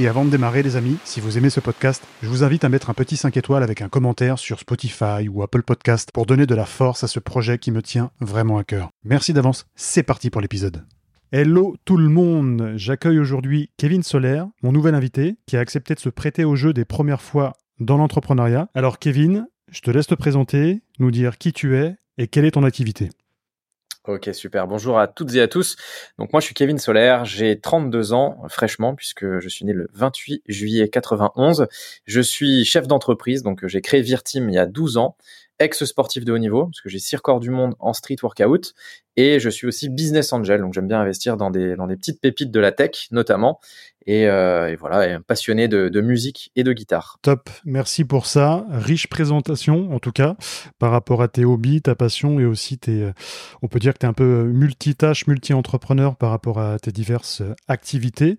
et 0.00 0.08
avant 0.08 0.24
de 0.24 0.30
démarrer, 0.30 0.62
les 0.62 0.76
amis, 0.76 0.96
si 1.04 1.20
vous 1.20 1.36
aimez 1.36 1.50
ce 1.50 1.60
podcast, 1.60 2.02
je 2.22 2.28
vous 2.28 2.42
invite 2.42 2.64
à 2.64 2.70
mettre 2.70 2.88
un 2.88 2.94
petit 2.94 3.18
5 3.18 3.36
étoiles 3.36 3.62
avec 3.62 3.82
un 3.82 3.90
commentaire 3.90 4.38
sur 4.38 4.58
Spotify 4.58 5.28
ou 5.28 5.42
Apple 5.42 5.62
Podcast 5.62 6.08
pour 6.14 6.24
donner 6.24 6.46
de 6.46 6.54
la 6.54 6.64
force 6.64 7.04
à 7.04 7.06
ce 7.06 7.20
projet 7.20 7.58
qui 7.58 7.70
me 7.70 7.82
tient 7.82 8.10
vraiment 8.18 8.56
à 8.56 8.64
cœur. 8.64 8.88
Merci 9.04 9.34
d'avance, 9.34 9.66
c'est 9.74 10.02
parti 10.02 10.30
pour 10.30 10.40
l'épisode. 10.40 10.86
Hello 11.32 11.76
tout 11.84 11.98
le 11.98 12.08
monde, 12.08 12.72
j'accueille 12.76 13.18
aujourd'hui 13.18 13.72
Kevin 13.76 14.02
Solaire, 14.02 14.48
mon 14.62 14.72
nouvel 14.72 14.94
invité, 14.94 15.36
qui 15.46 15.58
a 15.58 15.60
accepté 15.60 15.94
de 15.94 16.00
se 16.00 16.08
prêter 16.08 16.44
au 16.44 16.56
jeu 16.56 16.72
des 16.72 16.86
premières 16.86 17.20
fois 17.20 17.52
dans 17.78 17.98
l'entrepreneuriat. 17.98 18.68
Alors 18.74 18.98
Kevin, 19.00 19.48
je 19.70 19.82
te 19.82 19.90
laisse 19.90 20.06
te 20.06 20.14
présenter, 20.14 20.80
nous 20.98 21.10
dire 21.10 21.36
qui 21.36 21.52
tu 21.52 21.76
es 21.76 21.96
et 22.16 22.26
quelle 22.26 22.46
est 22.46 22.52
ton 22.52 22.64
activité. 22.64 23.10
Ok, 24.10 24.28
super. 24.32 24.66
Bonjour 24.66 24.98
à 24.98 25.06
toutes 25.06 25.36
et 25.36 25.40
à 25.40 25.46
tous. 25.46 25.76
Donc 26.18 26.32
moi, 26.32 26.40
je 26.40 26.46
suis 26.46 26.54
Kevin 26.54 26.78
Solaire, 26.78 27.24
j'ai 27.24 27.60
32 27.60 28.12
ans 28.12 28.42
fraîchement 28.48 28.96
puisque 28.96 29.38
je 29.38 29.48
suis 29.48 29.64
né 29.64 29.72
le 29.72 29.86
28 29.92 30.42
juillet 30.48 30.88
91. 30.88 31.68
Je 32.06 32.20
suis 32.20 32.64
chef 32.64 32.88
d'entreprise, 32.88 33.44
donc 33.44 33.64
j'ai 33.68 33.80
créé 33.80 34.02
Virtim 34.02 34.48
il 34.48 34.54
y 34.54 34.58
a 34.58 34.66
12 34.66 34.96
ans 34.96 35.16
ex-sportif 35.60 36.24
de 36.24 36.32
haut 36.32 36.38
niveau, 36.38 36.64
parce 36.64 36.80
que 36.80 36.88
j'ai 36.88 36.98
six 36.98 37.14
records 37.16 37.38
du 37.38 37.50
monde 37.50 37.74
en 37.78 37.92
street 37.92 38.16
workout, 38.22 38.72
et 39.16 39.38
je 39.38 39.50
suis 39.50 39.66
aussi 39.66 39.90
business 39.90 40.32
angel, 40.32 40.62
donc 40.62 40.72
j'aime 40.72 40.88
bien 40.88 41.00
investir 41.00 41.36
dans 41.36 41.50
des 41.50 41.76
petites 41.96 42.20
pépites 42.20 42.50
de 42.50 42.60
la 42.60 42.72
tech 42.72 43.08
notamment, 43.10 43.60
et, 44.10 44.26
euh, 44.26 44.74
voilà, 44.80 45.20
passionné 45.20 45.68
de, 45.68 46.00
musique 46.00 46.50
et 46.56 46.64
de 46.64 46.72
guitare. 46.72 47.18
Top, 47.22 47.48
merci 47.64 48.04
pour 48.04 48.26
ça. 48.26 48.66
Riche 48.70 49.06
présentation 49.06 49.94
en 49.94 50.00
tout 50.00 50.10
cas, 50.10 50.36
par 50.80 50.90
rapport 50.90 51.22
à 51.22 51.28
tes 51.28 51.44
hobbies, 51.44 51.80
ta 51.80 51.94
passion, 51.94 52.40
et 52.40 52.44
aussi 52.44 52.76
tes, 52.76 53.02
euh, 53.02 53.12
on 53.62 53.68
peut 53.68 53.78
dire 53.78 53.92
que 53.92 53.98
tu 53.98 54.06
es 54.06 54.08
un 54.08 54.12
peu 54.12 54.44
multitâche, 54.44 55.28
multi-entrepreneur 55.28 56.16
par 56.16 56.30
rapport 56.30 56.58
à 56.58 56.80
tes 56.80 56.90
diverses 56.90 57.42
activités. 57.68 58.36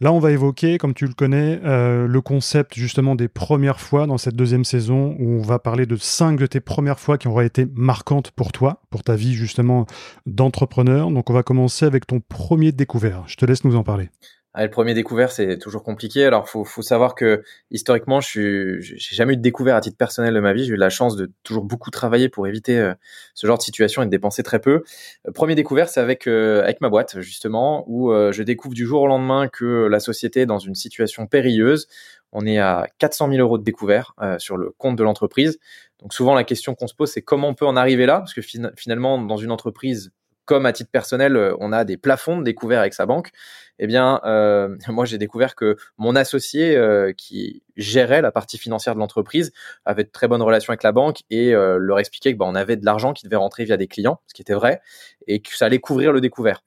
Là, 0.00 0.12
on 0.12 0.18
va 0.18 0.32
évoquer, 0.32 0.78
comme 0.78 0.94
tu 0.94 1.06
le 1.06 1.14
connais, 1.14 1.60
euh, 1.64 2.08
le 2.08 2.20
concept 2.20 2.74
justement 2.74 3.14
des 3.14 3.28
premières 3.28 3.80
fois 3.80 4.08
dans 4.08 4.18
cette 4.18 4.34
deuxième 4.34 4.64
saison 4.64 5.14
où 5.20 5.38
on 5.38 5.42
va 5.42 5.60
parler 5.60 5.86
de 5.86 5.94
cinq 5.94 6.40
de 6.40 6.46
tes 6.46 6.60
premières 6.60 6.98
fois 6.98 7.18
qui 7.18 7.28
auraient 7.28 7.46
été 7.46 7.66
marquantes 7.76 8.32
pour 8.32 8.50
toi, 8.50 8.82
pour 8.90 9.04
ta 9.04 9.14
vie 9.14 9.34
justement 9.34 9.86
d'entrepreneur. 10.26 11.10
Donc, 11.10 11.30
on 11.30 11.32
va 11.32 11.44
commencer 11.44 11.86
avec 11.86 12.06
ton 12.06 12.18
premier 12.20 12.72
découvert. 12.72 13.22
Je 13.28 13.36
te 13.36 13.46
laisse 13.46 13.64
nous 13.64 13.76
en 13.76 13.84
parler. 13.84 14.10
Ah, 14.56 14.62
le 14.62 14.70
premier 14.70 14.94
découvert, 14.94 15.32
c'est 15.32 15.58
toujours 15.58 15.82
compliqué. 15.82 16.24
Alors, 16.24 16.48
faut, 16.48 16.64
faut 16.64 16.80
savoir 16.80 17.16
que 17.16 17.42
historiquement, 17.72 18.20
je 18.20 18.78
j'ai 18.78 19.16
jamais 19.16 19.32
eu 19.32 19.36
de 19.36 19.42
découvert 19.42 19.74
à 19.74 19.80
titre 19.80 19.96
personnel 19.96 20.32
de 20.32 20.38
ma 20.38 20.52
vie. 20.52 20.64
J'ai 20.64 20.74
eu 20.74 20.76
la 20.76 20.90
chance 20.90 21.16
de 21.16 21.32
toujours 21.42 21.64
beaucoup 21.64 21.90
travailler 21.90 22.28
pour 22.28 22.46
éviter 22.46 22.78
euh, 22.78 22.94
ce 23.34 23.48
genre 23.48 23.58
de 23.58 23.64
situation 23.64 24.02
et 24.02 24.04
de 24.04 24.12
dépenser 24.12 24.44
très 24.44 24.60
peu. 24.60 24.84
Euh, 25.26 25.32
premier 25.32 25.56
découvert, 25.56 25.88
c'est 25.88 25.98
avec 25.98 26.28
euh, 26.28 26.62
avec 26.62 26.80
ma 26.80 26.88
boîte 26.88 27.20
justement, 27.20 27.84
où 27.88 28.12
je 28.12 28.42
découvre 28.44 28.74
du 28.74 28.86
jour 28.86 29.02
au 29.02 29.06
lendemain 29.08 29.48
que 29.48 29.88
la 29.88 29.98
société 29.98 30.42
est 30.42 30.46
dans 30.46 30.60
une 30.60 30.76
situation 30.76 31.26
périlleuse. 31.26 31.88
On 32.30 32.46
est 32.46 32.58
à 32.58 32.86
400 32.98 33.30
000 33.30 33.40
euros 33.40 33.58
de 33.58 33.64
découvert 33.64 34.14
sur 34.38 34.56
le 34.56 34.70
compte 34.78 34.94
de 34.96 35.02
l'entreprise. 35.02 35.58
Donc 36.00 36.14
souvent, 36.14 36.34
la 36.34 36.44
question 36.44 36.76
qu'on 36.76 36.86
se 36.86 36.94
pose, 36.94 37.10
c'est 37.10 37.22
comment 37.22 37.48
on 37.48 37.54
peut 37.54 37.66
en 37.66 37.76
arriver 37.76 38.06
là, 38.06 38.18
parce 38.18 38.34
que 38.34 38.42
finalement, 38.76 39.20
dans 39.20 39.36
une 39.36 39.50
entreprise 39.50 40.12
comme 40.44 40.66
à 40.66 40.72
titre 40.72 40.90
personnel, 40.90 41.36
euh, 41.36 41.56
on 41.60 41.72
a 41.72 41.84
des 41.84 41.96
plafonds 41.96 42.38
de 42.38 42.44
découvert 42.44 42.80
avec 42.80 42.94
sa 42.94 43.06
banque, 43.06 43.30
eh 43.78 43.86
bien, 43.86 44.20
euh, 44.24 44.76
moi, 44.88 45.04
j'ai 45.04 45.18
découvert 45.18 45.54
que 45.54 45.76
mon 45.98 46.16
associé 46.16 46.76
euh, 46.76 47.12
qui 47.12 47.62
gérait 47.76 48.22
la 48.22 48.32
partie 48.32 48.58
financière 48.58 48.94
de 48.94 49.00
l'entreprise 49.00 49.52
avait 49.84 50.04
de 50.04 50.10
très 50.10 50.28
bonnes 50.28 50.42
relations 50.42 50.70
avec 50.70 50.82
la 50.82 50.92
banque 50.92 51.22
et 51.30 51.52
leur 51.52 51.98
expliquait 51.98 52.32
que 52.32 52.38
bah, 52.38 52.46
on 52.48 52.54
avait 52.54 52.76
de 52.76 52.84
l'argent 52.84 53.12
qui 53.12 53.24
devait 53.24 53.36
rentrer 53.36 53.64
via 53.64 53.76
des 53.76 53.88
clients, 53.88 54.20
ce 54.26 54.34
qui 54.34 54.42
était 54.42 54.54
vrai, 54.54 54.80
et 55.26 55.40
que 55.40 55.56
ça 55.56 55.66
allait 55.66 55.80
couvrir 55.80 56.12
le 56.12 56.20
découvert. 56.20 56.62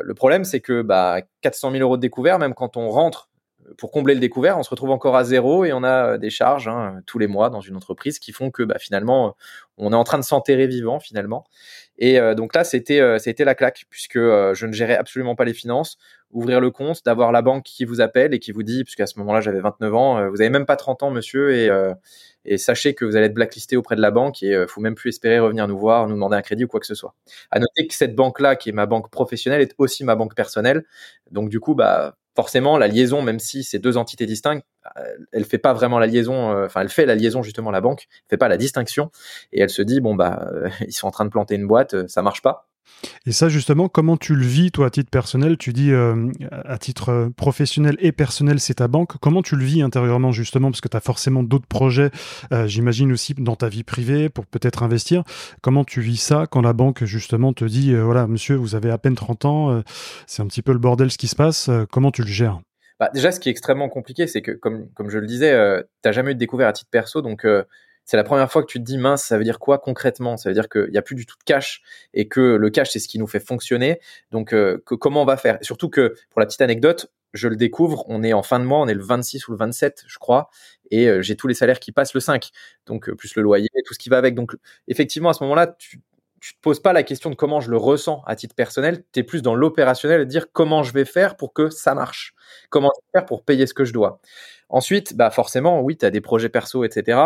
Le 0.00 0.14
problème, 0.14 0.44
c'est 0.44 0.60
que 0.60 0.82
bah, 0.82 1.20
400 1.40 1.70
000 1.72 1.82
euros 1.82 1.96
de 1.96 2.02
découvert, 2.02 2.38
même 2.38 2.54
quand 2.54 2.76
on 2.76 2.88
rentre 2.90 3.28
pour 3.78 3.90
combler 3.90 4.14
le 4.14 4.20
découvert, 4.20 4.58
on 4.58 4.62
se 4.62 4.70
retrouve 4.70 4.90
encore 4.90 5.16
à 5.16 5.24
zéro 5.24 5.64
et 5.64 5.72
on 5.72 5.84
a 5.84 6.18
des 6.18 6.30
charges 6.30 6.68
hein, 6.68 7.00
tous 7.06 7.18
les 7.18 7.26
mois 7.26 7.50
dans 7.50 7.60
une 7.60 7.76
entreprise 7.76 8.18
qui 8.18 8.32
font 8.32 8.50
que 8.50 8.62
bah, 8.62 8.78
finalement, 8.78 9.36
on 9.78 9.92
est 9.92 9.96
en 9.96 10.04
train 10.04 10.18
de 10.18 10.24
s'enterrer 10.24 10.66
vivant 10.66 11.00
finalement. 11.00 11.44
Et 11.98 12.18
euh, 12.18 12.34
donc 12.34 12.54
là, 12.54 12.64
c'était 12.64 13.00
euh, 13.00 13.18
c'était 13.18 13.44
la 13.44 13.54
claque 13.54 13.84
puisque 13.90 14.16
euh, 14.16 14.54
je 14.54 14.66
ne 14.66 14.72
gérais 14.72 14.96
absolument 14.96 15.34
pas 15.34 15.44
les 15.44 15.54
finances. 15.54 15.98
Ouvrir 16.30 16.60
le 16.60 16.70
compte, 16.70 17.04
d'avoir 17.04 17.30
la 17.30 17.42
banque 17.42 17.64
qui 17.64 17.84
vous 17.84 18.00
appelle 18.00 18.32
et 18.34 18.38
qui 18.38 18.52
vous 18.52 18.62
dit, 18.62 18.84
puisqu'à 18.84 19.06
ce 19.06 19.18
moment-là 19.18 19.42
j'avais 19.42 19.60
29 19.60 19.94
ans, 19.94 20.30
vous 20.30 20.40
avez 20.40 20.48
même 20.48 20.64
pas 20.64 20.76
30 20.76 21.02
ans, 21.02 21.10
monsieur, 21.10 21.54
et 21.54 21.68
et 22.44 22.56
sachez 22.58 22.94
que 22.94 23.04
vous 23.04 23.16
allez 23.16 23.26
être 23.26 23.34
blacklisté 23.34 23.76
auprès 23.76 23.96
de 23.96 24.00
la 24.00 24.10
banque 24.10 24.42
et 24.42 24.64
faut 24.66 24.80
même 24.80 24.94
plus 24.94 25.10
espérer 25.10 25.38
revenir 25.38 25.68
nous 25.68 25.78
voir, 25.78 26.08
nous 26.08 26.14
demander 26.14 26.36
un 26.36 26.42
crédit 26.42 26.64
ou 26.64 26.68
quoi 26.68 26.80
que 26.80 26.86
ce 26.86 26.94
soit. 26.94 27.14
À 27.50 27.58
noter 27.60 27.86
que 27.86 27.92
cette 27.94 28.16
banque-là, 28.16 28.56
qui 28.56 28.70
est 28.70 28.72
ma 28.72 28.86
banque 28.86 29.10
professionnelle, 29.10 29.60
est 29.60 29.74
aussi 29.76 30.04
ma 30.04 30.16
banque 30.16 30.34
personnelle. 30.34 30.84
Donc 31.30 31.50
du 31.50 31.60
coup, 31.60 31.74
bah 31.74 32.16
forcément 32.34 32.78
la 32.78 32.88
liaison, 32.88 33.22
même 33.22 33.38
si 33.38 33.62
c'est 33.62 33.78
deux 33.78 33.96
entités 33.96 34.26
distinctes, 34.26 34.66
elle 35.32 35.44
fait 35.44 35.58
pas 35.58 35.72
vraiment 35.72 35.98
la 35.98 36.06
liaison. 36.06 36.64
Enfin, 36.64 36.80
elle 36.80 36.88
fait 36.88 37.06
la 37.06 37.14
liaison 37.14 37.42
justement 37.42 37.70
la 37.70 37.80
banque, 37.80 38.08
fait 38.28 38.36
pas 38.36 38.48
la 38.48 38.56
distinction 38.56 39.10
et 39.52 39.60
elle 39.60 39.70
se 39.70 39.82
dit 39.82 40.00
bon 40.00 40.14
bah 40.14 40.50
ils 40.80 40.92
sont 40.92 41.06
en 41.06 41.10
train 41.10 41.24
de 41.24 41.30
planter 41.30 41.54
une 41.54 41.66
boîte, 41.66 42.08
ça 42.08 42.22
marche 42.22 42.42
pas. 42.42 42.68
Et 43.26 43.32
ça, 43.32 43.48
justement, 43.48 43.88
comment 43.88 44.16
tu 44.16 44.34
le 44.34 44.44
vis, 44.44 44.70
toi, 44.70 44.86
à 44.86 44.90
titre 44.90 45.10
personnel? 45.10 45.56
Tu 45.56 45.72
dis 45.72 45.92
euh, 45.92 46.30
à 46.50 46.78
titre 46.78 47.08
euh, 47.10 47.30
professionnel 47.30 47.96
et 48.00 48.12
personnel, 48.12 48.60
c'est 48.60 48.74
ta 48.74 48.88
banque. 48.88 49.16
Comment 49.20 49.42
tu 49.42 49.56
le 49.56 49.64
vis 49.64 49.82
intérieurement, 49.82 50.32
justement? 50.32 50.70
Parce 50.70 50.80
que 50.80 50.88
tu 50.88 50.96
as 50.96 51.00
forcément 51.00 51.42
d'autres 51.42 51.66
projets, 51.66 52.10
euh, 52.52 52.66
j'imagine 52.66 53.12
aussi 53.12 53.34
dans 53.34 53.56
ta 53.56 53.68
vie 53.68 53.84
privée, 53.84 54.28
pour 54.28 54.46
peut-être 54.46 54.82
investir. 54.82 55.22
Comment 55.62 55.84
tu 55.84 56.00
vis 56.00 56.16
ça 56.16 56.46
quand 56.50 56.62
la 56.62 56.72
banque, 56.72 57.04
justement, 57.04 57.52
te 57.52 57.64
dit 57.64 57.94
voilà, 57.94 58.26
monsieur, 58.26 58.56
vous 58.56 58.74
avez 58.74 58.90
à 58.90 58.98
peine 58.98 59.14
30 59.14 59.44
ans, 59.44 59.82
c'est 60.26 60.42
un 60.42 60.46
petit 60.46 60.62
peu 60.62 60.72
le 60.72 60.78
bordel 60.78 61.10
ce 61.10 61.18
qui 61.18 61.28
se 61.28 61.36
passe. 61.36 61.70
comment 61.90 62.10
tu 62.10 62.22
le 62.22 62.28
gères? 62.28 62.60
Bah, 63.00 63.10
Déjà, 63.14 63.32
ce 63.32 63.40
qui 63.40 63.48
est 63.48 63.52
extrêmement 63.52 63.88
compliqué, 63.88 64.26
c'est 64.26 64.42
que, 64.42 64.52
comme, 64.52 64.88
comme 64.94 65.10
je 65.10 65.18
le 65.18 65.26
disais, 65.26 65.52
tu 66.02 66.08
n'as 66.08 66.12
jamais 66.12 66.32
eu 66.32 66.34
de 66.34 66.38
découvert 66.38 66.68
à 66.68 66.72
titre 66.72 66.90
perso. 66.90 67.22
Donc, 67.22 67.46
c'est 68.04 68.16
la 68.16 68.24
première 68.24 68.50
fois 68.50 68.62
que 68.62 68.66
tu 68.70 68.78
te 68.78 68.84
dis 68.84 68.98
mince, 68.98 69.24
ça 69.24 69.38
veut 69.38 69.44
dire 69.44 69.58
quoi 69.58 69.78
concrètement? 69.78 70.36
Ça 70.36 70.48
veut 70.48 70.54
dire 70.54 70.68
qu'il 70.68 70.90
n'y 70.90 70.98
a 70.98 71.02
plus 71.02 71.14
du 71.14 71.26
tout 71.26 71.36
de 71.38 71.44
cash 71.44 71.82
et 72.14 72.28
que 72.28 72.40
le 72.40 72.70
cash 72.70 72.90
c'est 72.90 72.98
ce 72.98 73.08
qui 73.08 73.18
nous 73.18 73.26
fait 73.26 73.40
fonctionner. 73.40 74.00
Donc 74.30 74.52
euh, 74.54 74.82
comment 74.84 75.22
on 75.22 75.24
va 75.24 75.36
faire? 75.36 75.58
Surtout 75.62 75.88
que 75.88 76.14
pour 76.30 76.40
la 76.40 76.46
petite 76.46 76.60
anecdote, 76.60 77.12
je 77.32 77.48
le 77.48 77.56
découvre, 77.56 78.04
on 78.08 78.22
est 78.22 78.32
en 78.32 78.42
fin 78.42 78.60
de 78.60 78.64
mois, 78.64 78.80
on 78.80 78.88
est 78.88 78.94
le 78.94 79.02
26 79.02 79.48
ou 79.48 79.52
le 79.52 79.58
27, 79.58 80.04
je 80.06 80.18
crois, 80.18 80.50
et 80.90 81.08
euh, 81.08 81.22
j'ai 81.22 81.36
tous 81.36 81.46
les 81.48 81.54
salaires 81.54 81.80
qui 81.80 81.92
passent 81.92 82.14
le 82.14 82.20
5, 82.20 82.50
donc 82.86 83.08
euh, 83.08 83.14
plus 83.14 83.34
le 83.36 83.42
loyer, 83.42 83.68
tout 83.86 83.94
ce 83.94 83.98
qui 83.98 84.08
va 84.10 84.18
avec. 84.18 84.34
Donc 84.34 84.54
effectivement 84.88 85.30
à 85.30 85.32
ce 85.32 85.42
moment-là, 85.44 85.68
tu 85.78 86.00
tu 86.42 86.54
te 86.54 86.60
poses 86.60 86.80
pas 86.80 86.92
la 86.92 87.04
question 87.04 87.30
de 87.30 87.36
comment 87.36 87.60
je 87.60 87.70
le 87.70 87.76
ressens 87.76 88.20
à 88.26 88.34
titre 88.34 88.56
personnel, 88.56 89.04
tu 89.12 89.20
es 89.20 89.22
plus 89.22 89.42
dans 89.42 89.54
l'opérationnel 89.54 90.26
dire 90.26 90.50
comment 90.52 90.82
je 90.82 90.92
vais 90.92 91.04
faire 91.04 91.36
pour 91.36 91.52
que 91.52 91.70
ça 91.70 91.94
marche, 91.94 92.34
comment 92.68 92.90
je 92.96 93.00
vais 93.00 93.20
faire 93.20 93.26
pour 93.26 93.44
payer 93.44 93.64
ce 93.68 93.74
que 93.74 93.84
je 93.84 93.92
dois? 93.92 94.20
Ensuite, 94.72 95.14
bah 95.16 95.30
forcément, 95.30 95.82
oui, 95.82 95.96
tu 95.98 96.06
as 96.06 96.10
des 96.10 96.22
projets 96.22 96.48
perso, 96.48 96.82
etc. 96.84 97.18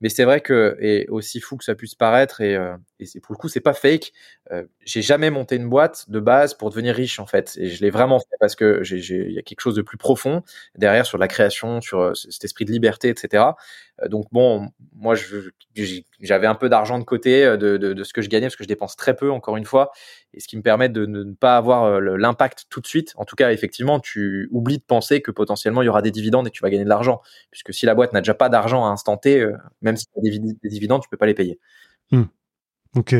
Mais 0.00 0.08
c'est 0.08 0.24
vrai 0.24 0.40
que, 0.40 0.76
et 0.80 1.06
aussi 1.08 1.38
fou 1.40 1.56
que 1.58 1.64
ça 1.64 1.74
puisse 1.74 1.94
paraître, 1.94 2.40
et, 2.40 2.56
euh, 2.56 2.74
c'est 3.06 3.20
pour 3.20 3.34
le 3.34 3.38
coup, 3.38 3.48
c'est 3.48 3.60
pas 3.60 3.74
fake. 3.74 4.12
Euh, 4.52 4.64
j'ai 4.84 5.02
jamais 5.02 5.30
monté 5.30 5.56
une 5.56 5.68
boîte 5.68 6.10
de 6.10 6.20
base 6.20 6.54
pour 6.54 6.70
devenir 6.70 6.94
riche, 6.94 7.18
en 7.18 7.26
fait. 7.26 7.56
Et 7.58 7.68
je 7.68 7.82
l'ai 7.82 7.90
vraiment 7.90 8.18
fait 8.18 8.36
parce 8.40 8.56
que 8.56 8.82
il 8.90 9.32
y 9.32 9.38
a 9.38 9.42
quelque 9.42 9.60
chose 9.60 9.74
de 9.74 9.82
plus 9.82 9.98
profond 9.98 10.42
derrière 10.76 11.06
sur 11.06 11.18
la 11.18 11.28
création, 11.28 11.80
sur 11.80 12.00
euh, 12.00 12.14
cet 12.14 12.44
esprit 12.44 12.64
de 12.64 12.72
liberté, 12.72 13.08
etc. 13.08 13.44
Euh, 14.02 14.08
donc 14.08 14.26
bon, 14.32 14.68
moi, 14.94 15.14
j'avais 16.20 16.46
un 16.46 16.54
peu 16.54 16.68
d'argent 16.68 16.98
de 16.98 17.04
côté 17.04 17.44
euh, 17.44 17.56
de, 17.56 18.04
ce 18.04 18.12
que 18.12 18.22
je 18.22 18.28
gagnais 18.28 18.46
parce 18.46 18.56
que 18.56 18.64
je 18.64 18.68
dépense 18.68 18.96
très 18.96 19.14
peu, 19.14 19.30
encore 19.30 19.56
une 19.56 19.64
fois, 19.64 19.92
et 20.32 20.40
ce 20.40 20.48
qui 20.48 20.56
me 20.56 20.62
permet 20.62 20.88
de 20.88 21.06
ne 21.06 21.32
pas 21.32 21.56
avoir 21.56 22.00
l'impact 22.00 22.66
tout 22.70 22.80
de 22.80 22.86
suite. 22.86 23.12
En 23.16 23.24
tout 23.24 23.36
cas, 23.36 23.52
effectivement, 23.52 24.00
tu 24.00 24.48
oublies 24.52 24.78
de 24.78 24.84
penser 24.84 25.20
que 25.20 25.30
potentiellement 25.30 25.82
il 25.82 25.86
y 25.86 25.88
aura 25.88 26.02
des 26.02 26.10
dividendes 26.10 26.46
et 26.48 26.50
tu 26.50 26.62
vas 26.62 26.70
gagner 26.70 26.84
de 26.84 26.88
l'argent, 26.88 27.20
puisque 27.50 27.72
si 27.72 27.86
la 27.86 27.94
boîte 27.94 28.12
n'a 28.12 28.20
déjà 28.20 28.34
pas 28.34 28.48
d'argent 28.48 28.84
à 28.84 28.88
instant 28.88 29.16
T, 29.16 29.46
même 29.82 29.96
si 29.96 30.06
tu 30.06 30.12
as 30.18 30.22
des, 30.22 30.68
dividendes, 30.68 31.02
tu 31.02 31.08
peux 31.08 31.16
pas 31.16 31.26
les 31.26 31.34
payer. 31.34 31.58
Hmm. 32.10 32.24
Ok. 32.96 33.14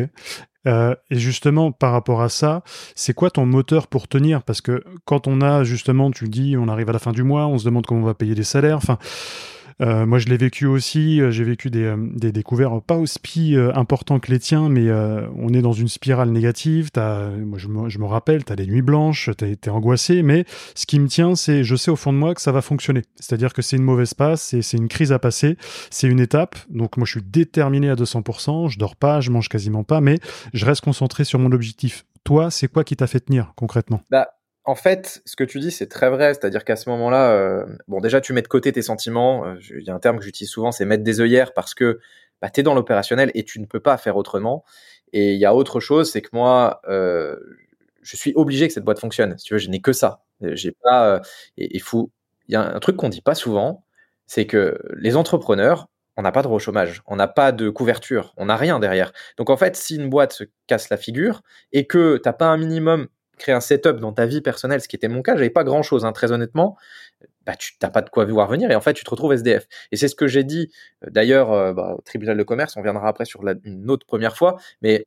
Euh, 0.67 0.95
et 1.11 1.19
justement, 1.19 1.73
par 1.73 1.93
rapport 1.93 2.23
à 2.23 2.29
ça, 2.29 2.63
c'est 2.95 3.13
quoi 3.13 3.31
ton 3.31 3.45
moteur 3.45 3.87
pour 3.87 4.09
tenir? 4.09 4.43
Parce 4.43 4.61
que 4.61 4.83
quand 5.05 5.27
on 5.27 5.41
a 5.41 5.63
justement, 5.65 6.11
tu 6.11 6.29
dis, 6.29 6.57
on 6.57 6.69
arrive 6.69 6.89
à 6.89 6.93
la 6.93 6.99
fin 6.99 7.13
du 7.13 7.23
mois, 7.23 7.47
on 7.47 7.59
se 7.59 7.65
demande 7.65 7.87
comment 7.87 8.01
on 8.01 8.05
va 8.05 8.15
payer 8.15 8.35
les 8.35 8.45
salaires. 8.45 8.79
Enfin, 8.79 8.99
Euh, 9.81 10.07
moi, 10.07 10.19
je 10.19 10.27
l'ai 10.27 10.37
vécu 10.37 10.67
aussi. 10.67 11.21
Euh, 11.21 11.31
j'ai 11.31 11.45
vécu 11.45 11.71
des, 11.71 11.95
des 11.99 12.33
découvertes 12.33 12.85
pas 12.85 12.97
aussi 12.97 13.57
importants 13.75 14.21
que 14.21 14.31
les 14.31 14.39
tiens, 14.39 14.69
mais 14.69 14.91
on 15.37 15.53
est 15.53 15.63
dans 15.63 15.73
une 15.73 15.89
spirale 15.89 16.31
négative. 16.31 16.91
Moi, 16.97 17.59
je 17.59 17.99
me, 17.99 18.05
rappelle, 18.05 18.45
tu 18.45 18.53
as 18.53 18.57
des 18.57 18.67
nuits 18.67 18.83
blanches, 18.83 19.31
tu 19.37 19.45
es, 19.45 19.69
angoissé, 19.69 20.23
mais 20.23 20.45
ce 20.75 20.87
qui 20.87 21.01
me 21.01 21.09
tient, 21.09 21.35
c'est 21.35 21.65
je 21.65 21.77
sais 21.77 21.91
au 21.91 21.97
fond 21.97 22.13
de 22.13 22.19
moi 22.19 22.35
que 22.35 22.41
ça 22.41 22.53
va 22.53 22.63
fonctionner. 22.63 23.03
C'est-à-dire 23.17 23.53
que 23.53 23.63
c'est 23.63 23.77
une 23.77 23.83
mauvaise 23.83 24.15
passe, 24.15 24.55
c'est 24.61 24.77
une 24.77 24.89
crise 24.89 25.13
à 25.13 25.19
passer, 25.19 25.57
c'est 25.91 26.09
une 26.09 26.21
étape. 26.21 26.57
Donc, 26.71 26.97
moi, 26.97 27.07
je 27.07 27.13
suis 27.13 27.23
déterminé 27.23 27.91
à 27.91 27.95
200%. 27.95 28.69
Je 28.69 28.79
dors 28.79 28.97
pas, 28.97 29.21
je 29.21 29.31
mange 29.31 29.49
quasiment 29.49 29.85
pas, 29.85 30.01
mais 30.01 30.19
je 30.53 30.65
reste 30.65 30.83
concentré 30.83 31.25
sur 31.25 31.39
mon 31.39 31.53
objectif. 31.53 32.05
Toi, 32.25 32.51
c'est 32.51 32.69
quoi 32.69 32.85
qui 32.85 32.97
t'a 32.97 33.07
fait 33.07 33.21
tenir 33.21 33.53
concrètement? 33.55 34.01
Bah, 34.11 34.29
en 34.65 34.75
fait, 34.75 35.23
ce 35.27 35.37
que 35.37 35.45
tu 35.45 35.61
dis, 35.61 35.71
c'est 35.71 35.89
très 35.89 36.09
vrai. 36.11 36.35
C'est-à-dire 36.35 36.65
qu'à 36.65 36.77
ce 36.77 36.89
moment-là, 36.91 37.33
euh, 37.33 37.67
bon, 37.89 38.01
déjà, 38.01 38.21
tu 38.21 38.33
mets 38.33 38.43
de 38.43 38.49
côté 38.49 38.73
tes 38.73 38.83
sentiments. 38.83 39.47
Euh, 39.47 39.57
il 39.71 39.85
y 39.85 39.91
a 39.91 39.95
un 39.95 39.99
terme 39.99 40.19
que 40.19 40.25
j'utilise 40.25 40.51
souvent, 40.51 40.73
c'est 40.73 40.85
mettre 40.87 41.05
des 41.05 41.21
œillères 41.21 41.53
parce 41.53 41.75
que 41.75 42.01
bah, 42.41 42.49
tu 42.51 42.61
es 42.61 42.63
dans 42.63 42.75
l'opérationnel 42.75 43.31
et 43.35 43.45
tu 43.45 43.61
ne 43.61 43.67
peux 43.67 43.81
pas 43.81 43.99
faire 43.99 44.17
autrement. 44.17 44.65
Et 45.13 45.35
il 45.35 45.39
y 45.39 45.45
a 45.45 45.55
autre 45.55 45.81
chose, 45.81 46.11
c'est 46.11 46.23
que 46.23 46.31
moi, 46.33 46.81
euh, 46.89 47.37
je 48.03 48.17
suis 48.17 48.33
obligé 48.37 48.67
que 48.67 48.75
cette 48.75 48.85
boîte 48.85 49.01
fonctionne. 49.01 49.37
Si 49.39 49.45
tu 49.45 49.55
veux, 49.55 49.59
je 49.59 49.69
n'ai 49.69 49.81
que 49.81 49.93
ça. 49.93 50.23
J'ai 50.41 50.73
pas. 50.83 51.21
il 51.57 51.81
faut. 51.83 52.11
Il 52.49 52.53
y 52.53 52.57
a 52.57 52.75
un 52.75 52.81
truc 52.81 52.97
qu'on 52.97 53.09
dit 53.09 53.23
pas 53.23 53.35
souvent, 53.35 53.85
c'est 54.27 54.47
que 54.47 54.79
les 54.97 55.17
entrepreneurs, 55.17 55.89
on 56.17 56.23
n'a 56.23 56.33
pas 56.33 56.43
de 56.43 56.59
chômage, 56.59 57.03
on 57.07 57.17
n'a 57.17 57.29
pas 57.29 57.53
de 57.53 57.71
couverture, 57.71 58.35
on 58.37 58.47
n'a 58.47 58.57
rien 58.57 58.79
derrière. 58.81 59.13
Donc 59.39 59.51
en 59.51 59.57
fait, 59.57 59.77
si 59.77 59.97
une 59.97 60.11
boîte 60.11 60.33
se 60.33 60.45
casse 60.67 60.91
la 60.91 60.97
figure 60.97 61.43
et 61.73 61.87
que 61.87 62.19
t'as 62.23 62.33
pas 62.35 62.47
un 62.47 62.57
minimum 62.59 63.09
créer 63.39 63.55
un 63.55 63.61
setup 63.61 63.97
dans 63.99 64.13
ta 64.13 64.27
vie 64.27 64.41
personnelle, 64.41 64.81
ce 64.81 64.89
qui 64.89 64.97
était 64.97 65.09
mon 65.09 65.23
cas, 65.23 65.37
j'avais 65.37 65.51
pas 65.51 65.65
grand 65.65 65.83
chose, 65.83 66.05
hein, 66.05 66.13
très 66.13 66.33
honnêtement. 66.33 66.77
Bah, 67.47 67.55
tu 67.57 67.75
n'as 67.83 67.91
pas 67.91 68.03
de 68.03 68.09
quoi 68.09 68.25
voir 68.25 68.49
venir 68.49 68.71
et 68.71 68.75
en 68.75 68.81
fait, 68.81 68.95
tu 68.95 69.05
te 69.05 69.11
retrouves 69.11 69.33
SDF. 69.33 69.67
Et 69.93 69.97
c'est 69.97 70.09
ce 70.09 70.15
que 70.15 70.27
j'ai 70.27 70.45
dit 70.45 70.73
euh, 71.05 71.11
d'ailleurs 71.11 71.53
euh, 71.53 71.73
bah, 71.75 71.95
au 71.99 72.01
tribunal 72.03 72.37
de 72.39 72.43
commerce. 72.43 72.77
On 72.77 72.83
viendra 72.83 73.09
après 73.09 73.27
sur 73.27 73.43
une 73.65 73.91
autre 73.91 74.07
première 74.07 74.37
fois, 74.37 74.57
mais 74.83 75.07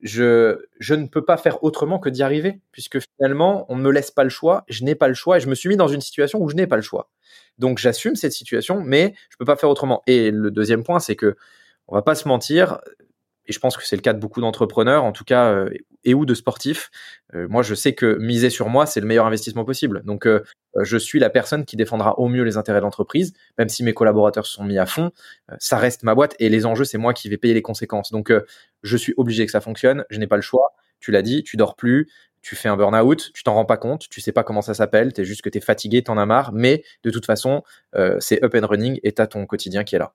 je, 0.00 0.58
je 0.78 0.94
ne 0.94 1.06
peux 1.06 1.24
pas 1.24 1.36
faire 1.36 1.64
autrement 1.64 1.98
que 1.98 2.08
d'y 2.08 2.22
arriver, 2.22 2.60
puisque 2.72 2.98
finalement, 3.00 3.66
on 3.68 3.76
ne 3.76 3.82
me 3.82 3.90
laisse 3.90 4.10
pas 4.10 4.24
le 4.24 4.30
choix, 4.30 4.64
je 4.68 4.84
n'ai 4.84 4.94
pas 4.94 5.08
le 5.08 5.14
choix 5.14 5.38
et 5.38 5.40
je 5.40 5.48
me 5.48 5.54
suis 5.54 5.68
mis 5.68 5.76
dans 5.76 5.88
une 5.88 6.00
situation 6.00 6.40
où 6.40 6.48
je 6.48 6.56
n'ai 6.56 6.66
pas 6.66 6.76
le 6.76 6.82
choix. 6.82 7.10
Donc, 7.58 7.78
j'assume 7.78 8.14
cette 8.14 8.32
situation, 8.32 8.80
mais 8.84 9.14
je 9.30 9.36
peux 9.36 9.44
pas 9.44 9.56
faire 9.56 9.70
autrement. 9.70 10.02
Et 10.06 10.30
le 10.30 10.50
deuxième 10.50 10.84
point, 10.84 11.00
c'est 11.00 11.16
que 11.16 11.36
on 11.88 11.94
va 11.94 12.02
pas 12.02 12.14
se 12.14 12.28
mentir, 12.28 12.80
et 13.48 13.52
je 13.52 13.58
pense 13.58 13.76
que 13.76 13.84
c'est 13.84 13.96
le 13.96 14.02
cas 14.02 14.12
de 14.12 14.20
beaucoup 14.20 14.40
d'entrepreneurs, 14.40 15.04
en 15.04 15.12
tout 15.12 15.24
cas, 15.24 15.50
euh, 15.50 15.70
et 16.04 16.14
ou 16.14 16.26
de 16.26 16.34
sportifs. 16.34 16.90
Euh, 17.34 17.48
moi, 17.48 17.62
je 17.62 17.74
sais 17.74 17.94
que 17.94 18.18
miser 18.18 18.50
sur 18.50 18.68
moi, 18.68 18.84
c'est 18.84 19.00
le 19.00 19.06
meilleur 19.06 19.26
investissement 19.26 19.64
possible. 19.64 20.02
Donc, 20.04 20.26
euh, 20.26 20.44
je 20.80 20.98
suis 20.98 21.18
la 21.18 21.30
personne 21.30 21.64
qui 21.64 21.76
défendra 21.76 22.18
au 22.18 22.28
mieux 22.28 22.44
les 22.44 22.58
intérêts 22.58 22.78
de 22.78 22.84
l'entreprise, 22.84 23.32
même 23.56 23.70
si 23.70 23.82
mes 23.82 23.94
collaborateurs 23.94 24.46
sont 24.46 24.64
mis 24.64 24.78
à 24.78 24.86
fond. 24.86 25.10
ça 25.58 25.78
reste 25.78 26.02
ma 26.02 26.14
boîte 26.14 26.36
et 26.38 26.50
les 26.50 26.66
enjeux, 26.66 26.84
c'est 26.84 26.98
moi 26.98 27.14
qui 27.14 27.28
vais 27.28 27.38
payer 27.38 27.54
les 27.54 27.62
conséquences. 27.62 28.12
Donc, 28.12 28.32
je 28.82 28.96
suis 28.96 29.14
obligé 29.16 29.46
que 29.46 29.50
ça 29.50 29.60
fonctionne. 29.60 30.04
Je 30.10 30.18
n'ai 30.18 30.26
pas 30.26 30.36
le 30.36 30.42
choix. 30.42 30.74
Tu 31.00 31.10
l'as 31.10 31.22
dit, 31.22 31.42
tu 31.42 31.56
dors 31.56 31.74
plus, 31.74 32.08
tu 32.42 32.54
fais 32.54 32.68
un 32.68 32.76
burn-out, 32.76 33.30
tu 33.32 33.42
t'en 33.44 33.54
rends 33.54 33.64
pas 33.64 33.76
compte, 33.76 34.08
tu 34.08 34.20
sais 34.20 34.32
pas 34.32 34.44
comment 34.44 34.62
ça 34.62 34.74
s'appelle, 34.74 35.12
tu 35.12 35.22
es 35.22 35.24
juste 35.24 35.42
que 35.42 35.48
tu 35.48 35.58
es 35.58 35.60
fatigué, 35.60 36.02
tu 36.02 36.10
en 36.10 36.18
as 36.18 36.26
marre, 36.26 36.52
mais 36.52 36.84
de 37.02 37.10
toute 37.10 37.24
façon, 37.24 37.62
c'est 38.20 38.44
up 38.44 38.54
and 38.54 38.66
running 38.66 39.00
et 39.02 39.12
tu 39.12 39.22
as 39.22 39.26
ton 39.26 39.46
quotidien 39.46 39.84
qui 39.84 39.96
est 39.96 39.98
là. 39.98 40.12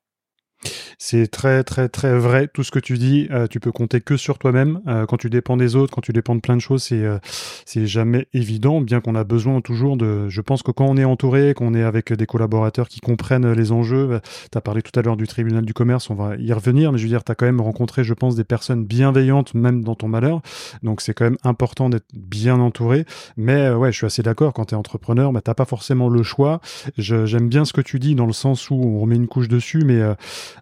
C'est 0.97 1.27
très 1.27 1.63
très 1.63 1.89
très 1.89 2.17
vrai 2.17 2.47
tout 2.47 2.63
ce 2.63 2.71
que 2.71 2.79
tu 2.79 2.97
dis. 2.97 3.27
Euh, 3.31 3.47
tu 3.47 3.59
peux 3.59 3.71
compter 3.71 4.01
que 4.01 4.17
sur 4.17 4.37
toi-même. 4.37 4.81
Euh, 4.87 5.05
quand 5.05 5.17
tu 5.17 5.29
dépends 5.29 5.57
des 5.57 5.75
autres, 5.75 5.93
quand 5.93 6.01
tu 6.01 6.13
dépends 6.13 6.35
de 6.35 6.41
plein 6.41 6.55
de 6.55 6.61
choses, 6.61 6.83
c'est 6.83 7.03
euh, 7.03 7.19
c'est 7.65 7.87
jamais 7.87 8.27
évident. 8.33 8.81
Bien 8.81 9.01
qu'on 9.01 9.15
a 9.15 9.23
besoin 9.23 9.61
toujours 9.61 9.97
de. 9.97 10.29
Je 10.29 10.41
pense 10.41 10.63
que 10.63 10.71
quand 10.71 10.85
on 10.85 10.97
est 10.97 11.03
entouré, 11.03 11.53
qu'on 11.53 11.73
est 11.73 11.83
avec 11.83 12.13
des 12.13 12.25
collaborateurs 12.25 12.89
qui 12.89 12.99
comprennent 12.99 13.51
les 13.51 13.71
enjeux. 13.71 14.19
Tu 14.51 14.57
as 14.57 14.61
parlé 14.61 14.81
tout 14.81 14.97
à 14.99 15.03
l'heure 15.03 15.17
du 15.17 15.27
tribunal 15.27 15.65
du 15.65 15.73
commerce. 15.73 16.09
On 16.09 16.15
va 16.15 16.35
y 16.37 16.53
revenir, 16.53 16.91
mais 16.91 16.97
je 16.97 17.03
veux 17.03 17.09
dire, 17.09 17.23
tu 17.23 17.31
as 17.31 17.35
quand 17.35 17.45
même 17.45 17.61
rencontré, 17.61 18.03
je 18.03 18.13
pense, 18.13 18.35
des 18.35 18.43
personnes 18.43 18.85
bienveillantes 18.85 19.53
même 19.53 19.83
dans 19.83 19.95
ton 19.95 20.07
malheur. 20.07 20.41
Donc 20.83 21.01
c'est 21.01 21.13
quand 21.13 21.25
même 21.25 21.37
important 21.43 21.89
d'être 21.89 22.07
bien 22.13 22.59
entouré. 22.59 23.05
Mais 23.37 23.69
ouais, 23.71 23.91
je 23.91 23.97
suis 23.97 24.05
assez 24.05 24.23
d'accord. 24.23 24.53
Quand 24.53 24.65
tu 24.65 24.75
es 24.75 24.77
entrepreneur, 24.77 25.31
bah, 25.31 25.41
t'as 25.41 25.53
pas 25.53 25.65
forcément 25.65 26.09
le 26.09 26.23
choix. 26.23 26.61
J'aime 26.97 27.49
bien 27.49 27.65
ce 27.65 27.73
que 27.73 27.81
tu 27.81 27.99
dis 27.99 28.15
dans 28.15 28.25
le 28.25 28.33
sens 28.33 28.69
où 28.69 28.75
on 28.75 28.99
remet 28.99 29.15
une 29.15 29.27
couche 29.27 29.47
dessus, 29.47 29.83
mais 29.85 30.01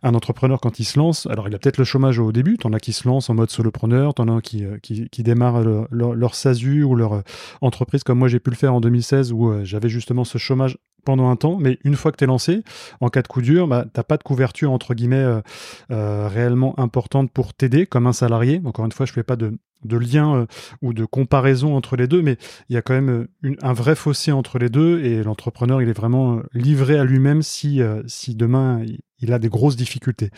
un 0.04 0.13
entrepreneur, 0.21 0.62
quand 0.62 0.79
il 0.79 0.83
se 0.83 1.00
lance, 1.00 1.25
alors 1.31 1.47
il 1.47 1.56
a 1.56 1.57
peut-être 1.57 1.79
le 1.79 1.83
chômage 1.83 2.19
au 2.19 2.31
début, 2.31 2.56
t'en 2.57 2.73
as 2.73 2.79
qui 2.79 2.94
se 2.94 3.07
lancent 3.07 3.31
en 3.31 3.33
mode 3.33 3.50
solopreneur, 3.50 4.13
t'en 4.13 4.27
as 4.27 4.39
qui, 4.41 4.63
euh, 4.63 4.77
qui, 4.77 5.09
qui 5.09 5.23
démarrent 5.23 5.88
leur, 5.89 6.35
SASU 6.35 6.83
ou 6.83 6.95
leur 6.95 7.13
euh, 7.13 7.21
entreprise, 7.62 8.03
comme 8.03 8.19
moi 8.19 8.27
j'ai 8.27 8.39
pu 8.39 8.51
le 8.51 8.56
faire 8.56 8.75
en 8.75 8.81
2016, 8.81 9.33
où 9.33 9.50
euh, 9.50 9.62
j'avais 9.63 9.89
justement 9.89 10.23
ce 10.23 10.38
chômage 10.38 10.77
pendant 11.06 11.31
un 11.31 11.35
temps, 11.38 11.57
mais 11.57 11.79
une 11.83 11.95
fois 11.95 12.12
que 12.12 12.18
tu 12.18 12.25
es 12.25 12.27
lancé, 12.27 12.63
en 13.00 13.09
cas 13.09 13.23
de 13.23 13.27
coup 13.27 13.41
dur, 13.41 13.68
bah, 13.68 13.85
tu 13.91 14.03
pas 14.03 14.18
de 14.18 14.23
couverture 14.23 14.71
entre 14.71 14.94
guillemets 14.94 15.41
réellement 15.89 16.79
importante 16.79 17.31
pour 17.31 17.56
t'aider 17.56 17.88
comme 17.88 18.06
un 18.06 18.13
salarié. 18.13 18.62
Encore 18.65 18.85
une 18.85 18.91
fois, 18.91 19.07
je 19.07 19.12
fais 19.12 19.24
pas 19.24 19.35
de, 19.35 19.57
de 19.83 19.97
lien 19.97 20.45
ou 20.83 20.94
de 20.94 21.03
comparaison 21.06 21.75
entre 21.75 21.95
les 21.95 22.07
deux, 22.07 22.21
mais 22.21 22.38
il 22.69 22.75
y 22.75 22.77
a 22.77 22.83
quand 22.83 22.94
même 22.94 23.27
un 23.63 23.74
vrai 23.74 23.95
fossé 23.95 24.31
entre 24.31 24.59
les 24.59 24.69
deux 24.69 25.03
et 25.03 25.24
l'entrepreneur, 25.24 25.81
il 25.81 25.89
est 25.89 25.97
vraiment 25.97 26.39
livré 26.53 27.00
à 27.00 27.03
lui-même 27.03 27.41
si, 27.41 27.81
si 28.06 28.35
demain 28.35 28.83
il 29.21 29.33
a 29.33 29.39
des 29.39 29.50
grosses 29.50 29.75
difficultés. 29.75 30.29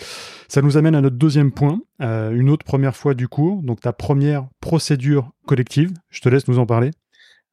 Ça 0.48 0.62
nous 0.62 0.78
amène 0.78 0.96
à 0.96 1.02
notre 1.02 1.18
deuxième 1.18 1.52
point, 1.52 1.82
euh, 2.02 2.32
une 2.32 2.50
autre 2.50 2.66
première 2.66 2.96
fois 2.96 3.14
du 3.14 3.28
cours, 3.28 3.62
donc 3.64 3.82
ta 3.82 3.94
première 3.94 4.48
procédure 4.60 5.32
collective. 5.46 5.92
Je 6.10 6.22
te 6.22 6.30
laisse 6.30 6.48
nous 6.48 6.60
en 6.60 6.66
parler. 6.66 6.92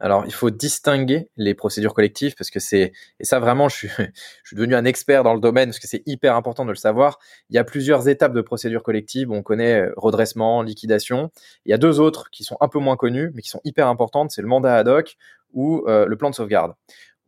Alors, 0.02 0.24
il 0.24 0.32
faut 0.32 0.48
distinguer 0.48 1.28
les 1.36 1.54
procédures 1.54 1.92
collectives 1.92 2.34
parce 2.34 2.48
que 2.48 2.58
c'est, 2.58 2.92
et 3.20 3.24
ça 3.24 3.38
vraiment, 3.38 3.68
je 3.68 3.76
suis, 3.76 3.88
devenu 4.52 4.74
un 4.74 4.86
expert 4.86 5.22
dans 5.22 5.34
le 5.34 5.40
domaine 5.40 5.68
parce 5.68 5.78
que 5.78 5.86
c'est 5.86 6.02
hyper 6.06 6.36
important 6.36 6.64
de 6.64 6.70
le 6.70 6.76
savoir. 6.76 7.18
Il 7.50 7.56
y 7.56 7.58
a 7.58 7.64
plusieurs 7.64 8.08
étapes 8.08 8.32
de 8.32 8.40
procédures 8.40 8.82
collectives. 8.82 9.30
On 9.30 9.42
connaît 9.42 9.82
euh, 9.82 9.92
redressement, 9.98 10.62
liquidation. 10.62 11.30
Il 11.66 11.70
y 11.70 11.74
a 11.74 11.78
deux 11.78 12.00
autres 12.00 12.30
qui 12.30 12.44
sont 12.44 12.56
un 12.62 12.68
peu 12.68 12.78
moins 12.78 12.96
connues, 12.96 13.30
mais 13.34 13.42
qui 13.42 13.50
sont 13.50 13.60
hyper 13.64 13.88
importantes. 13.88 14.30
C'est 14.30 14.40
le 14.40 14.48
mandat 14.48 14.74
ad 14.76 14.88
hoc 14.88 15.16
ou 15.52 15.84
euh, 15.86 16.06
le 16.06 16.16
plan 16.16 16.30
de 16.30 16.34
sauvegarde. 16.34 16.72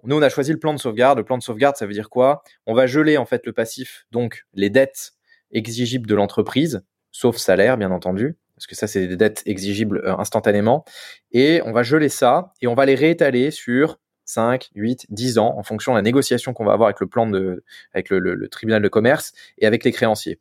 Nous, 0.05 0.17
on 0.17 0.23
a 0.23 0.29
choisi 0.29 0.53
le 0.53 0.59
plan 0.59 0.75
de 0.75 0.79
sauvegarde. 0.79 1.19
Le 1.19 1.25
plan 1.25 1.39
de 1.39 1.43
sauvegarde, 1.43 1.77
ça 1.77 1.87
veut 1.87 1.93
dire 1.93 2.11
quoi? 2.11 2.43
On 2.67 2.75
va 2.75 2.87
geler 2.87 3.17
en 3.17 3.25
fait 3.25 3.47
le 3.47 3.53
passif, 3.53 4.07
donc 4.11 4.45
les 4.55 4.71
dettes 4.71 5.13
exigibles 5.53 6.09
de 6.09 6.15
l'entreprise, 6.15 6.83
sauf 7.11 7.37
salaire, 7.37 7.77
bien 7.77 7.91
entendu, 7.91 8.37
parce 8.57 8.67
que 8.67 8.75
ça, 8.75 8.87
c'est 8.87 9.07
des 9.07 9.17
dettes 9.17 9.43
exigibles 9.47 10.03
euh, 10.05 10.17
instantanément. 10.17 10.85
Et 11.31 11.61
on 11.65 11.73
va 11.73 11.83
geler 11.83 12.09
ça 12.09 12.53
et 12.61 12.67
on 12.67 12.75
va 12.75 12.87
les 12.87 12.95
réétaler 12.95 13.51
sur 13.51 13.99
5, 14.25 14.71
8, 14.75 15.07
10 15.11 15.39
ans 15.39 15.55
en 15.57 15.63
fonction 15.63 15.93
de 15.93 15.99
la 15.99 16.03
négociation 16.03 16.53
qu'on 16.53 16.65
va 16.65 16.73
avoir 16.73 16.89
avec 16.89 17.01
le 17.01 17.07
plan 17.07 17.27
de, 17.27 17.65
avec 17.93 18.11
le, 18.11 18.49
tribunal 18.49 18.83
de 18.83 18.89
commerce 18.89 19.33
et 19.59 19.67
avec 19.67 19.85
les 19.85 19.93
créanciers. 19.93 20.39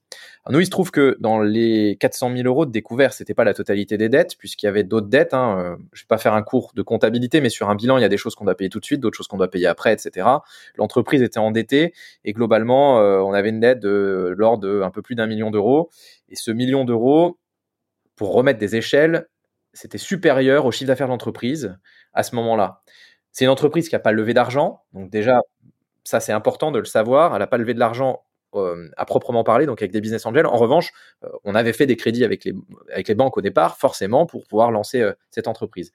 nous, 0.49 0.59
il 0.59 0.65
se 0.65 0.71
trouve 0.71 0.91
que 0.91 1.17
dans 1.19 1.39
les 1.39 1.97
400 1.99 2.35
000 2.35 2.47
euros 2.47 2.65
de 2.65 2.71
découvert, 2.71 3.13
c'était 3.13 3.33
pas 3.33 3.43
la 3.43 3.53
totalité 3.53 3.97
des 3.97 4.09
dettes 4.09 4.37
puisqu'il 4.37 4.65
y 4.65 4.69
avait 4.69 4.83
d'autres 4.83 5.07
dettes. 5.07 5.33
Hein. 5.33 5.57
Euh, 5.59 5.75
je 5.93 6.03
vais 6.03 6.07
pas 6.07 6.17
faire 6.17 6.33
un 6.33 6.43
cours 6.43 6.71
de 6.75 6.81
comptabilité, 6.81 7.41
mais 7.41 7.49
sur 7.49 7.69
un 7.69 7.75
bilan, 7.75 7.97
il 7.97 8.01
y 8.01 8.05
a 8.05 8.09
des 8.09 8.17
choses 8.17 8.35
qu'on 8.35 8.45
doit 8.45 8.55
payer 8.55 8.69
tout 8.69 8.79
de 8.79 8.85
suite, 8.85 8.99
d'autres 8.99 9.17
choses 9.17 9.27
qu'on 9.27 9.37
doit 9.37 9.49
payer 9.49 9.67
après, 9.67 9.93
etc. 9.93 10.27
L'entreprise 10.75 11.21
était 11.21 11.39
endettée 11.39 11.93
et 12.23 12.33
globalement, 12.33 12.99
euh, 12.99 13.19
on 13.19 13.33
avait 13.33 13.49
une 13.49 13.59
dette 13.59 13.79
de 13.79 14.33
l'ordre 14.37 14.63
de 14.63 14.81
un 14.81 14.91
peu 14.91 15.01
plus 15.01 15.15
d'un 15.15 15.27
million 15.27 15.51
d'euros. 15.51 15.89
Et 16.29 16.35
ce 16.35 16.51
million 16.51 16.85
d'euros, 16.85 17.39
pour 18.15 18.33
remettre 18.33 18.59
des 18.59 18.75
échelles, 18.75 19.27
c'était 19.73 19.97
supérieur 19.97 20.65
au 20.65 20.71
chiffre 20.71 20.87
d'affaires 20.87 21.07
de 21.07 21.11
l'entreprise 21.11 21.77
à 22.13 22.23
ce 22.23 22.35
moment-là. 22.35 22.81
C'est 23.31 23.45
une 23.45 23.51
entreprise 23.51 23.89
qui 23.89 23.95
n'a 23.95 23.99
pas 23.99 24.11
levé 24.11 24.33
d'argent. 24.33 24.83
Donc 24.93 25.09
déjà, 25.09 25.41
ça 26.03 26.19
c'est 26.19 26.33
important 26.33 26.71
de 26.71 26.79
le 26.79 26.85
savoir. 26.85 27.33
Elle 27.33 27.39
n'a 27.39 27.47
pas 27.47 27.57
levé 27.57 27.73
de 27.73 27.79
l'argent 27.79 28.23
euh, 28.55 28.89
à 28.97 29.05
proprement 29.05 29.45
parler, 29.45 29.65
donc 29.65 29.81
avec 29.81 29.91
des 29.91 30.01
business 30.01 30.25
angels. 30.25 30.45
En 30.45 30.57
revanche, 30.57 30.91
euh, 31.23 31.29
on 31.45 31.55
avait 31.55 31.71
fait 31.71 31.85
des 31.85 31.95
crédits 31.95 32.25
avec 32.25 32.43
les, 32.43 33.15
banques 33.15 33.37
au 33.37 33.41
départ, 33.41 33.77
forcément, 33.77 34.25
pour 34.25 34.45
pouvoir 34.45 34.71
lancer 34.71 35.01
euh, 35.01 35.13
cette 35.29 35.47
entreprise. 35.47 35.93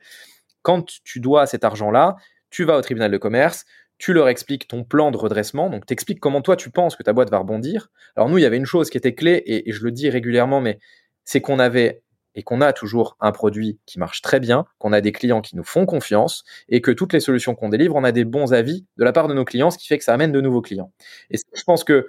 Quand 0.63 0.87
tu 1.05 1.21
dois 1.21 1.47
cet 1.47 1.65
argent-là, 1.65 2.17
tu 2.49 2.65
vas 2.65 2.79
au 2.79 2.81
tribunal 2.81 3.11
de 3.11 3.19
commerce, 3.19 3.67
tu 3.99 4.15
leur 4.15 4.29
expliques 4.29 4.69
ton 4.69 4.85
plan 4.85 5.11
de 5.11 5.19
redressement, 5.19 5.69
donc 5.69 5.85
t'expliques 5.85 6.21
comment 6.21 6.41
toi 6.41 6.57
tu 6.57 6.71
penses 6.71 6.97
que 6.97 7.03
ta 7.03 7.13
boîte 7.13 7.31
va 7.31 7.39
rebondir. 7.39 7.89
Alors 8.17 8.31
nous, 8.31 8.39
il 8.39 8.43
y 8.43 8.47
avait 8.47 8.57
une 8.57 8.67
chose 8.67 8.89
qui 8.89 8.97
était 8.97 9.15
clé, 9.15 9.43
et 9.45 9.71
je 9.71 9.85
le 9.85 9.91
dis 9.91 10.09
régulièrement, 10.09 10.63
mais 10.63 10.79
c'est 11.25 11.43
qu'on 11.43 11.59
avait 11.59 12.03
et 12.37 12.43
qu'on 12.43 12.61
a 12.61 12.73
toujours 12.73 13.17
un 13.21 13.33
produit 13.33 13.81
qui 13.87 13.99
marche 13.99 14.21
très 14.21 14.39
bien, 14.39 14.67
qu'on 14.79 14.93
a 14.93 15.01
des 15.01 15.11
clients 15.11 15.41
qui 15.41 15.57
nous 15.57 15.65
font 15.65 15.87
confiance 15.87 16.45
et 16.69 16.81
que 16.81 16.91
toutes 16.91 17.13
les 17.15 17.21
solutions 17.21 17.55
qu'on 17.55 17.71
délivre, 17.71 17.97
on 17.97 18.05
a 18.05 18.13
des 18.13 18.25
bons 18.25 18.53
avis 18.53 18.85
de 18.99 19.05
la 19.05 19.13
part 19.13 19.27
de 19.27 19.35
nos 19.35 19.45
clients, 19.45 19.71
ce 19.71 19.79
qui 19.79 19.87
fait 19.89 19.99
que 19.99 20.05
ça 20.05 20.13
amène 20.15 20.33
de 20.33 20.41
nouveaux 20.41 20.61
clients. 20.61 20.93
Et 21.31 21.39
je 21.55 21.65
pense 21.65 21.83
que, 21.83 22.07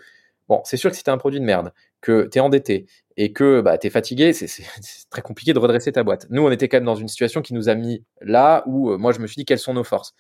bon, 0.50 0.62
c'est 0.66 0.78
sûr 0.78 0.92
que 0.92 0.98
si 0.98 1.04
tu 1.04 1.10
un 1.10 1.18
produit 1.18 1.40
de 1.40 1.46
merde, 1.46 1.72
que 2.02 2.28
tu 2.30 2.38
es 2.38 2.42
endetté 2.42 2.86
et 3.16 3.32
que 3.32 3.62
bah, 3.62 3.78
tu 3.78 3.88
es 3.88 3.90
fatigué, 3.90 4.34
c'est 4.34 4.64
très 5.10 5.22
compliqué 5.22 5.54
de 5.54 5.60
redresser 5.60 5.94
ta 5.94 6.04
boîte. 6.04 6.28
Nous, 6.30 6.46
on 6.46 6.52
était 6.52 6.68
quand 6.68 6.78
même 6.78 6.86
dans 6.86 6.96
une 6.96 7.08
situation 7.08 7.42
qui 7.42 7.54
nous 7.54 7.70
a 7.70 7.76
mis 7.76 8.04
là 8.22 8.64
où 8.68 8.92
euh, 8.92 8.98
moi, 8.98 9.14
je 9.14 9.20
me 9.20 9.28
suis 9.28 9.38
dit 9.38 9.46
quelles 9.46 9.60
sont 9.60 9.74
nos 9.74 9.86
forces? 9.86 10.14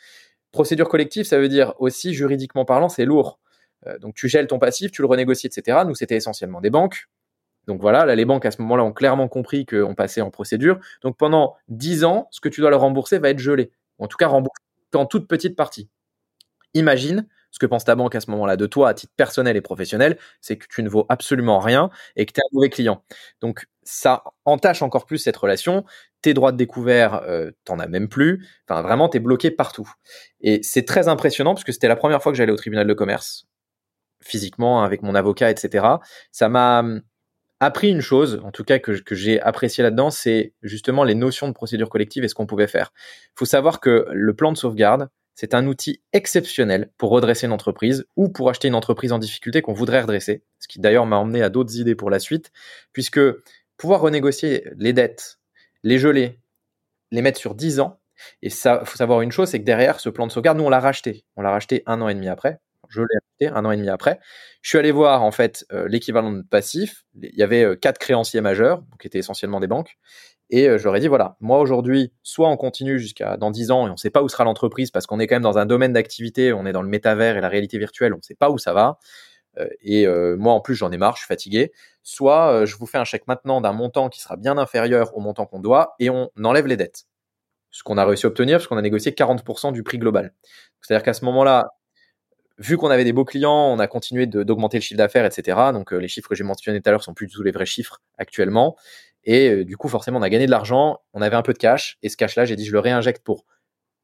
Procédure 0.54 0.88
collective, 0.88 1.26
ça 1.26 1.38
veut 1.38 1.50
dire 1.50 1.74
aussi, 1.80 2.14
juridiquement 2.14 2.64
parlant, 2.64 2.88
c'est 2.88 3.06
lourd. 3.06 3.40
Euh, 3.86 4.00
donc 4.00 4.16
tu 4.16 4.30
gèles 4.30 4.48
ton 4.48 4.58
passif, 4.58 4.92
tu 4.92 5.02
le 5.02 5.08
renégocies, 5.08 5.48
etc. 5.48 5.80
Nous, 5.86 5.96
c'était 5.96 6.16
essentiellement 6.16 6.62
des 6.62 6.70
banques. 6.70 7.10
Donc 7.68 7.82
voilà, 7.82 8.06
là, 8.06 8.16
les 8.16 8.26
banques 8.26 8.46
à 8.46 8.52
ce 8.52 8.62
moment-là 8.62 8.84
ont 8.84 8.94
clairement 8.94 9.28
compris 9.28 9.66
qu'on 9.66 9.94
passait 9.96 10.22
en 10.22 10.32
procédure. 10.32 10.80
Donc 11.02 11.18
pendant 11.18 11.56
10 11.68 12.06
ans, 12.06 12.28
ce 12.32 12.42
que 12.42 12.50
tu 12.50 12.62
dois 12.62 12.70
leur 12.70 12.82
rembourser 12.82 13.20
va 13.20 13.30
être 13.30 13.40
gelé. 13.40 13.72
En 14.00 14.08
tout 14.08 14.18
cas, 14.18 14.28
remboursé 14.28 14.62
en 14.96 15.06
toute 15.06 15.28
petite 15.28 15.56
partie. 15.56 15.90
Imagine 16.74 17.28
ce 17.52 17.60
que 17.60 17.66
pense 17.66 17.86
ta 17.86 17.96
banque 17.96 18.16
à 18.16 18.20
ce 18.20 18.30
moment-là 18.32 18.56
de 18.56 18.66
toi 18.66 18.90
à 18.90 18.94
titre 18.94 19.14
personnel 19.16 19.56
et 19.58 19.62
professionnel, 19.62 20.18
c'est 20.42 20.58
que 20.58 20.66
tu 20.70 20.84
ne 20.84 20.90
vaux 20.90 21.06
absolument 21.10 21.60
rien 21.60 21.90
et 22.16 22.26
que 22.26 22.34
tu 22.34 22.40
es 22.40 22.44
un 22.44 22.50
mauvais 22.54 22.70
client. 22.70 23.04
Donc 23.42 23.68
ça 23.84 24.24
entache 24.46 24.82
encore 24.82 25.06
plus 25.06 25.18
cette 25.18 25.38
relation. 25.38 25.86
Tes 26.22 26.34
droits 26.34 26.52
de 26.52 26.58
découvert, 26.58 27.24
euh, 27.24 27.52
t'en 27.64 27.80
as 27.80 27.88
même 27.88 28.10
plus. 28.10 28.46
Enfin, 28.68 28.82
vraiment, 28.82 29.08
t'es 29.10 29.20
bloqué 29.20 29.50
partout. 29.50 29.90
Et 30.42 30.62
c'est 30.64 30.84
très 30.86 31.08
impressionnant 31.08 31.54
parce 31.54 31.64
que 31.64 31.72
c'était 31.72 31.88
la 31.88 31.96
première 31.96 32.22
fois 32.22 32.32
que 32.32 32.38
j'allais 32.38 32.52
au 32.52 32.58
tribunal 32.58 32.86
de 32.86 32.94
commerce, 32.94 33.48
physiquement, 34.22 34.84
avec 34.84 35.02
mon 35.02 35.16
avocat, 35.16 35.50
etc. 35.50 35.86
Ça 36.32 36.50
m'a 36.50 36.80
hum, 36.80 37.02
appris 37.60 37.90
une 37.90 38.02
chose, 38.02 38.42
en 38.44 38.52
tout 38.52 38.64
cas 38.64 38.80
que, 38.80 38.94
j'ai 39.12 39.42
apprécié 39.42 39.84
là-dedans, 39.84 40.10
c'est 40.10 40.54
justement 40.62 41.04
les 41.04 41.16
notions 41.16 41.48
de 41.48 41.54
procédure 41.54 41.90
collective 41.90 42.24
et 42.24 42.28
ce 42.28 42.36
qu'on 42.36 42.46
pouvait 42.46 42.68
faire. 42.68 42.92
Il 43.26 43.40
faut 43.40 43.46
savoir 43.46 43.80
que 43.80 44.08
le 44.12 44.34
plan 44.36 44.52
de 44.52 44.58
sauvegarde, 44.58 45.10
c'est 45.34 45.54
un 45.54 45.68
outil 45.68 46.02
exceptionnel 46.14 46.90
pour 46.98 47.12
redresser 47.12 47.46
une 47.46 47.52
entreprise 47.52 48.06
ou 48.16 48.30
pour 48.30 48.50
acheter 48.50 48.68
une 48.68 48.76
entreprise 48.76 49.12
en 49.12 49.20
difficulté 49.20 49.62
qu'on 49.62 49.74
voudrait 49.74 50.02
redresser, 50.02 50.44
ce 50.60 50.68
qui 50.68 50.80
d'ailleurs 50.80 51.06
m'a 51.06 51.18
emmené 51.18 51.44
à 51.44 51.50
d'autres 51.50 51.78
idées 51.78 51.96
pour 51.96 52.10
la 52.10 52.20
suite, 52.20 52.52
puisque 52.92 53.20
pouvoir 53.78 54.02
renégocier 54.02 54.68
les 54.78 54.94
dettes, 54.94 55.40
les 55.84 56.00
geler, 56.00 56.40
les 57.12 57.22
mettre 57.22 57.40
sur 57.40 57.56
10 57.56 57.80
ans, 57.80 58.00
et 58.42 58.50
ça, 58.50 58.84
faut 58.86 58.98
savoir 58.98 59.22
une 59.22 59.32
chose, 59.32 59.50
c'est 59.50 59.60
que 59.60 59.66
derrière 59.66 60.00
ce 60.00 60.10
plan 60.10 60.26
de 60.26 60.32
sauvegarde, 60.32 60.58
nous 60.58 60.64
on 60.64 60.70
l'a 60.70 60.80
racheté, 60.80 61.24
on 61.36 61.42
l'a 61.42 61.52
racheté 61.52 61.84
un 61.86 62.02
an 62.02 62.10
et 62.10 62.16
demi 62.16 62.28
après, 62.28 62.60
je 62.90 63.02
l'ai 63.02 63.08
acheté 63.18 63.56
un 63.56 63.66
an 63.66 63.72
et 63.72 63.78
demi 63.78 63.90
après. 63.90 64.20
Je 64.62 64.70
suis 64.70 64.78
allé 64.78 64.92
voir 64.92 65.24
en 65.24 65.32
fait 65.32 65.66
euh, 65.72 65.88
l'équivalent 65.88 66.32
de 66.32 66.42
passif. 66.42 67.06
Il 67.22 67.36
y 67.36 67.44
avait 67.44 67.64
euh, 67.64 67.76
quatre 67.76 67.98
créanciers 67.98 68.42
majeurs, 68.42 68.84
qui 69.00 69.08
étaient 69.08 69.20
essentiellement 69.20 69.60
des 69.60 69.68
banques, 69.68 69.98
et 70.50 70.68
euh, 70.70 70.96
ai 70.96 71.00
dit, 71.00 71.08
voilà, 71.08 71.36
moi 71.42 71.60
aujourd'hui, 71.60 72.14
soit 72.24 72.50
on 72.50 72.56
continue 72.56 73.00
jusqu'à 73.00 73.38
dans 73.38 73.52
10 73.52 73.72
ans 73.72 73.88
et 73.88 73.90
on 73.90 73.94
ne 73.94 73.98
sait 73.98 74.10
pas 74.10 74.24
où 74.24 74.30
sera 74.30 74.46
l'entreprise 74.46 74.92
parce 74.92 75.06
qu'on 75.06 75.20
est 75.20 75.28
quand 75.28 75.36
même 75.36 75.44
dans 75.44 75.58
un 75.58 75.66
domaine 75.66 75.94
d'activité, 75.94 76.54
on 76.54 76.66
est 76.66 76.72
dans 76.72 76.82
le 76.82 76.88
métavers 76.88 77.38
et 77.38 77.42
la 77.42 77.50
réalité 77.50 77.78
virtuelle, 77.78 78.14
on 78.14 78.18
ne 78.18 78.22
sait 78.22 78.36
pas 78.36 78.50
où 78.50 78.58
ça 78.58 78.74
va. 78.74 78.98
Euh, 79.58 79.68
et 79.82 80.08
moi 80.38 80.54
en 80.54 80.62
plus 80.62 80.76
j'en 80.76 80.92
ai 80.92 80.98
marre, 80.98 81.16
je 81.16 81.20
suis 81.20 81.28
fatigué. 81.28 81.74
Soit 82.04 82.66
je 82.66 82.78
vous 82.78 82.86
fais 82.86 82.98
un 82.98 83.04
chèque 83.04 83.28
maintenant 83.28 83.60
d'un 83.60 83.74
montant 83.74 84.08
qui 84.08 84.22
sera 84.22 84.38
bien 84.38 84.58
inférieur 84.58 85.16
au 85.18 85.20
montant 85.20 85.46
qu'on 85.46 85.60
doit 85.60 85.96
et 86.00 86.10
on 86.10 86.30
enlève 86.42 86.68
les 86.68 86.78
dettes. 86.78 87.06
Ce 87.72 87.84
qu'on 87.84 87.98
a 87.98 88.06
réussi 88.06 88.26
à 88.26 88.30
obtenir, 88.30 88.58
parce 88.58 88.68
qu'on 88.68 88.78
a 88.78 88.82
négocié 88.82 89.12
40% 89.12 89.74
du 89.74 89.84
prix 89.84 89.98
global. 89.98 90.34
C'est-à-dire 90.82 91.04
qu'à 91.04 91.14
ce 91.14 91.26
moment-là, 91.26 91.68
vu 92.58 92.78
qu'on 92.78 92.90
avait 92.90 93.04
des 93.04 93.14
beaux 93.14 93.26
clients, 93.26 93.68
on 93.72 93.80
a 93.80 93.88
continué 93.88 94.26
d'augmenter 94.28 94.78
le 94.78 94.82
chiffre 94.82 94.98
d'affaires, 94.98 95.26
etc. 95.26 95.58
Donc 95.74 95.92
les 95.92 96.08
chiffres 96.08 96.30
que 96.30 96.36
j'ai 96.36 96.44
mentionnés 96.44 96.82
tout 96.82 96.90
à 96.90 96.92
l'heure 96.92 97.04
sont 97.04 97.14
plus 97.14 97.28
du 97.28 97.34
tout 97.34 97.44
les 97.44 97.52
vrais 97.52 97.66
chiffres 97.66 98.02
actuellement. 98.18 98.76
Et 99.28 99.50
euh, 99.50 99.66
du 99.66 99.76
coup, 99.78 99.90
forcément, 99.90 100.20
on 100.20 100.22
a 100.22 100.30
gagné 100.30 100.46
de 100.46 100.52
l'argent, 100.52 101.02
on 101.14 101.22
avait 101.22 101.36
un 101.36 101.42
peu 101.42 101.54
de 101.54 101.58
cash, 101.58 101.98
et 102.02 102.10
ce 102.10 102.16
cash-là, 102.18 102.46
j'ai 102.46 102.56
dit, 102.56 102.66
je 102.66 102.72
le 102.72 102.80
réinjecte 102.80 103.24
pour 103.24 103.46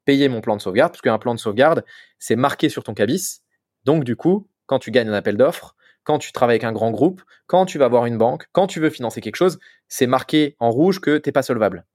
payer 0.06 0.28
mon 0.28 0.42
plan 0.42 0.58
de 0.58 0.62
sauvegarde, 0.62 0.92
parce 0.92 1.02
qu'un 1.02 1.18
plan 1.18 1.34
de 1.34 1.40
sauvegarde, 1.40 1.86
c'est 2.20 2.36
marqué 2.36 2.68
sur 2.70 2.84
ton 2.84 2.94
cabis. 2.94 3.42
Donc, 3.86 4.04
du 4.04 4.18
coup, 4.18 4.50
quand 4.66 4.80
tu 4.80 4.92
gagnes 4.92 5.10
un 5.10 5.14
appel 5.14 5.38
d'offres, 5.38 5.76
quand 6.04 6.20
tu 6.20 6.34
travailles 6.34 6.56
avec 6.56 6.66
un 6.66 6.74
grand 6.74 6.92
groupe, 6.92 7.22
quand 7.48 7.66
tu 7.66 7.78
vas 7.78 7.88
voir 7.88 8.06
une 8.06 8.18
banque, 8.18 8.48
quand 8.52 8.68
tu 8.68 8.82
veux 8.82 8.90
financer 8.90 9.22
quelque 9.22 9.38
chose, 9.38 9.60
c'est 9.88 10.08
marqué 10.08 10.58
en 10.60 10.72
rouge 10.72 11.00
que 11.00 11.18
tu 11.18 11.30
n'es 11.30 11.34
pas 11.34 11.44
solvable. 11.44 11.86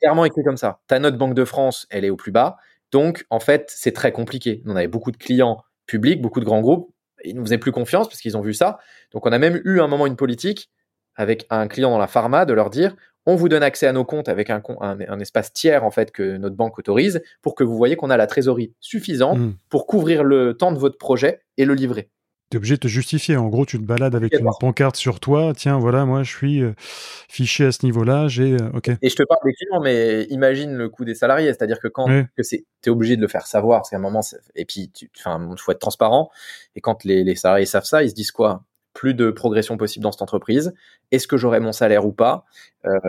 Clairement 0.00 0.24
écrit 0.24 0.42
comme 0.44 0.56
ça. 0.56 0.80
Ta 0.88 0.98
note 0.98 1.16
Banque 1.16 1.34
de 1.34 1.44
France, 1.44 1.86
elle 1.90 2.04
est 2.04 2.10
au 2.10 2.16
plus 2.16 2.32
bas. 2.32 2.56
Donc, 2.94 3.26
en 3.28 3.40
fait, 3.40 3.72
c'est 3.74 3.90
très 3.90 4.12
compliqué. 4.12 4.62
On 4.66 4.76
avait 4.76 4.86
beaucoup 4.86 5.10
de 5.10 5.16
clients 5.16 5.64
publics, 5.86 6.22
beaucoup 6.22 6.38
de 6.38 6.44
grands 6.44 6.60
groupes. 6.60 6.94
Ils 7.24 7.34
nous 7.34 7.42
faisaient 7.42 7.58
plus 7.58 7.72
confiance 7.72 8.08
parce 8.08 8.20
qu'ils 8.20 8.36
ont 8.36 8.40
vu 8.40 8.54
ça. 8.54 8.78
Donc, 9.10 9.26
on 9.26 9.32
a 9.32 9.38
même 9.40 9.60
eu 9.64 9.80
un 9.80 9.88
moment 9.88 10.06
une 10.06 10.14
politique 10.14 10.70
avec 11.16 11.44
un 11.50 11.66
client 11.66 11.90
dans 11.90 11.98
la 11.98 12.06
pharma 12.06 12.44
de 12.44 12.52
leur 12.52 12.70
dire 12.70 12.94
on 13.26 13.34
vous 13.34 13.48
donne 13.48 13.64
accès 13.64 13.88
à 13.88 13.92
nos 13.92 14.04
comptes 14.04 14.28
avec 14.28 14.48
un, 14.48 14.62
un, 14.80 15.18
espace 15.18 15.52
tiers 15.52 15.82
en 15.82 15.90
fait 15.90 16.12
que 16.12 16.36
notre 16.36 16.54
banque 16.54 16.78
autorise 16.78 17.22
pour 17.42 17.54
que 17.54 17.64
vous 17.64 17.76
voyez 17.76 17.96
qu'on 17.96 18.10
a 18.10 18.16
la 18.16 18.26
trésorerie 18.26 18.74
suffisante 18.80 19.38
hmm. 19.38 19.54
pour 19.70 19.86
couvrir 19.86 20.22
le 20.22 20.54
temps 20.54 20.72
de 20.72 20.78
votre 20.78 20.98
projet 20.98 21.40
et 21.56 21.64
le 21.64 21.72
livrer. 21.72 22.10
Tu 22.54 22.58
obligé 22.58 22.74
de 22.76 22.80
te 22.80 22.86
justifier. 22.86 23.36
En 23.36 23.48
gros, 23.48 23.66
tu 23.66 23.78
te 23.78 23.82
balades 23.82 24.14
avec 24.14 24.32
une 24.38 24.48
pancarte 24.60 24.94
sur 24.94 25.18
toi. 25.18 25.52
Tiens, 25.56 25.76
voilà, 25.76 26.04
moi, 26.04 26.22
je 26.22 26.30
suis 26.30 26.62
euh, 26.62 26.72
fiché 26.78 27.66
à 27.66 27.72
ce 27.72 27.84
niveau-là. 27.84 28.28
J'ai, 28.28 28.52
euh, 28.52 28.70
ok. 28.74 28.90
Et 29.02 29.08
je 29.08 29.16
te 29.16 29.24
parle 29.24 29.40
des 29.44 29.54
clients, 29.54 29.80
mais 29.80 30.22
imagine 30.30 30.72
le 30.72 30.88
coût 30.88 31.04
des 31.04 31.16
salariés. 31.16 31.48
C'est-à-dire 31.48 31.80
que 31.80 31.88
quand 31.88 32.06
tu 32.06 32.64
es 32.86 32.88
obligé 32.88 33.16
de 33.16 33.22
le 33.22 33.26
faire 33.26 33.48
savoir, 33.48 33.80
parce 33.80 33.90
qu'à 33.90 33.96
un 33.96 33.98
moment, 33.98 34.20
et 34.54 34.64
puis, 34.66 34.92
il 34.94 35.58
faut 35.58 35.72
être 35.72 35.80
transparent. 35.80 36.30
Et 36.76 36.80
quand 36.80 37.02
les, 37.02 37.24
les 37.24 37.34
salariés 37.34 37.66
savent 37.66 37.86
ça, 37.86 38.04
ils 38.04 38.10
se 38.10 38.14
disent 38.14 38.30
quoi? 38.30 38.62
Plus 38.94 39.12
de 39.12 39.30
progression 39.30 39.76
possible 39.76 40.02
dans 40.02 40.12
cette 40.12 40.22
entreprise 40.22 40.72
Est-ce 41.10 41.28
que 41.28 41.36
j'aurai 41.36 41.60
mon 41.60 41.72
salaire 41.72 42.06
ou 42.06 42.12
pas? 42.12 42.46
Euh, 42.86 43.00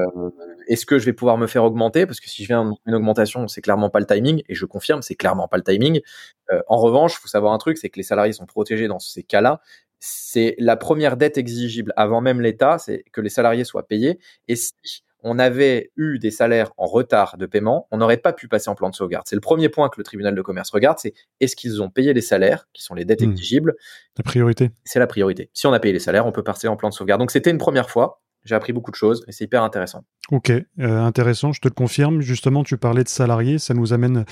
Est-ce 0.68 0.86
que 0.86 1.00
je 1.00 1.06
vais 1.06 1.13
pouvoir 1.13 1.38
me 1.38 1.48
faire 1.48 1.63
augmenter? 1.63 2.06
Parce 2.06 2.20
que 2.20 2.30
si 2.30 2.44
je 2.44 2.48
viens 2.48 2.74
une 2.86 2.96
augmentation, 2.96 3.48
c'est 3.48 3.62
clairement 3.62 3.89
pas 3.89 4.00
le 4.00 4.06
timing, 4.06 4.42
et 4.50 4.56
je 4.56 4.65
confirme, 4.65 5.01
c'est 5.01 5.15
clairement 5.15 5.48
pas 5.48 5.58
le 5.58 5.63
timing. 5.63 6.01
Euh, 6.51 6.62
en 6.68 6.77
revanche, 6.77 7.15
faut 7.20 7.27
savoir 7.27 7.54
un 7.54 7.58
truc, 7.58 7.77
c'est 7.77 7.89
que 7.89 7.98
les 7.98 8.04
salariés 8.04 8.34
sont 8.34 8.46
protégés 8.46 8.88
dans 8.88 9.00
ces 9.00 9.24
cas-là. 9.24 9.62
C'est 10.00 10.56
la 10.60 10.75
première 10.75 11.18
dette 11.18 11.38
exigible 11.38 11.94
avant 11.96 12.20
même 12.22 12.42
l'État, 12.42 12.77
c'est 12.80 13.04
que 13.12 13.22
les 13.22 13.30
salariés 13.30 13.63
soient 13.63 13.88
payés. 13.88 14.20
Et 14.48 14.56
si 14.56 15.04
on 15.25 15.39
avait 15.39 15.91
eu 15.98 16.20
des 16.20 16.29
salaires 16.29 16.72
en 16.77 16.86
retard 16.86 17.38
de 17.38 17.48
paiement, 17.48 17.88
on 17.89 17.98
n'aurait 17.98 18.17
pas 18.17 18.32
pu 18.32 18.48
passer 18.48 18.70
en 18.70 18.75
plan 18.75 18.91
de 18.91 18.96
sauvegarde. 18.96 19.25
C'est 19.27 19.36
le 19.36 19.41
premier 19.41 19.70
point 19.70 19.89
que 19.89 19.96
le 19.98 20.03
tribunal 20.03 20.36
de 20.36 20.41
commerce 20.44 20.70
regarde, 20.70 21.00
c'est 21.00 21.13
est-ce 21.41 21.55
qu'ils 21.55 21.82
ont 21.82 21.89
payé 21.89 22.13
les 22.13 22.22
salaires, 22.22 22.67
qui 22.74 22.84
sont 22.84 22.94
les 22.94 23.05
dettes 23.05 23.22
hmm. 23.22 23.32
exigibles 23.32 23.75
La 24.17 24.24
priorité. 24.24 24.70
C'est 24.84 25.00
la 25.00 25.08
priorité. 25.08 25.50
Si 25.53 25.65
on 25.65 25.74
a 25.74 25.79
payé 25.79 25.94
les 25.94 26.00
salaires, 26.00 26.27
on 26.27 26.32
peut 26.32 26.44
passer 26.44 26.67
en 26.67 26.75
plan 26.75 26.89
de 26.89 26.94
sauvegarde. 26.94 27.20
Donc 27.20 27.32
c'était 27.32 27.50
une 27.50 27.58
première 27.58 27.89
fois 27.89 28.22
j'ai 28.45 28.55
appris 28.55 28.73
beaucoup 28.73 28.91
de 28.91 28.95
choses 28.95 29.25
et 29.27 29.31
c'est 29.31 29.43
hyper 29.43 29.63
intéressant. 29.63 30.05
Ok, 30.31 30.49
euh, 30.49 30.65
intéressant, 30.79 31.51
je 31.51 31.61
te 31.61 31.67
le 31.67 31.73
confirme. 31.73 32.21
Justement, 32.21 32.63
tu 32.63 32.77
parlais 32.77 33.03
de 33.03 33.09
salariés, 33.09 33.59
ça 33.59 33.75
nous 33.75 33.93
amène 33.93 34.25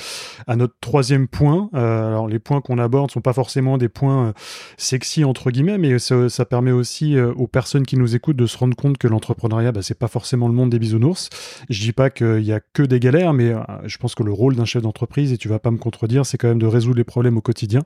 à 0.47 0.55
notre 0.55 0.75
troisième 0.81 1.27
point. 1.27 1.69
Euh, 1.75 2.07
alors, 2.07 2.27
les 2.27 2.39
points 2.39 2.61
qu'on 2.61 2.79
aborde 2.79 3.09
ne 3.09 3.13
sont 3.13 3.21
pas 3.21 3.33
forcément 3.33 3.77
des 3.77 3.89
points 3.89 4.29
euh, 4.29 4.33
sexy, 4.77 5.23
entre 5.23 5.51
guillemets, 5.51 5.77
mais 5.77 5.99
ça, 5.99 6.45
permet 6.45 6.71
aussi 6.71 7.19
aux 7.19 7.47
personnes 7.47 7.85
qui 7.85 7.97
nous 7.97 8.15
écoutent 8.15 8.35
de 8.35 8.45
se 8.45 8.57
rendre 8.57 8.75
compte 8.75 8.97
que 8.97 9.07
l'entrepreneuriat, 9.07 9.71
bah, 9.71 9.81
c'est 9.81 9.97
pas 9.97 10.07
forcément 10.07 10.47
le 10.47 10.53
monde 10.53 10.69
des 10.69 10.79
bisounours. 10.79 11.29
Je 11.69 11.79
dis 11.79 11.93
pas 11.93 12.09
qu'il 12.09 12.43
y 12.43 12.51
a 12.51 12.59
que 12.59 12.83
des 12.83 12.99
galères, 12.99 13.33
mais 13.33 13.53
je 13.85 13.97
pense 13.97 14.13
que 14.13 14.23
le 14.23 14.31
rôle 14.31 14.55
d'un 14.55 14.65
chef 14.65 14.81
d'entreprise, 14.81 15.31
et 15.31 15.37
tu 15.37 15.47
vas 15.47 15.59
pas 15.59 15.71
me 15.71 15.77
contredire, 15.77 16.25
c'est 16.25 16.37
quand 16.37 16.49
même 16.49 16.59
de 16.59 16.67
résoudre 16.67 16.97
les 16.97 17.03
problèmes 17.03 17.37
au 17.37 17.41
quotidien. 17.41 17.81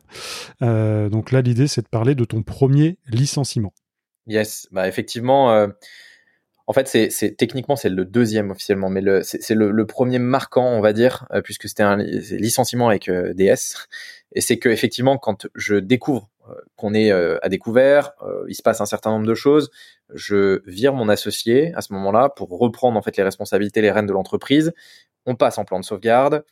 donc 0.62 1.32
là, 1.32 1.42
l'idée, 1.42 1.68
c'est 1.68 1.82
de 1.82 1.88
parler 1.88 2.16
de 2.16 2.26
ton 2.26 2.42
premier 2.42 2.98
licenciement. 3.08 3.74
Yes, 4.26 4.68
bah 4.72 4.88
effectivement, 4.88 5.68
en 6.70 6.74
fait, 6.74 6.88
c'est 6.88 7.38
techniquement 7.38 7.78
c'est 7.78 7.90
le 7.90 8.04
deuxième 8.04 8.52
officiellement, 8.52 8.90
mais 8.90 9.02
c'est 9.24 9.56
le, 9.56 9.86
premier 9.86 10.20
marquant, 10.20 10.66
on 10.66 10.82
va 10.82 10.92
dire, 10.92 11.26
euh, 11.32 11.42
puisque 11.42 11.70
c'était 11.70 11.84
un 11.84 11.96
licenciement 11.96 12.90
avec 12.90 13.08
euh, 13.08 13.34
DS. 13.34 13.88
Et 14.34 14.42
c'est 14.42 14.60
que 14.60 14.68
effectivement, 14.68 15.18
quand 15.18 15.48
je 15.56 15.76
découvre 15.76 16.30
euh, 16.50 16.54
qu'on 16.76 16.94
est 16.94 17.12
à 17.12 17.48
découvert, 17.48 18.12
il 18.50 18.56
se 18.56 18.62
passe 18.62 18.82
un 18.82 18.86
certain 18.86 19.12
nombre 19.12 19.26
de 19.26 19.34
choses. 19.34 19.72
Je 20.14 20.62
vire 20.70 20.94
mon 20.94 21.08
associé 21.08 21.74
à 21.76 21.82
ce 21.82 21.94
moment-là 21.94 22.30
pour 22.30 22.50
reprendre 22.50 22.98
en 22.98 23.02
fait 23.02 23.16
les 23.16 23.24
responsabilités, 23.24 23.82
les 23.82 23.92
rênes 23.92 24.06
de 24.06 24.14
l'entreprise. 24.14 24.74
On 25.26 25.36
passe 25.36 25.58
en 25.58 25.64
plan 25.64 25.80
de 25.80 25.86
sauvegarde. 25.86 26.44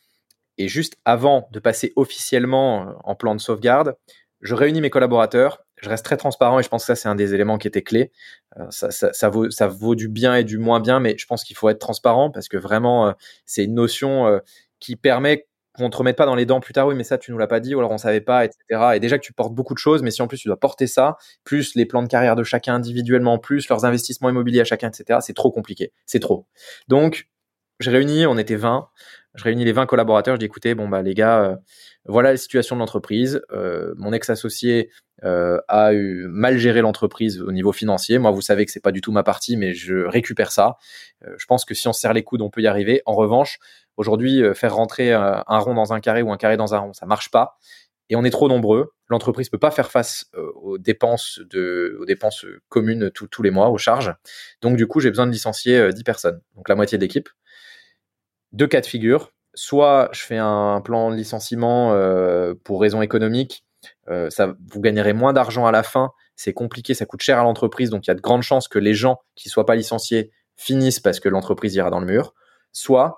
Et 0.56 0.68
juste 0.68 0.96
avant 1.04 1.48
de 1.52 1.58
passer 1.58 1.92
officiellement 1.96 2.94
en 3.04 3.14
plan 3.14 3.34
de 3.34 3.40
sauvegarde, 3.40 3.96
je 4.40 4.54
réunis 4.54 4.80
mes 4.80 4.88
collaborateurs 4.88 5.65
je 5.82 5.88
reste 5.88 6.04
très 6.04 6.16
transparent 6.16 6.58
et 6.58 6.62
je 6.62 6.68
pense 6.68 6.82
que 6.82 6.86
ça 6.86 6.96
c'est 6.96 7.08
un 7.08 7.14
des 7.14 7.34
éléments 7.34 7.58
qui 7.58 7.68
était 7.68 7.82
clé. 7.82 8.12
Euh, 8.58 8.66
ça, 8.70 8.90
ça, 8.90 9.12
ça, 9.12 9.28
vaut, 9.28 9.50
ça 9.50 9.68
vaut 9.68 9.94
du 9.94 10.08
bien 10.08 10.34
et 10.36 10.44
du 10.44 10.58
moins 10.58 10.80
bien, 10.80 11.00
mais 11.00 11.16
je 11.18 11.26
pense 11.26 11.44
qu'il 11.44 11.56
faut 11.56 11.68
être 11.68 11.78
transparent 11.78 12.30
parce 12.30 12.48
que 12.48 12.56
vraiment 12.56 13.08
euh, 13.08 13.12
c'est 13.44 13.64
une 13.64 13.74
notion 13.74 14.26
euh, 14.26 14.38
qui 14.80 14.96
permet 14.96 15.46
qu'on 15.74 15.90
te 15.90 15.96
remette 15.98 16.16
pas 16.16 16.24
dans 16.24 16.34
les 16.34 16.46
dents 16.46 16.60
plus 16.60 16.72
tard. 16.72 16.86
Oui, 16.86 16.94
mais 16.94 17.04
ça 17.04 17.18
tu 17.18 17.30
nous 17.30 17.38
l'as 17.38 17.46
pas 17.46 17.60
dit, 17.60 17.74
ou 17.74 17.78
alors 17.78 17.90
on 17.90 17.98
savait 17.98 18.22
pas, 18.22 18.44
etc. 18.44 18.92
Et 18.94 19.00
déjà 19.00 19.18
que 19.18 19.24
tu 19.24 19.34
portes 19.34 19.54
beaucoup 19.54 19.74
de 19.74 19.78
choses, 19.78 20.02
mais 20.02 20.10
si 20.10 20.22
en 20.22 20.26
plus 20.28 20.38
tu 20.38 20.48
dois 20.48 20.58
porter 20.58 20.86
ça, 20.86 21.16
plus 21.44 21.74
les 21.74 21.84
plans 21.84 22.02
de 22.02 22.08
carrière 22.08 22.36
de 22.36 22.44
chacun 22.44 22.74
individuellement, 22.74 23.38
plus 23.38 23.68
leurs 23.68 23.84
investissements 23.84 24.30
immobiliers 24.30 24.60
à 24.60 24.64
chacun, 24.64 24.88
etc. 24.88 25.18
C'est 25.22 25.34
trop 25.34 25.50
compliqué, 25.50 25.92
c'est 26.06 26.20
trop. 26.20 26.46
Donc 26.88 27.28
je 27.78 27.90
réunis, 27.90 28.26
on 28.26 28.38
était 28.38 28.56
20 28.56 28.88
je 29.36 29.44
réunis 29.44 29.64
les 29.64 29.72
20 29.72 29.86
collaborateurs, 29.86 30.34
je 30.34 30.38
dis 30.38 30.46
écoutez, 30.46 30.74
bon 30.74 30.88
bah 30.88 31.02
les 31.02 31.14
gars, 31.14 31.44
euh, 31.44 31.56
voilà 32.06 32.30
la 32.30 32.36
situation 32.36 32.74
de 32.74 32.80
l'entreprise. 32.80 33.42
Euh, 33.52 33.94
mon 33.96 34.12
ex-associé 34.12 34.90
euh, 35.24 35.58
a 35.68 35.92
eu 35.92 36.26
mal 36.28 36.58
géré 36.58 36.80
l'entreprise 36.80 37.42
au 37.42 37.52
niveau 37.52 37.72
financier. 37.72 38.18
Moi, 38.18 38.30
vous 38.30 38.40
savez 38.40 38.64
que 38.64 38.72
c'est 38.72 38.80
pas 38.80 38.92
du 38.92 39.00
tout 39.00 39.12
ma 39.12 39.22
partie, 39.22 39.56
mais 39.56 39.74
je 39.74 39.96
récupère 40.06 40.50
ça. 40.50 40.76
je 41.36 41.46
pense 41.46 41.64
que 41.64 41.74
si 41.74 41.86
on 41.88 41.92
se 41.92 42.00
serre 42.00 42.14
les 42.14 42.22
coudes, 42.22 42.42
on 42.42 42.50
peut 42.50 42.62
y 42.62 42.66
arriver. 42.66 43.02
En 43.06 43.14
revanche, 43.14 43.58
aujourd'hui, 43.96 44.42
faire 44.54 44.74
rentrer 44.74 45.12
un 45.12 45.58
rond 45.58 45.74
dans 45.74 45.92
un 45.92 46.00
carré 46.00 46.22
ou 46.22 46.32
un 46.32 46.36
carré 46.36 46.56
dans 46.56 46.74
un 46.74 46.78
rond, 46.78 46.92
ça 46.92 47.06
marche 47.06 47.30
pas. 47.30 47.58
Et 48.08 48.14
on 48.14 48.24
est 48.24 48.30
trop 48.30 48.48
nombreux. 48.48 48.92
L'entreprise 49.08 49.48
peut 49.48 49.58
pas 49.58 49.70
faire 49.70 49.90
face 49.90 50.30
aux 50.34 50.78
dépenses 50.78 51.40
de, 51.50 51.96
aux 52.00 52.04
dépenses 52.04 52.46
communes 52.68 53.10
tous 53.10 53.42
les 53.42 53.50
mois, 53.50 53.70
aux 53.70 53.78
charges. 53.78 54.14
Donc 54.60 54.76
du 54.76 54.86
coup, 54.86 55.00
j'ai 55.00 55.10
besoin 55.10 55.26
de 55.26 55.32
licencier 55.32 55.92
10 55.92 56.04
personnes, 56.04 56.40
donc 56.54 56.68
la 56.68 56.74
moitié 56.74 56.98
de 56.98 57.02
l'équipe 57.02 57.28
deux 58.56 58.66
cas 58.66 58.80
de 58.80 58.86
figure. 58.86 59.32
Soit 59.54 60.08
je 60.12 60.22
fais 60.22 60.38
un 60.38 60.80
plan 60.82 61.10
de 61.10 61.16
licenciement 61.16 61.92
euh, 61.92 62.54
pour 62.64 62.80
raison 62.80 63.00
économique, 63.00 63.64
euh, 64.10 64.28
vous 64.70 64.80
gagnerez 64.80 65.12
moins 65.12 65.32
d'argent 65.32 65.66
à 65.66 65.72
la 65.72 65.82
fin, 65.82 66.10
c'est 66.34 66.52
compliqué, 66.52 66.92
ça 66.94 67.06
coûte 67.06 67.22
cher 67.22 67.38
à 67.38 67.42
l'entreprise, 67.42 67.90
donc 67.90 68.06
il 68.06 68.10
y 68.10 68.12
a 68.12 68.14
de 68.14 68.20
grandes 68.20 68.42
chances 68.42 68.68
que 68.68 68.78
les 68.78 68.94
gens 68.94 69.18
qui 69.34 69.48
soient 69.48 69.64
pas 69.64 69.76
licenciés 69.76 70.30
finissent 70.56 71.00
parce 71.00 71.20
que 71.20 71.28
l'entreprise 71.28 71.74
ira 71.74 71.90
dans 71.90 72.00
le 72.00 72.06
mur. 72.06 72.34
Soit 72.72 73.16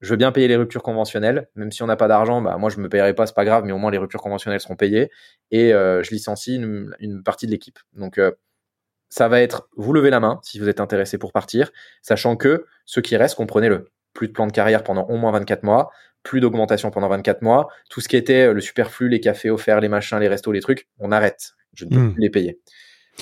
je 0.00 0.10
veux 0.10 0.16
bien 0.16 0.32
payer 0.32 0.48
les 0.48 0.56
ruptures 0.56 0.82
conventionnelles, 0.82 1.48
même 1.54 1.72
si 1.72 1.82
on 1.82 1.86
n'a 1.86 1.96
pas 1.96 2.08
d'argent, 2.08 2.42
bah, 2.42 2.56
moi 2.58 2.70
je 2.70 2.78
me 2.78 2.88
payerai 2.88 3.14
pas, 3.14 3.26
c'est 3.26 3.34
pas 3.34 3.44
grave, 3.44 3.64
mais 3.64 3.72
au 3.72 3.78
moins 3.78 3.90
les 3.90 3.98
ruptures 3.98 4.22
conventionnelles 4.22 4.60
seront 4.60 4.76
payées 4.76 5.10
et 5.50 5.72
euh, 5.72 6.02
je 6.02 6.10
licencie 6.10 6.56
une, 6.56 7.22
partie 7.24 7.46
de 7.46 7.50
l'équipe. 7.50 7.78
Donc 7.94 8.20
ça 9.08 9.28
va 9.28 9.40
être 9.40 9.68
vous 9.76 9.92
levez 9.92 10.10
la 10.10 10.20
main 10.20 10.40
si 10.42 10.58
vous 10.58 10.68
êtes 10.68 10.80
intéressé 10.80 11.18
pour 11.18 11.32
partir, 11.32 11.72
sachant 12.02 12.36
que 12.36 12.66
ceux 12.84 13.00
qui 13.00 13.16
restent, 13.16 13.36
comprenez-le, 13.36 13.90
plus 14.14 14.28
de 14.28 14.32
plan 14.32 14.46
de 14.46 14.52
carrière 14.52 14.82
pendant 14.82 15.04
au 15.08 15.16
moins 15.16 15.32
24 15.32 15.62
mois, 15.62 15.90
plus 16.22 16.40
d'augmentation 16.40 16.90
pendant 16.90 17.08
24 17.08 17.42
mois, 17.42 17.68
tout 17.90 18.00
ce 18.00 18.08
qui 18.08 18.16
était 18.16 18.52
le 18.52 18.60
superflu, 18.60 19.08
les 19.08 19.20
cafés 19.20 19.50
offerts, 19.50 19.80
les 19.80 19.88
machins, 19.88 20.18
les 20.18 20.28
restos, 20.28 20.52
les 20.52 20.60
trucs, 20.60 20.88
on 20.98 21.12
arrête. 21.12 21.52
Je 21.74 21.84
ne 21.84 21.90
peux 21.90 21.98
hmm. 21.98 22.12
plus 22.12 22.22
les 22.22 22.30
payer. 22.30 22.60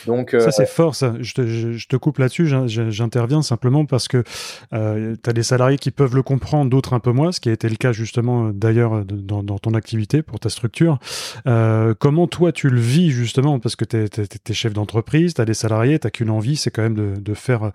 Donc, 0.06 0.30
ça, 0.38 0.50
c'est 0.50 0.62
euh, 0.62 0.66
fort, 0.66 0.94
ça. 0.94 1.14
Je 1.20 1.34
te, 1.34 1.46
je, 1.46 1.86
te 1.86 1.96
coupe 1.96 2.18
là-dessus, 2.18 2.46
j'interviens 2.66 3.42
simplement 3.42 3.84
parce 3.84 4.08
que 4.08 4.24
euh, 4.72 5.14
tu 5.22 5.30
as 5.30 5.32
des 5.32 5.42
salariés 5.42 5.78
qui 5.78 5.90
peuvent 5.90 6.14
le 6.14 6.22
comprendre, 6.22 6.70
d'autres 6.70 6.94
un 6.94 7.00
peu 7.00 7.12
moins, 7.12 7.30
ce 7.30 7.40
qui 7.40 7.48
a 7.48 7.52
été 7.52 7.68
le 7.68 7.76
cas 7.76 7.92
justement 7.92 8.48
euh, 8.48 8.52
d'ailleurs 8.52 8.94
euh, 8.94 9.04
dans, 9.04 9.42
dans, 9.42 9.58
ton 9.58 9.74
activité 9.74 10.22
pour 10.22 10.40
ta 10.40 10.48
structure. 10.48 10.98
Euh, 11.46 11.94
comment 11.98 12.26
toi 12.26 12.52
tu 12.52 12.68
le 12.68 12.80
vis 12.80 13.10
justement? 13.10 13.60
Parce 13.60 13.76
que 13.76 13.84
tu 13.84 13.96
es, 13.96 14.52
chef 14.52 14.72
d'entreprise, 14.72 15.34
tu 15.34 15.40
as 15.40 15.44
des 15.44 15.54
salariés, 15.54 15.98
tu 15.98 16.10
qu'une 16.10 16.30
envie, 16.30 16.56
c'est 16.56 16.70
quand 16.70 16.82
même 16.82 16.94
de, 16.94 17.20
de, 17.20 17.34
faire 17.34 17.72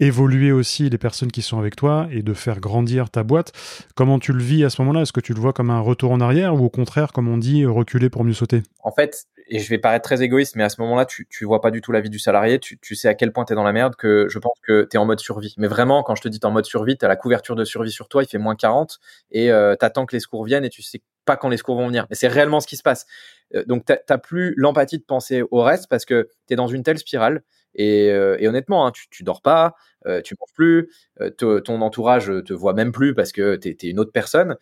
évoluer 0.00 0.52
aussi 0.52 0.90
les 0.90 0.98
personnes 0.98 1.32
qui 1.32 1.42
sont 1.42 1.58
avec 1.58 1.76
toi 1.76 2.08
et 2.10 2.22
de 2.22 2.34
faire 2.34 2.60
grandir 2.60 3.10
ta 3.10 3.22
boîte. 3.22 3.52
Comment 3.94 4.18
tu 4.18 4.32
le 4.32 4.42
vis 4.42 4.64
à 4.64 4.70
ce 4.70 4.80
moment-là? 4.82 5.02
Est-ce 5.02 5.12
que 5.12 5.20
tu 5.20 5.32
le 5.32 5.40
vois 5.40 5.52
comme 5.52 5.70
un 5.70 5.80
retour 5.80 6.12
en 6.12 6.20
arrière 6.20 6.54
ou 6.54 6.64
au 6.64 6.70
contraire, 6.70 7.12
comme 7.12 7.28
on 7.28 7.38
dit, 7.38 7.64
reculer 7.66 8.10
pour 8.10 8.24
mieux 8.24 8.32
sauter? 8.32 8.62
En 8.82 8.92
fait, 8.92 9.26
et 9.48 9.58
je 9.58 9.68
vais 9.68 9.78
paraître 9.78 10.04
très 10.04 10.22
égoïste, 10.22 10.56
mais 10.56 10.64
à 10.64 10.68
ce 10.68 10.80
moment-là, 10.82 11.06
tu, 11.06 11.26
tu 11.28 11.44
vois 11.44 11.60
pas 11.60 11.70
du 11.70 11.80
tout 11.80 11.92
la 11.92 12.00
vie 12.00 12.10
du 12.10 12.18
salarié, 12.18 12.58
tu, 12.58 12.78
tu 12.78 12.94
sais 12.94 13.08
à 13.08 13.14
quel 13.14 13.32
point 13.32 13.44
tu 13.44 13.52
es 13.52 13.56
dans 13.56 13.64
la 13.64 13.72
merde, 13.72 13.96
que 13.96 14.26
je 14.28 14.38
pense 14.38 14.58
que 14.62 14.86
tu 14.90 14.96
es 14.96 14.98
en 14.98 15.06
mode 15.06 15.20
survie. 15.20 15.54
Mais 15.58 15.68
vraiment, 15.68 16.02
quand 16.02 16.14
je 16.14 16.22
te 16.22 16.28
dis 16.28 16.40
tu 16.40 16.46
en 16.46 16.50
mode 16.50 16.66
survie, 16.66 16.96
tu 16.96 17.04
as 17.04 17.08
la 17.08 17.16
couverture 17.16 17.56
de 17.56 17.64
survie 17.64 17.90
sur 17.90 18.08
toi, 18.08 18.22
il 18.22 18.28
fait 18.28 18.38
moins 18.38 18.56
40, 18.56 18.98
et 19.30 19.50
euh, 19.50 19.74
tu 19.78 19.84
attends 19.84 20.06
que 20.06 20.14
les 20.14 20.20
secours 20.20 20.44
viennent, 20.44 20.64
et 20.64 20.70
tu 20.70 20.82
sais 20.82 21.02
pas 21.24 21.36
quand 21.36 21.48
les 21.48 21.56
secours 21.56 21.76
vont 21.76 21.86
venir. 21.86 22.06
Mais 22.10 22.16
c'est 22.16 22.28
réellement 22.28 22.60
ce 22.60 22.66
qui 22.66 22.76
se 22.76 22.82
passe. 22.82 23.06
Euh, 23.54 23.64
donc, 23.64 23.84
tu 23.86 23.92
n'as 24.08 24.18
plus 24.18 24.54
l'empathie 24.56 24.98
de 24.98 25.04
penser 25.04 25.42
au 25.50 25.62
reste, 25.62 25.88
parce 25.88 26.04
que 26.04 26.28
tu 26.46 26.54
es 26.54 26.56
dans 26.56 26.68
une 26.68 26.82
telle 26.82 26.98
spirale, 26.98 27.42
et, 27.74 28.10
euh, 28.10 28.36
et 28.40 28.48
honnêtement, 28.48 28.86
hein, 28.86 28.90
tu, 28.92 29.08
tu 29.08 29.22
dors 29.22 29.42
pas, 29.42 29.74
euh, 30.06 30.22
tu 30.22 30.34
manges 30.38 30.54
plus, 30.54 30.90
ton 31.38 31.80
entourage 31.80 32.32
te 32.44 32.52
voit 32.52 32.72
même 32.72 32.92
plus 32.92 33.14
parce 33.14 33.32
que 33.32 33.56
tu 33.56 33.68
es, 33.68 33.90
une 33.90 33.98
autre 33.98 34.12
personne 34.12 34.56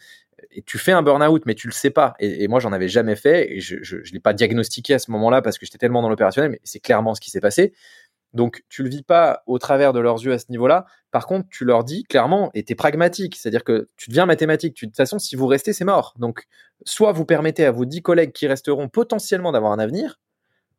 et 0.51 0.63
tu 0.63 0.79
fais 0.79 0.93
un 0.93 1.03
burn-out, 1.03 1.43
mais 1.47 1.55
tu 1.55 1.67
le 1.67 1.73
sais 1.73 1.91
pas. 1.91 2.15
Et, 2.19 2.49
moi, 2.49 2.61
j'en 2.61 2.73
avais 2.73 2.89
jamais 2.89 3.17
fait 3.17 3.53
et 3.53 3.61
je 3.61 3.77
ne 3.77 4.13
l'ai 4.13 4.21
pas 4.21 4.33
diagnostiqué 4.33 4.95
à 4.95 4.99
ce 4.99 5.11
moment-là 5.11 5.43
parce 5.43 5.59
que 5.59 5.67
j'étais 5.67 5.79
tellement 5.79 6.03
dans 6.03 6.09
l'opérationnel, 6.09 6.51
mais 6.51 6.61
c'est 6.65 6.81
clairement 6.81 7.15
ce 7.15 7.21
qui 7.21 7.31
s'est 7.31 7.41
passé. 7.41 7.73
Donc, 8.33 8.65
tu 8.69 8.83
le 8.83 8.91
vis 8.91 9.03
pas 9.03 9.43
au 9.47 9.59
travers 9.59 9.93
de 9.93 10.01
leurs 10.01 10.23
yeux 10.23 10.33
à 10.33 10.39
ce 10.39 10.47
niveau-là. 10.51 10.85
Par 11.11 11.27
contre, 11.27 11.49
tu 11.51 11.65
leur 11.65 11.85
dis 11.85 12.05
clairement, 12.05 12.51
et 12.53 12.65
tu 12.65 12.73
es 12.73 12.75
pragmatique, 12.75 13.37
c'est-à-dire 13.37 13.65
que 13.65 13.89
tu 13.97 14.11
deviens 14.11 14.27
mathématique. 14.27 14.75
de 14.75 14.87
toute 14.87 14.97
façon, 14.97 15.19
si 15.19 15.37
vous 15.37 15.47
restez, 15.47 15.73
c'est 15.73 15.85
mort. 15.85 16.13
Donc, 16.19 16.45
soit 16.85 17.13
vous 17.13 17.25
permettez 17.25 17.65
à 17.65 17.71
vos 17.71 17.87
dix 17.87 18.03
collègues 18.03 18.33
qui 18.33 18.47
resteront 18.47 18.89
potentiellement 18.89 19.53
d'avoir 19.53 19.73
un 19.73 19.79
avenir, 19.79 20.21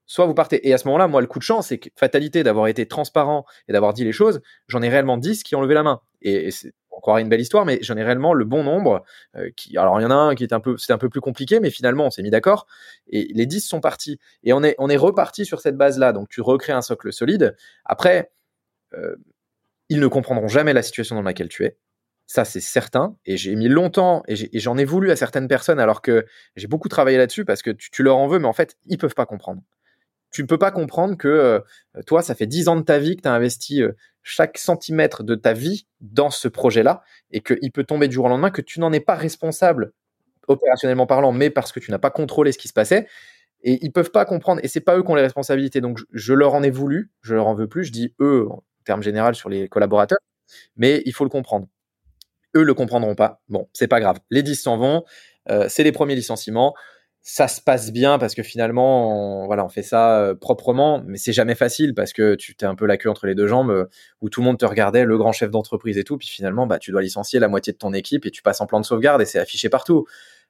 soit 0.06 0.28
vous 0.28 0.36
partez. 0.36 0.68
Et 0.68 0.74
à 0.74 0.78
ce 0.78 0.88
moment-là, 0.88 1.08
moi, 1.08 1.20
le 1.20 1.28
coup 1.28 1.40
de 1.40 1.44
chance, 1.44 1.68
c'est 1.68 1.80
que 1.80 1.90
fatalité 1.96 2.44
d'avoir 2.44 2.68
été 2.68 2.86
transparent 2.86 3.46
et 3.68 3.74
d'avoir 3.74 3.94
dit 3.94 4.04
les 4.04 4.12
choses, 4.12 4.42
j'en 4.68 4.84
ai 4.84 4.90
réellement 4.90 5.18
dix 5.18 5.42
qui 5.42 5.56
ont 5.56 5.62
levé 5.62 5.74
la 5.74 5.84
main. 5.84 6.02
Et, 6.22 6.50
et 6.50 6.52
on 6.98 7.00
croirait 7.00 7.22
une 7.22 7.30
belle 7.30 7.42
histoire, 7.42 7.64
mais 7.64 7.78
j'en 7.82 7.96
ai 7.96 8.04
réellement 8.04 8.34
le 8.34 8.44
bon 8.44 8.64
nombre. 8.64 9.06
Euh, 9.36 9.52
qui, 9.56 9.78
alors 9.78 10.00
il 10.00 10.04
y 10.04 10.06
en 10.06 10.12
a 10.12 10.16
un 10.16 10.36
qui 10.36 10.44
est 10.44 10.52
un 10.52 10.60
peu, 10.60 10.78
c'était 10.78 10.94
un 10.94 10.98
peu 10.98 11.10
plus 11.10 11.22
compliqué, 11.22 11.60
mais 11.60 11.70
finalement 11.70 12.08
on 12.08 12.10
s'est 12.10 12.24
mis 12.24 12.32
d'accord 12.32 12.66
et 13.08 13.28
les 13.34 13.46
10 13.46 13.62
sont 13.62 13.80
partis 13.80 14.20
et 14.44 14.52
on 14.52 14.64
est, 14.64 14.76
on 14.80 14.90
est 14.90 14.98
reparti 14.98 15.46
sur 15.46 15.62
cette 15.62 15.78
base-là. 15.78 16.12
Donc 16.12 16.28
tu 16.28 16.42
recrées 16.42 16.74
un 16.74 16.82
socle 16.82 17.14
solide. 17.14 17.56
Après, 17.86 18.32
euh, 18.96 19.16
ils 19.90 20.00
ne 20.00 20.08
comprendront 20.08 20.48
jamais 20.48 20.74
la 20.74 20.82
situation 20.82 21.16
dans 21.16 21.22
laquelle 21.22 21.50
tu 21.50 21.66
es. 21.66 21.78
Ça, 22.26 22.44
c'est 22.44 22.60
certain. 22.60 23.16
Et 23.26 23.38
j'ai 23.38 23.56
mis 23.56 23.70
longtemps, 23.70 24.24
et 24.28 24.60
j'en 24.60 24.78
ai, 24.78 24.84
voulu 24.84 25.12
à 25.12 25.16
certaines 25.16 25.48
personnes, 25.48 25.80
alors 25.80 26.02
que 26.02 26.26
j'ai 26.58 26.68
beaucoup 26.68 26.90
travaillé 26.90 27.18
là-dessus, 27.18 27.46
parce 27.46 27.62
que 27.62 27.72
tu, 27.72 27.90
tu, 27.90 28.04
leur 28.04 28.18
en 28.18 28.28
veux, 28.28 28.38
mais 28.38 28.48
en 28.48 28.54
fait, 28.54 28.78
ils 28.88 28.98
peuvent 28.98 29.16
pas 29.16 29.26
comprendre 29.26 29.62
tu 30.32 30.42
ne 30.42 30.48
peux 30.48 30.58
pas 30.58 30.72
comprendre 30.72 31.18
que 31.18 31.28
euh, 31.28 31.60
toi, 32.06 32.22
ça 32.22 32.36
fait 32.36 32.48
10 32.48 32.68
ans 32.68 32.76
de 32.76 32.82
ta 32.82 33.00
vie 33.00 33.16
que 33.16 33.22
tu 33.22 33.28
as 33.28 33.34
investi 33.34 33.82
euh, 33.82 33.94
chaque 34.24 34.58
centimètre 34.58 35.24
de 35.24 35.36
ta 35.36 35.54
vie 35.54 35.88
dans 36.02 36.30
ce 36.30 36.48
projet-là 36.48 37.02
et 37.32 37.42
qu'il 37.42 37.72
peut 37.72 37.84
tomber 37.84 38.08
du 38.08 38.16
jour 38.16 38.26
au 38.26 38.30
lendemain, 38.30 38.52
que 38.52 38.62
tu 38.62 38.80
n'en 38.80 38.92
es 38.92 39.00
pas 39.00 39.16
responsable 39.16 39.94
opérationnellement 40.48 41.08
parlant, 41.08 41.32
mais 41.32 41.50
parce 41.50 41.72
que 41.72 41.80
tu 41.80 41.92
n'as 41.92 42.00
pas 42.00 42.10
contrôlé 42.10 42.52
ce 42.52 42.58
qui 42.58 42.68
se 42.68 42.74
passait. 42.74 43.08
Et 43.64 43.80
ils 43.82 43.92
peuvent 43.92 44.12
pas 44.12 44.26
comprendre, 44.26 44.62
et 44.64 44.68
c'est 44.68 44.82
pas 44.82 44.98
eux 44.98 45.04
qui 45.04 45.10
ont 45.10 45.16
les 45.16 45.24
responsabilités. 45.24 45.82
Donc 45.82 46.00
je, 46.12 46.34
leur 46.34 46.54
en 46.54 46.64
ai 46.64 46.70
voulu, 46.70 47.12
je 47.22 47.36
leur 47.36 47.48
en 47.48 47.56
veux 47.56 47.68
plus. 47.68 47.86
Je 47.86 47.92
dis 47.92 48.14
eux 48.20 48.48
en 48.50 48.64
termes 48.86 49.02
généraux 49.02 49.34
sur 49.34 49.50
les 49.50 49.68
collaborateurs, 49.68 50.20
mais 50.76 51.02
il 51.06 51.14
faut 51.14 51.24
le 51.24 51.30
comprendre. 51.30 51.68
Eux 52.56 52.64
le 52.64 52.74
comprendront 52.74 53.16
pas. 53.16 53.42
Bon, 53.50 53.68
c'est 53.74 53.88
pas 53.88 54.00
grave. 54.00 54.20
Les 54.30 54.44
10 54.44 54.56
s'en 54.56 54.78
vont. 54.78 55.04
Euh, 55.50 55.68
c'est 55.70 55.84
les 55.84 55.92
premiers 55.92 56.16
licenciements 56.16 56.76
ça 57.30 57.50
se 57.50 57.60
passe 57.60 57.92
bien 57.92 58.20
parce 58.20 58.36
que 58.36 58.42
finalement, 58.42 59.42
on, 59.44 59.48
voilà, 59.48 59.66
on 59.66 59.68
fait 59.68 59.84
ça 59.84 60.18
euh, 60.22 60.34
proprement, 60.34 61.04
mais 61.06 61.18
c'est 61.18 61.34
jamais 61.34 61.56
facile 61.56 61.94
parce 61.94 62.14
que 62.14 62.36
tu 62.36 62.56
t'es 62.56 62.66
un 62.66 62.74
peu 62.74 62.86
la 62.86 62.96
queue 62.96 63.10
entre 63.10 63.28
les 63.28 63.36
deux 63.36 63.48
jambes 63.48 63.70
euh, 63.70 63.86
où 64.22 64.30
tout 64.30 64.40
le 64.40 64.46
monde 64.46 64.58
te 64.58 64.66
regardait, 64.66 65.04
le 65.04 65.18
grand 65.18 65.34
chef 65.34 65.52
d'entreprise 65.52 65.98
et 65.98 66.06
tout, 66.06 66.18
puis 66.18 66.30
finalement, 66.30 66.68
bah, 66.68 66.80
tu 66.80 66.92
dois 66.92 67.02
licencier 67.02 67.42
la 67.42 67.50
moitié 67.50 67.74
de 67.74 67.78
ton 67.78 67.92
équipe 67.92 68.26
et 68.26 68.32
tu 68.32 68.42
passes 68.42 68.62
en 68.62 68.66
plan 68.66 68.80
de 68.80 68.86
sauvegarde 68.86 69.22
et 69.22 69.26
c'est 69.26 69.40
affiché 69.40 69.68
partout. 69.68 70.06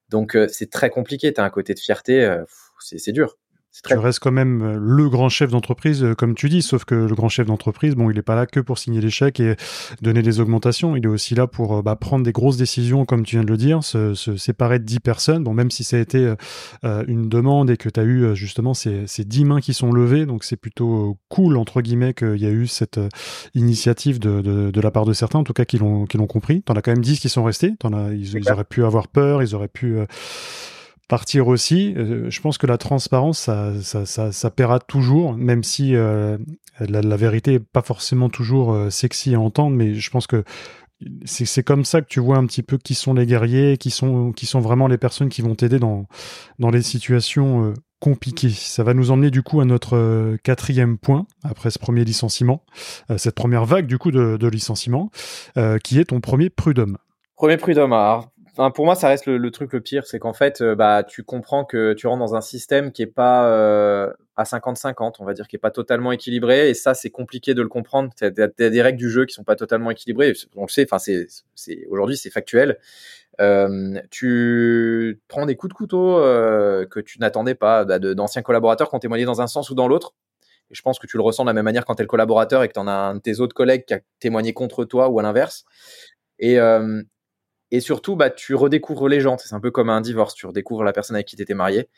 Donc, 0.09 0.35
euh, 0.35 0.47
c'est 0.51 0.69
très 0.69 0.91
compliqué. 0.91 1.33
Tu 1.33 1.41
un 1.41 1.49
côté 1.49 1.73
de 1.73 1.79
fierté, 1.79 2.37
c'est 2.79 3.11
dur. 3.11 3.37
Tu 3.83 3.97
restes 3.97 4.19
quand 4.19 4.31
même 4.31 4.61
euh, 4.61 4.77
le 4.79 5.09
grand 5.09 5.29
chef 5.29 5.51
d'entreprise, 5.51 6.03
euh, 6.03 6.15
comme 6.15 6.35
tu 6.35 6.49
dis, 6.49 6.61
sauf 6.61 6.83
que 6.85 6.95
le 6.95 7.13
grand 7.15 7.29
chef 7.29 7.47
d'entreprise, 7.47 7.95
bon, 7.95 8.09
il 8.09 8.15
n'est 8.15 8.21
pas 8.21 8.35
là 8.35 8.45
que 8.45 8.59
pour 8.59 8.77
signer 8.77 9.01
les 9.01 9.09
chèques 9.09 9.39
et 9.39 9.55
donner 10.01 10.21
des 10.21 10.39
augmentations. 10.39 10.95
Il 10.95 11.05
est 11.05 11.09
aussi 11.09 11.35
là 11.35 11.47
pour 11.47 11.77
euh, 11.77 11.81
bah, 11.81 11.95
prendre 11.95 12.23
des 12.25 12.31
grosses 12.31 12.57
décisions, 12.57 13.05
comme 13.05 13.23
tu 13.23 13.35
viens 13.35 13.43
de 13.43 13.51
le 13.51 13.57
dire, 13.57 13.83
se, 13.83 14.13
séparer 14.15 14.79
de 14.79 14.83
10 14.83 14.99
personnes. 14.99 15.43
Bon, 15.43 15.53
même 15.53 15.71
si 15.71 15.83
ça 15.83 15.97
a 15.97 15.99
été 15.99 16.33
une 16.83 17.29
demande 17.29 17.69
et 17.69 17.77
que 17.77 17.89
tu 17.89 17.99
as 17.99 18.03
eu 18.03 18.35
justement 18.35 18.73
ces, 18.73 19.05
ces 19.07 19.23
10 19.23 19.45
mains 19.45 19.61
qui 19.61 19.73
sont 19.73 19.91
levées, 19.91 20.25
donc 20.25 20.43
c'est 20.43 20.55
plutôt 20.55 21.17
cool, 21.29 21.57
entre 21.57 21.81
guillemets, 21.81 22.13
qu'il 22.13 22.37
y 22.37 22.45
a 22.45 22.49
eu 22.49 22.67
cette 22.67 22.99
initiative 23.53 24.19
de, 24.19 24.41
de, 24.41 24.71
de, 24.71 24.81
la 24.81 24.91
part 24.91 25.05
de 25.05 25.13
certains, 25.13 25.39
en 25.39 25.43
tout 25.43 25.53
cas, 25.53 25.65
qui 25.65 25.77
l'ont 25.77 26.05
compris. 26.27 26.63
Tu 26.63 26.71
en 26.71 26.75
as 26.75 26.81
quand 26.81 26.91
même 26.91 27.03
10 27.03 27.19
qui 27.19 27.29
sont 27.29 27.43
restés. 27.43 27.73
En 27.83 27.93
as, 27.93 28.13
ils, 28.13 28.35
ils 28.35 28.51
auraient 28.51 28.63
pu 28.63 28.83
avoir 28.83 29.07
peur, 29.07 29.41
ils 29.41 29.55
auraient 29.55 29.67
pu 29.67 29.97
partir 31.07 31.47
aussi. 31.47 31.93
Euh, 31.95 32.29
je 32.29 32.41
pense 32.41 32.57
que 32.57 32.67
la 32.67 32.77
transparence, 32.77 33.39
ça, 33.39 33.71
ça, 33.81 34.05
ça, 34.05 34.31
ça 34.31 34.51
paiera 34.51 34.79
toujours, 34.79 35.33
même 35.33 35.63
si 35.63 35.95
euh, 35.95 36.37
la, 36.79 37.01
la, 37.01 37.15
vérité 37.15 37.55
est 37.55 37.59
pas 37.59 37.81
forcément 37.81 38.29
toujours 38.29 38.73
euh, 38.73 38.89
sexy 38.89 39.33
à 39.35 39.39
entendre, 39.39 39.75
mais 39.75 39.95
je 39.95 40.09
pense 40.09 40.27
que 40.27 40.43
c'est 41.25 41.63
comme 41.63 41.85
ça 41.85 42.01
que 42.01 42.07
tu 42.07 42.19
vois 42.19 42.37
un 42.37 42.47
petit 42.47 42.63
peu 42.63 42.79
qui 42.79 42.95
sont 42.95 43.13
les 43.13 43.27
guerriers, 43.27 43.77
qui 43.77 43.91
sont, 43.91 44.31
qui 44.31 44.47
sont 44.47 44.59
vraiment 44.59 44.87
les 44.87 44.97
personnes 44.97 45.29
qui 45.29 45.43
vont 45.43 45.53
t'aider 45.53 45.77
dans, 45.77 46.07
dans 46.57 46.71
les 46.71 46.81
situations 46.81 47.71
compliquées. 47.99 48.49
Ça 48.49 48.83
va 48.83 48.95
nous 48.95 49.11
emmener 49.11 49.29
du 49.29 49.43
coup 49.43 49.61
à 49.61 49.65
notre 49.65 50.37
quatrième 50.37 50.97
point, 50.97 51.27
après 51.43 51.69
ce 51.69 51.77
premier 51.77 52.03
licenciement, 52.03 52.63
cette 53.17 53.35
première 53.35 53.65
vague 53.65 53.85
du 53.85 53.99
coup 53.99 54.09
de, 54.09 54.37
de 54.37 54.47
licenciement, 54.47 55.11
qui 55.83 55.99
est 55.99 56.05
ton 56.05 56.19
premier 56.19 56.49
prud'homme. 56.49 56.97
Premier 57.35 57.57
prud'homme, 57.57 57.93
alors 57.93 58.31
pour 58.73 58.85
moi, 58.85 58.95
ça 58.95 59.07
reste 59.07 59.27
le, 59.27 59.51
truc 59.51 59.73
le 59.73 59.81
pire, 59.81 60.05
c'est 60.07 60.19
qu'en 60.19 60.33
fait, 60.33 60.61
euh, 60.61 60.75
bah, 60.75 61.03
tu 61.03 61.23
comprends 61.23 61.63
que 61.63 61.93
tu 61.93 62.07
rentres 62.07 62.19
dans 62.19 62.35
un 62.35 62.41
système 62.41 62.91
qui 62.91 63.03
est 63.03 63.05
pas 63.05 63.47
euh, 63.49 64.11
à 64.35 64.43
50-50, 64.43 65.15
on 65.19 65.25
va 65.25 65.33
dire, 65.33 65.47
qui 65.47 65.55
est 65.55 65.59
pas 65.59 65.71
totalement 65.71 66.11
équilibré, 66.11 66.69
et 66.69 66.73
ça, 66.73 66.93
c'est 66.93 67.11
compliqué 67.11 67.53
de 67.53 67.61
le 67.61 67.67
comprendre. 67.67 68.09
Tu 68.17 68.25
as, 68.25 68.29
des 68.29 68.81
règles 68.81 68.97
du 68.97 69.09
jeu 69.09 69.25
qui 69.25 69.33
sont 69.33 69.43
pas 69.43 69.55
totalement 69.55 69.91
équilibrées. 69.91 70.33
On 70.55 70.63
le 70.63 70.69
sait, 70.69 70.85
enfin, 70.85 70.97
c'est, 70.97 71.27
c'est 71.55 71.85
aujourd'hui, 71.89 72.17
c'est 72.17 72.31
factuel. 72.31 72.77
Euh, 73.39 73.99
tu 74.09 75.21
prends 75.27 75.45
des 75.45 75.55
coups 75.55 75.73
de 75.73 75.77
couteau 75.77 76.17
que 76.17 76.99
tu 76.99 77.19
n'attendais 77.19 77.53
pas 77.53 77.85
bah, 77.85 77.99
d'anciens 77.99 78.41
collaborateurs 78.41 78.89
qui 78.89 78.95
ont 78.95 78.99
témoigné 78.99 79.25
dans 79.25 79.41
un 79.41 79.47
sens 79.47 79.69
ou 79.69 79.75
dans 79.75 79.87
l'autre. 79.87 80.15
Et 80.71 80.75
je 80.75 80.81
pense 80.81 80.99
que 80.99 81.07
tu 81.07 81.17
le 81.17 81.23
ressens 81.23 81.43
de 81.43 81.49
la 81.49 81.53
même 81.53 81.63
manière 81.63 81.85
quand 81.85 81.95
tu 81.95 82.01
es 82.01 82.03
le 82.03 82.09
collaborateur 82.09 82.63
et 82.63 82.67
que 82.67 82.73
tu 82.73 82.79
en 82.79 82.87
as 82.87 82.91
un 82.91 83.15
de 83.15 83.19
tes 83.19 83.39
autres 83.39 83.53
collègues 83.53 83.85
qui 83.85 83.93
a 83.93 83.99
témoigné 84.19 84.53
contre 84.53 84.83
toi 84.83 85.09
ou 85.09 85.19
à 85.19 85.23
l'inverse. 85.23 85.63
Et, 86.39 86.59
et 87.71 87.79
surtout, 87.79 88.15
bah, 88.15 88.29
tu 88.29 88.55
redécouvres 88.55 89.07
les 89.07 89.19
gens. 89.19 89.37
C'est 89.37 89.53
un 89.53 89.59
peu 89.59 89.71
comme 89.71 89.89
un 89.89 90.01
divorce. 90.01 90.33
Tu 90.33 90.45
redécouvres 90.45 90.83
la 90.83 90.93
personne 90.93 91.15
avec 91.15 91.27
qui 91.27 91.35
tu 91.35 91.41
étais 91.41 91.53
marié. 91.53 91.89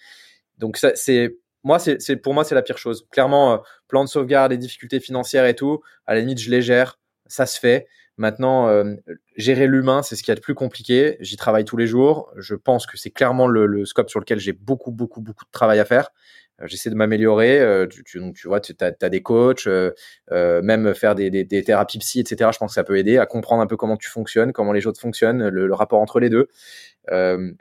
Donc, 0.58 0.78
ça, 0.78 0.92
c'est, 0.96 1.38
moi, 1.64 1.80
c'est, 1.80 2.16
pour 2.18 2.34
moi, 2.34 2.44
c'est 2.44 2.56
la 2.56 2.62
pire 2.62 2.78
chose. 2.78 3.08
Clairement, 3.12 3.54
euh, 3.54 3.58
plan 3.88 4.04
de 4.04 4.10
sauvegarde, 4.10 4.52
les 4.52 4.58
difficultés 4.58 5.00
financières 5.00 5.46
et 5.46 5.56
tout, 5.56 5.82
à 6.08 6.14
la 6.14 6.22
limite, 6.22 6.40
je 6.40 6.50
les 6.50 6.62
gère. 6.62 7.00
Ça 7.28 7.46
se 7.46 7.60
fait. 7.60 7.88
Maintenant, 8.18 8.68
euh, 8.68 8.96
gérer 9.38 9.68
l'humain, 9.68 10.04
c'est 10.04 10.16
ce 10.18 10.24
qui 10.24 10.32
est 10.32 10.36
le 10.36 10.42
plus 10.42 10.56
compliqué. 10.56 11.16
J'y 11.22 11.38
travaille 11.38 11.64
tous 11.64 11.78
les 11.78 11.88
jours. 11.88 12.32
Je 12.36 12.56
pense 12.56 12.86
que 12.86 12.98
c'est 12.98 13.12
clairement 13.12 13.48
le, 13.48 13.66
le, 13.66 13.86
scope 13.86 14.10
sur 14.10 14.20
lequel 14.20 14.40
j'ai 14.40 14.52
beaucoup, 14.52 14.92
beaucoup, 14.92 15.22
beaucoup 15.22 15.46
de 15.46 15.52
travail 15.52 15.80
à 15.80 15.86
faire. 15.86 16.10
Euh, 16.62 16.67
j'essaie 16.67 16.89
de 16.89 16.95
m'améliorer. 16.95 17.60
Euh, 17.60 17.88
tu, 17.88 18.19
vois, 18.45 18.60
tu 18.60 18.76
as, 18.80 19.10
des 19.10 19.22
coachs, 19.22 19.67
euh, 19.67 19.91
même 20.62 20.93
faire 20.93 21.15
des, 21.15 21.48
thérapies 21.48 22.00
psy, 22.00 22.19
etc. 22.19 22.50
Je 22.54 22.58
pense 22.58 22.72
que 22.72 22.76
ça 22.76 22.84
peut 22.84 22.98
aider 22.98 23.17
à 23.17 23.26
comprendre 23.26 23.62
un 23.62 23.67
peu 23.67 23.78
comment 23.78 23.98
tu 23.98 24.10
fonctionnes, 24.10 24.54
comment 24.54 24.74
les 24.74 24.88
autres 24.88 25.00
fonctionnent, 25.00 25.48
le, 25.48 25.74
rapport 25.74 26.02
entre 26.02 26.19
les 26.19 26.30
deux. 26.30 26.48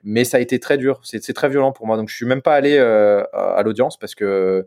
mais 0.05 0.25
ça 0.25 0.39
a 0.39 0.41
été 0.41 0.59
très 0.61 0.79
dur. 0.79 1.01
C'est 1.05 1.33
très 1.35 1.49
violent 1.49 1.73
pour 1.73 1.87
moi. 1.87 1.97
Donc, 1.97 2.09
je 2.09 2.15
suis 2.15 2.27
même 2.27 2.43
pas 2.43 2.55
allé 2.55 2.79
à, 2.79 3.63
l'audience 3.65 3.99
parce 3.99 4.15
que 4.15 4.67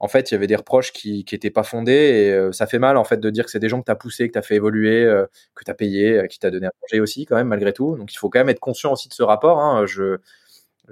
en 0.00 0.08
fait, 0.08 0.30
il 0.30 0.34
y 0.34 0.36
avait 0.36 0.48
des 0.48 0.56
reproches 0.56 0.92
qui 0.92 1.24
qui 1.24 1.34
étaient 1.34 1.50
pas 1.50 1.62
fondés 1.62 1.92
et 1.92 2.52
ça 2.52 2.66
fait 2.66 2.78
mal 2.78 2.96
en 2.96 3.04
fait 3.04 3.18
de 3.18 3.30
dire 3.30 3.44
que 3.44 3.50
c'est 3.50 3.60
des 3.60 3.68
gens 3.68 3.80
que 3.80 3.86
tu 3.86 3.92
as 3.92 3.96
poussé, 3.96 4.26
que 4.28 4.32
tu 4.32 4.38
as 4.38 4.42
fait 4.42 4.56
évoluer, 4.56 5.04
que 5.54 5.64
tu 5.64 5.70
as 5.70 5.74
payé, 5.74 6.26
qui 6.28 6.38
t'a 6.38 6.50
donné 6.50 6.66
à 6.66 6.70
manger 6.82 7.00
aussi 7.00 7.26
quand 7.26 7.36
même 7.36 7.48
malgré 7.48 7.72
tout. 7.72 7.96
Donc 7.96 8.12
il 8.12 8.18
faut 8.18 8.28
quand 8.28 8.40
même 8.40 8.48
être 8.48 8.60
conscient 8.60 8.92
aussi 8.92 9.08
de 9.08 9.14
ce 9.14 9.22
rapport. 9.22 9.60
Hein. 9.60 9.86
Je 9.86 10.18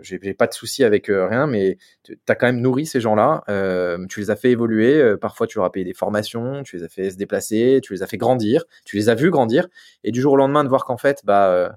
j'ai 0.00 0.34
pas 0.34 0.46
de 0.46 0.54
souci 0.54 0.84
avec 0.84 1.06
rien, 1.08 1.46
mais 1.46 1.78
tu 2.02 2.18
as 2.28 2.34
quand 2.34 2.46
même 2.46 2.60
nourri 2.60 2.86
ces 2.86 3.00
gens-là. 3.00 3.44
Euh, 3.48 4.06
tu 4.08 4.20
les 4.20 4.30
as 4.30 4.36
fait 4.36 4.50
évoluer. 4.50 5.16
parfois, 5.20 5.46
tu 5.46 5.58
leur 5.58 5.66
as 5.66 5.72
payé 5.72 5.84
des 5.84 5.94
formations, 5.94 6.62
tu 6.62 6.76
les 6.76 6.84
as 6.84 6.88
fait 6.88 7.10
se 7.10 7.16
déplacer, 7.16 7.80
tu 7.82 7.92
les 7.92 8.02
as 8.02 8.06
fait 8.06 8.16
grandir, 8.16 8.64
tu 8.84 8.96
les 8.96 9.08
as 9.08 9.14
vus 9.14 9.30
grandir. 9.30 9.68
Et 10.04 10.12
du 10.12 10.20
jour 10.20 10.32
au 10.32 10.36
lendemain, 10.36 10.64
de 10.64 10.68
voir 10.68 10.84
qu'en 10.84 10.96
fait, 10.96 11.22
bah, 11.24 11.72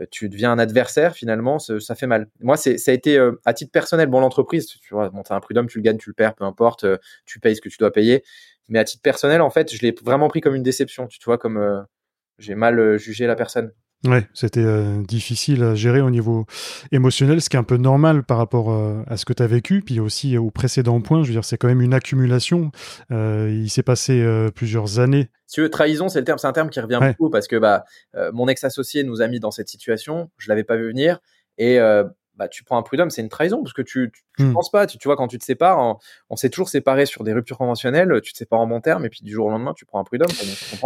euh, 0.00 0.06
tu 0.10 0.28
deviens 0.28 0.50
un 0.52 0.58
adversaire 0.58 1.14
finalement, 1.14 1.58
ça 1.58 1.94
fait 1.94 2.06
mal. 2.06 2.28
Moi, 2.40 2.56
ça 2.56 2.70
a 2.70 2.92
été 2.92 3.16
euh, 3.16 3.40
à 3.44 3.54
titre 3.54 3.70
personnel. 3.72 4.08
Bon, 4.08 4.20
l'entreprise, 4.20 4.66
tu 4.66 4.94
vois, 4.94 5.10
bon, 5.10 5.22
t'as 5.22 5.36
un 5.36 5.40
prud'homme, 5.40 5.68
tu 5.68 5.78
le 5.78 5.82
gagnes, 5.82 5.98
tu 5.98 6.10
le 6.10 6.14
perds, 6.14 6.34
peu 6.34 6.44
importe, 6.44 6.84
euh, 6.84 6.98
tu 7.26 7.38
payes 7.40 7.56
ce 7.56 7.60
que 7.60 7.68
tu 7.68 7.78
dois 7.78 7.92
payer. 7.92 8.24
Mais 8.68 8.78
à 8.78 8.84
titre 8.84 9.02
personnel, 9.02 9.40
en 9.40 9.50
fait, 9.50 9.74
je 9.74 9.80
l'ai 9.82 9.94
vraiment 10.02 10.28
pris 10.28 10.40
comme 10.40 10.54
une 10.54 10.62
déception. 10.62 11.06
Tu 11.06 11.18
vois, 11.24 11.38
comme 11.38 11.86
j'ai 12.38 12.54
mal 12.54 12.98
jugé 12.98 13.26
la 13.26 13.36
personne. 13.36 13.72
Ouais, 14.04 14.26
c'était 14.34 14.60
euh, 14.60 15.02
difficile 15.02 15.62
à 15.62 15.74
gérer 15.74 16.02
au 16.02 16.10
niveau 16.10 16.44
émotionnel, 16.92 17.40
ce 17.40 17.48
qui 17.48 17.56
est 17.56 17.58
un 17.58 17.64
peu 17.64 17.78
normal 17.78 18.22
par 18.22 18.36
rapport 18.36 18.70
euh, 18.70 19.02
à 19.06 19.16
ce 19.16 19.24
que 19.24 19.32
tu 19.32 19.42
as 19.42 19.46
vécu, 19.46 19.80
puis 19.80 19.98
aussi 19.98 20.36
au 20.36 20.50
précédent 20.50 21.00
point. 21.00 21.22
Je 21.22 21.28
veux 21.28 21.32
dire, 21.32 21.44
c'est 21.44 21.56
quand 21.56 21.68
même 21.68 21.80
une 21.80 21.94
accumulation. 21.94 22.70
Euh, 23.10 23.48
il 23.50 23.70
s'est 23.70 23.82
passé 23.82 24.22
plusieurs 24.54 24.98
années. 24.98 25.30
Si 25.46 25.54
tu 25.54 25.62
veux, 25.62 25.70
trahison, 25.70 26.08
c'est 26.08 26.18
le 26.18 26.24
terme, 26.24 26.38
c'est 26.38 26.46
un 26.46 26.52
terme 26.52 26.68
qui 26.68 26.80
revient 26.80 27.00
beaucoup 27.00 27.30
parce 27.30 27.48
que 27.48 27.56
bah, 27.56 27.84
mon 28.32 28.46
ex-associé 28.48 29.04
nous 29.04 29.22
a 29.22 29.28
mis 29.28 29.40
dans 29.40 29.50
cette 29.50 29.68
situation. 29.68 30.30
Je 30.36 30.50
l'avais 30.50 30.64
pas 30.64 30.76
vu 30.76 30.88
venir 30.88 31.20
et 31.56 31.78
bah, 32.36 32.48
tu 32.48 32.64
prends 32.64 32.76
un 32.76 32.82
prud'homme, 32.82 33.10
c'est 33.10 33.22
une 33.22 33.28
trahison 33.28 33.62
parce 33.62 33.72
que 33.72 33.82
tu, 33.82 34.10
tu, 34.12 34.33
hmm. 34.42 34.52
penses 34.52 34.70
pas, 34.70 34.86
tu, 34.86 34.98
tu, 34.98 35.08
vois, 35.08 35.16
quand 35.16 35.28
tu 35.28 35.38
te 35.38 35.44
sépares, 35.44 35.98
on, 36.30 36.36
s'est 36.36 36.50
toujours 36.50 36.68
séparé 36.68 37.06
sur 37.06 37.24
des 37.24 37.32
ruptures 37.32 37.58
conventionnelles, 37.58 38.20
tu 38.22 38.32
te 38.32 38.38
sépares 38.38 38.60
en 38.60 38.66
bon 38.66 38.80
terme 38.80 39.04
et 39.04 39.08
puis 39.08 39.20
du 39.22 39.32
jour 39.32 39.46
au 39.46 39.50
lendemain, 39.50 39.72
tu 39.74 39.84
prends 39.84 40.00
un 40.00 40.04
prud'homme. 40.04 40.30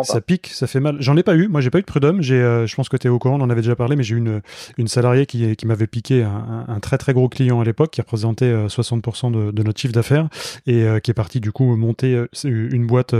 Ça 0.02 0.20
pique, 0.20 0.48
ça 0.48 0.66
fait 0.66 0.80
mal. 0.80 0.96
J'en 1.00 1.16
ai 1.16 1.22
pas 1.22 1.34
eu, 1.34 1.48
moi 1.48 1.60
j'ai 1.60 1.70
pas 1.70 1.78
eu 1.78 1.82
de 1.82 1.86
prud'homme. 1.86 2.22
J'ai, 2.22 2.40
euh, 2.40 2.66
je 2.66 2.74
pense 2.74 2.88
que 2.88 2.96
tu 2.96 3.06
es 3.06 3.10
au 3.10 3.18
courant, 3.18 3.38
on 3.38 3.42
en 3.42 3.50
avait 3.50 3.62
déjà 3.62 3.76
parlé, 3.76 3.96
mais 3.96 4.02
j'ai 4.02 4.14
eu 4.14 4.18
une, 4.18 4.42
une 4.76 4.88
salariée 4.88 5.26
qui, 5.26 5.56
qui 5.56 5.66
m'avait 5.66 5.86
piqué 5.86 6.22
un, 6.22 6.64
un, 6.68 6.80
très 6.80 6.98
très 6.98 7.14
gros 7.14 7.28
client 7.28 7.60
à 7.60 7.64
l'époque 7.64 7.90
qui 7.90 8.00
représentait 8.00 8.52
60% 8.66 9.28
euh, 9.28 9.46
de, 9.46 9.50
de, 9.52 9.62
notre 9.62 9.80
chiffre 9.80 9.94
d'affaires 9.94 10.28
et 10.66 10.82
euh, 10.82 11.00
qui 11.00 11.10
est 11.10 11.14
parti 11.14 11.40
du 11.40 11.52
coup 11.52 11.76
monter 11.76 12.24
une 12.44 12.86
boîte 12.86 13.14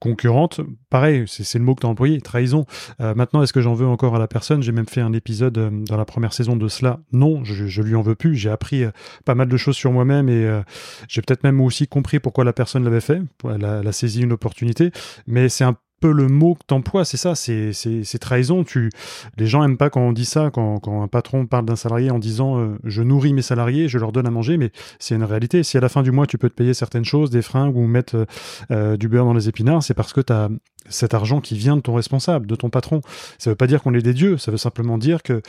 concurrente. 0.00 0.60
Pareil, 0.90 1.24
c'est, 1.26 1.58
le 1.58 1.64
mot 1.64 1.74
que 1.74 1.80
tu 1.80 1.86
as 1.86 1.90
employé, 1.90 2.20
trahison. 2.20 2.66
maintenant, 2.98 3.42
est-ce 3.42 3.52
que 3.52 3.60
j'en 3.60 3.74
veux 3.74 3.86
encore 3.86 4.16
à 4.16 4.18
la 4.18 4.28
personne? 4.28 4.62
J'ai 4.62 4.72
même 4.72 4.88
fait 4.88 5.00
un 5.00 5.12
épisode 5.12 5.52
dans 5.52 5.96
la 5.96 6.04
première 6.04 6.32
saison 6.32 6.56
de 6.56 6.68
cela. 6.68 7.00
Non, 7.12 7.44
je, 7.44 7.82
lui 7.82 7.94
en 7.94 8.02
veux 8.02 8.14
plus. 8.14 8.34
J'ai 8.36 8.50
appris 8.50 8.84
euh, 8.84 8.90
pas 9.24 9.34
mal 9.34 9.48
de 9.48 9.51
choses 9.56 9.76
sur 9.76 9.92
moi-même 9.92 10.28
et 10.28 10.44
euh, 10.44 10.62
j'ai 11.08 11.22
peut-être 11.22 11.44
même 11.44 11.60
aussi 11.60 11.86
compris 11.86 12.20
pourquoi 12.20 12.44
la 12.44 12.52
personne 12.52 12.84
l'avait 12.84 13.00
fait. 13.00 13.20
Elle 13.44 13.64
a, 13.64 13.80
elle 13.80 13.88
a 13.88 13.92
saisi 13.92 14.22
une 14.22 14.32
opportunité, 14.32 14.90
mais 15.26 15.48
c'est 15.48 15.64
un 15.64 15.76
peu 16.02 16.12
le 16.12 16.26
mot 16.26 16.54
que 16.56 16.64
t'emploies, 16.66 17.04
c'est 17.04 17.16
ça, 17.16 17.34
c'est, 17.36 18.18
trahison. 18.20 18.64
Tu, 18.64 18.90
les 19.38 19.46
gens 19.46 19.62
aiment 19.62 19.76
pas 19.76 19.88
quand 19.88 20.00
on 20.00 20.12
dit 20.12 20.24
ça, 20.24 20.50
quand, 20.52 20.80
un 20.84 21.06
patron 21.06 21.46
parle 21.46 21.64
d'un 21.64 21.76
salarié 21.76 22.10
en 22.10 22.18
disant 22.18 22.58
euh, 22.58 22.76
je 22.84 23.02
nourris 23.02 23.32
mes 23.32 23.42
salariés, 23.42 23.88
je 23.88 23.98
leur 23.98 24.10
donne 24.10 24.26
à 24.26 24.30
manger, 24.30 24.58
mais 24.58 24.72
c'est 24.98 25.14
une 25.14 25.22
réalité. 25.22 25.62
Si 25.62 25.78
à 25.78 25.80
la 25.80 25.88
fin 25.88 26.02
du 26.02 26.10
mois 26.10 26.26
tu 26.26 26.38
peux 26.38 26.50
te 26.50 26.54
payer 26.54 26.74
certaines 26.74 27.04
choses, 27.04 27.30
des 27.30 27.40
fringues 27.40 27.76
ou 27.76 27.86
mettre 27.86 28.16
euh, 28.16 28.24
euh, 28.72 28.96
du 28.96 29.08
beurre 29.08 29.24
dans 29.24 29.32
les 29.32 29.48
épinards, 29.48 29.84
c'est 29.84 29.94
parce 29.94 30.12
que 30.12 30.20
tu 30.20 30.32
as 30.32 30.50
cet 30.88 31.14
argent 31.14 31.40
qui 31.40 31.56
vient 31.56 31.76
de 31.76 31.80
ton 31.80 31.94
responsable, 31.94 32.48
de 32.48 32.56
ton 32.56 32.68
patron. 32.68 33.02
Ça 33.38 33.50
veut 33.50 33.56
pas 33.56 33.68
dire 33.68 33.80
qu'on 33.80 33.94
est 33.94 34.02
des 34.02 34.14
dieux, 34.14 34.36
ça 34.36 34.50
veut 34.50 34.56
simplement 34.56 34.98
dire 34.98 35.22
que 35.22 35.40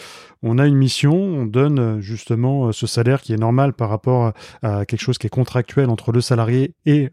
on 0.44 0.60
a 0.60 0.68
une 0.68 0.76
mission, 0.76 1.16
on 1.16 1.46
donne 1.48 2.00
justement 2.02 2.72
ce 2.72 2.86
salaire 2.86 3.20
qui 3.22 3.34
est 3.34 3.38
normal 3.38 3.74
par 3.74 3.90
rapport 3.90 4.34
à 4.62 4.86
quelque 4.86 5.02
chose 5.02 5.18
qui 5.18 5.26
est 5.26 5.32
contractuel 5.32 5.90
entre 5.90 6.12
le 6.12 6.22
salarié 6.22 6.76
et, 6.86 7.10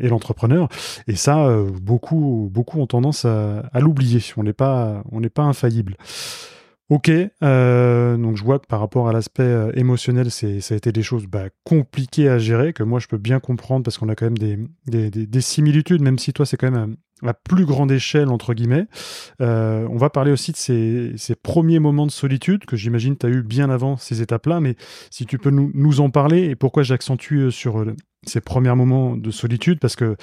et 0.00 0.08
l'entrepreneur. 0.08 0.68
Et 1.06 1.14
ça, 1.14 1.48
beaucoup 1.80 1.99
beaucoup, 2.00 2.80
ont 2.80 2.86
tendance 2.86 3.24
à, 3.24 3.62
l'oublier. 3.80 4.20
On 4.36 4.42
n'est 4.42 4.52
pas, 4.52 5.02
on 5.10 5.20
n'est 5.20 5.30
pas 5.30 5.42
infaillible. 5.42 5.96
Ok, 6.90 7.08
euh, 7.08 8.16
donc 8.16 8.36
je 8.36 8.42
vois 8.42 8.58
que 8.58 8.66
par 8.66 8.80
rapport 8.80 9.08
à 9.08 9.12
l'aspect 9.12 9.44
euh, 9.44 9.70
émotionnel, 9.76 10.28
c'est, 10.32 10.60
ça 10.60 10.74
a 10.74 10.76
été 10.76 10.90
des 10.90 11.04
choses 11.04 11.26
bah, 11.26 11.44
compliquées 11.62 12.28
à 12.28 12.38
gérer, 12.38 12.72
que 12.72 12.82
moi 12.82 12.98
je 12.98 13.06
peux 13.06 13.16
bien 13.16 13.38
comprendre 13.38 13.84
parce 13.84 13.96
qu'on 13.96 14.08
a 14.08 14.16
quand 14.16 14.28
même 14.28 14.66
des, 14.88 15.40
similitudes, 15.40 16.02
même 16.02 16.18
si 16.18 16.32
toi 16.32 16.44
c'est 16.44 16.56
quand 16.56 16.68
même 16.68 16.96
à, 17.24 17.32
plus 17.32 17.64
grande 17.64 17.92
échelle, 17.92 18.28
entre 18.28 18.54
guillemets. 18.54 18.88
Euh, 19.40 19.86
on 19.88 19.98
va 19.98 20.10
parler 20.10 20.32
aussi 20.32 20.50
de 20.50 20.56
ces, 20.56 21.34
premiers 21.40 21.78
moments 21.78 22.06
de 22.06 22.10
solitude 22.10 22.64
que 22.64 22.74
j'imagine 22.74 23.16
tu 23.16 23.24
as 23.24 23.28
eu 23.28 23.44
bien 23.44 23.70
avant 23.70 23.96
ces 23.96 24.20
étapes-là, 24.20 24.58
mais 24.58 24.74
si 25.12 25.26
tu 25.26 25.38
peux 25.38 25.50
nous 25.50 26.00
en 26.00 26.10
parler 26.10 26.46
et 26.46 26.56
pourquoi 26.56 26.82
j'accentue 26.82 27.50
sur 27.50 27.84
ces 28.26 28.40
premiers 28.40 28.74
moments 28.74 29.16
de 29.16 29.30
solitude, 29.30 29.78
parce 29.78 29.94
que 29.94 30.16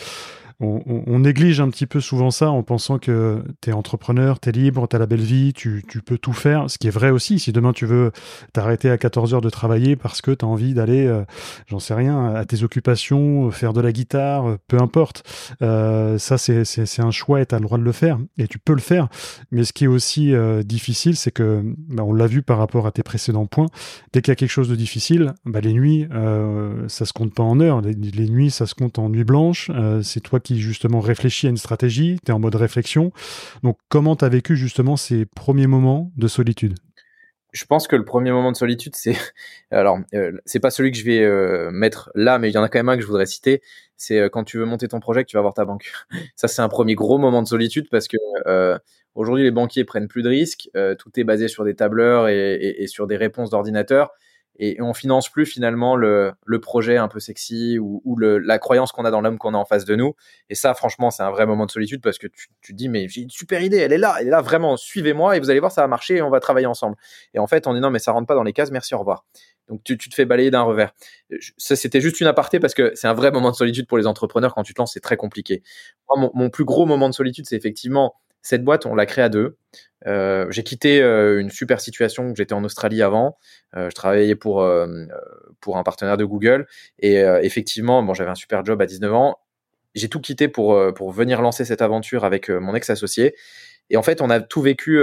on, 0.59 1.19
néglige 1.19 1.59
un 1.61 1.69
petit 1.69 1.85
peu 1.85 1.99
souvent 1.99 2.31
ça 2.31 2.49
en 2.49 2.63
pensant 2.63 2.97
que 2.97 3.43
tu 3.61 3.69
es 3.69 3.73
entrepreneur, 3.73 4.39
tu 4.39 4.49
es 4.49 4.51
libre, 4.51 4.87
tu 4.87 4.97
la 4.97 5.05
belle 5.05 5.21
vie, 5.21 5.53
tu, 5.53 5.83
peux 6.03 6.17
tout 6.17 6.33
faire, 6.33 6.69
ce 6.69 6.79
qui 6.79 6.87
est 6.87 6.91
vrai 6.91 7.11
aussi. 7.11 7.37
Si 7.37 7.51
demain 7.51 7.73
tu 7.73 7.85
veux 7.85 8.11
t'arrêter 8.53 8.89
à 8.89 8.97
14 8.97 9.35
heures 9.35 9.41
de 9.41 9.51
travailler 9.51 9.95
parce 9.95 10.21
que 10.21 10.31
tu 10.31 10.43
as 10.43 10.47
envie 10.47 10.73
d'aller, 10.73 11.05
euh, 11.05 11.23
j'en 11.67 11.77
sais 11.77 11.93
rien, 11.93 12.33
à 12.33 12.45
tes 12.45 12.63
occupations, 12.63 13.51
faire 13.51 13.73
de 13.73 13.81
la 13.81 13.91
guitare, 13.91 14.57
peu 14.67 14.81
importe, 14.81 15.23
euh, 15.61 16.17
ça 16.17 16.39
c'est 16.39 17.01
un 17.01 17.11
choix 17.11 17.41
et 17.41 17.45
tu 17.45 17.55
le 17.55 17.61
droit 17.61 17.77
de 17.77 17.83
le 17.83 17.91
faire 17.91 18.17
et 18.39 18.47
tu 18.47 18.57
peux 18.57 18.73
le 18.73 18.79
faire. 18.79 19.09
Mais 19.51 19.63
ce 19.63 19.73
qui 19.73 19.83
est 19.83 19.87
aussi 19.87 20.33
euh, 20.33 20.63
difficile, 20.63 21.15
c'est 21.15 21.31
que, 21.31 21.61
bah, 21.87 22.03
on 22.03 22.13
l'a 22.13 22.27
vu 22.27 22.41
par 22.41 22.57
rapport 22.57 22.87
à 22.87 22.91
tes 22.91 23.03
précédents 23.03 23.45
points, 23.45 23.67
dès 24.11 24.21
qu'il 24.21 24.31
y 24.31 24.33
a 24.33 24.35
quelque 24.35 24.49
chose 24.49 24.69
de 24.69 24.75
difficile, 24.75 25.33
bah, 25.45 25.61
les 25.61 25.73
nuits, 25.73 26.07
ça 26.87 27.05
se 27.05 27.13
compte 27.13 27.35
pas 27.35 27.43
en 27.43 27.59
heures, 27.59 27.81
les, 27.81 27.93
les 27.93 28.29
nuits, 28.29 28.49
ça 28.49 28.65
se 28.65 28.73
compte 28.73 28.97
en 28.97 29.09
nuit 29.09 29.23
blanche, 29.23 29.69
c'est 30.01 30.21
toi 30.21 30.39
qui 30.39 30.46
justement 30.55 30.99
réfléchit 30.99 31.47
à 31.47 31.49
une 31.49 31.57
stratégie, 31.57 32.19
tu 32.25 32.31
es 32.31 32.33
en 32.33 32.39
mode 32.39 32.55
réflexion. 32.55 33.11
Donc 33.63 33.77
comment 33.89 34.15
tu 34.15 34.25
as 34.25 34.29
vécu 34.29 34.55
justement 34.55 34.95
ces 34.95 35.25
premiers 35.25 35.67
moments 35.67 36.11
de 36.15 36.27
solitude? 36.27 36.75
Je 37.53 37.65
pense 37.65 37.87
que 37.87 37.95
le 37.95 38.05
premier 38.05 38.31
moment 38.31 38.51
de 38.51 38.57
solitude, 38.57 38.95
c'est 38.95 39.15
alors 39.71 39.99
euh, 40.13 40.31
c'est 40.45 40.59
pas 40.59 40.69
celui 40.69 40.91
que 40.91 40.97
je 40.97 41.03
vais 41.03 41.23
euh, 41.23 41.71
mettre 41.71 42.11
là, 42.15 42.39
mais 42.39 42.49
il 42.49 42.53
y 42.53 42.57
en 42.57 42.63
a 42.63 42.69
quand 42.69 42.79
même 42.79 42.89
un 42.89 42.95
que 42.95 43.01
je 43.01 43.07
voudrais 43.07 43.25
citer. 43.25 43.61
C'est 43.95 44.19
euh, 44.19 44.29
quand 44.29 44.43
tu 44.43 44.57
veux 44.57 44.65
monter 44.65 44.87
ton 44.87 44.99
projet, 44.99 45.23
que 45.23 45.29
tu 45.29 45.37
vas 45.37 45.41
voir 45.41 45.53
ta 45.53 45.65
banque. 45.65 45.91
Ça, 46.35 46.47
c'est 46.47 46.61
un 46.61 46.69
premier 46.69 46.95
gros 46.95 47.17
moment 47.17 47.41
de 47.41 47.47
solitude 47.47 47.87
parce 47.89 48.07
que 48.07 48.17
aujourd'hui 49.15 49.43
les 49.43 49.51
banquiers 49.51 49.83
prennent 49.85 50.07
plus 50.07 50.21
de 50.21 50.29
risques. 50.29 50.69
tout 50.99 51.19
est 51.19 51.23
basé 51.23 51.47
sur 51.47 51.63
des 51.65 51.75
tableurs 51.75 52.27
et, 52.27 52.75
et 52.79 52.87
sur 52.87 53.07
des 53.07 53.17
réponses 53.17 53.49
d'ordinateur 53.49 54.11
et, 54.59 54.81
on 54.81 54.93
finance 54.93 55.29
plus 55.29 55.45
finalement 55.45 55.95
le, 55.95 56.33
le 56.45 56.59
projet 56.59 56.97
un 56.97 57.07
peu 57.07 57.19
sexy 57.19 57.77
ou, 57.79 58.01
ou 58.05 58.15
le, 58.15 58.39
la 58.39 58.59
croyance 58.59 58.91
qu'on 58.91 59.05
a 59.05 59.11
dans 59.11 59.21
l'homme 59.21 59.37
qu'on 59.37 59.53
a 59.53 59.57
en 59.57 59.65
face 59.65 59.85
de 59.85 59.95
nous. 59.95 60.13
Et 60.49 60.55
ça, 60.55 60.73
franchement, 60.73 61.11
c'est 61.11 61.23
un 61.23 61.31
vrai 61.31 61.45
moment 61.45 61.65
de 61.65 61.71
solitude 61.71 62.01
parce 62.01 62.17
que 62.17 62.27
tu, 62.27 62.47
tu 62.61 62.73
te 62.73 62.77
dis, 62.77 62.89
mais 62.89 63.07
j'ai 63.07 63.21
une 63.21 63.29
super 63.29 63.61
idée, 63.61 63.77
elle 63.77 63.93
est 63.93 63.97
là, 63.97 64.17
elle 64.19 64.27
est 64.27 64.31
là, 64.31 64.41
vraiment, 64.41 64.77
suivez-moi 64.77 65.37
et 65.37 65.39
vous 65.39 65.49
allez 65.49 65.59
voir, 65.59 65.71
ça 65.71 65.81
va 65.81 65.87
marcher 65.87 66.17
et 66.17 66.21
on 66.21 66.29
va 66.29 66.39
travailler 66.39 66.67
ensemble. 66.67 66.95
Et 67.33 67.39
en 67.39 67.47
fait, 67.47 67.67
on 67.67 67.73
dit 67.73 67.79
non, 67.79 67.89
mais 67.89 67.99
ça 67.99 68.11
rentre 68.11 68.27
pas 68.27 68.35
dans 68.35 68.43
les 68.43 68.53
cases, 68.53 68.71
merci, 68.71 68.95
au 68.95 68.99
revoir. 68.99 69.25
Donc 69.67 69.83
tu, 69.83 69.97
tu 69.97 70.09
te 70.09 70.15
fais 70.15 70.25
balayer 70.25 70.49
d'un 70.49 70.61
revers. 70.61 70.93
Ça, 71.57 71.75
c'était 71.75 72.01
juste 72.01 72.21
une 72.21 72.27
aparté 72.27 72.59
parce 72.59 72.73
que 72.73 72.91
c'est 72.95 73.07
un 73.07 73.13
vrai 73.13 73.31
moment 73.31 73.51
de 73.51 73.55
solitude 73.55 73.85
pour 73.87 73.97
les 73.97 74.07
entrepreneurs. 74.07 74.55
Quand 74.55 74.63
tu 74.63 74.73
te 74.73 74.81
lances, 74.81 74.93
c'est 74.93 75.01
très 75.01 75.17
compliqué. 75.17 75.61
Moi, 76.09 76.19
mon, 76.19 76.31
mon 76.33 76.49
plus 76.49 76.63
gros 76.63 76.85
moment 76.85 77.09
de 77.09 77.13
solitude, 77.13 77.45
c'est 77.45 77.57
effectivement 77.57 78.15
cette 78.41 78.63
boîte, 78.63 78.85
on 78.85 78.95
l'a 78.95 79.05
créée 79.05 79.25
à 79.25 79.29
deux. 79.29 79.57
Euh, 80.05 80.45
j'ai 80.51 80.63
quitté 80.63 81.01
euh, 81.01 81.39
une 81.39 81.49
super 81.49 81.81
situation. 81.81 82.33
J'étais 82.35 82.53
en 82.53 82.63
Australie 82.63 83.01
avant. 83.01 83.37
Euh, 83.75 83.89
je 83.89 83.95
travaillais 83.95 84.35
pour 84.35 84.65
pour 85.59 85.77
un 85.77 85.83
partenaire 85.83 86.17
de 86.17 86.25
Google 86.25 86.67
et 86.99 87.15
effectivement, 87.41 88.03
bon, 88.03 88.13
j'avais 88.13 88.29
un 88.29 88.35
super 88.35 88.63
job 88.65 88.81
à 88.81 88.85
19 88.85 89.13
ans. 89.13 89.37
J'ai 89.95 90.09
tout 90.09 90.21
quitté 90.21 90.47
pour 90.47 90.79
pour 90.93 91.11
venir 91.11 91.41
lancer 91.41 91.65
cette 91.65 91.81
aventure 91.81 92.23
avec 92.25 92.49
mon 92.49 92.75
ex-associé. 92.75 93.35
Et 93.89 93.97
en 93.97 94.03
fait, 94.03 94.21
on 94.21 94.29
a 94.29 94.39
tout 94.39 94.61
vécu. 94.61 94.99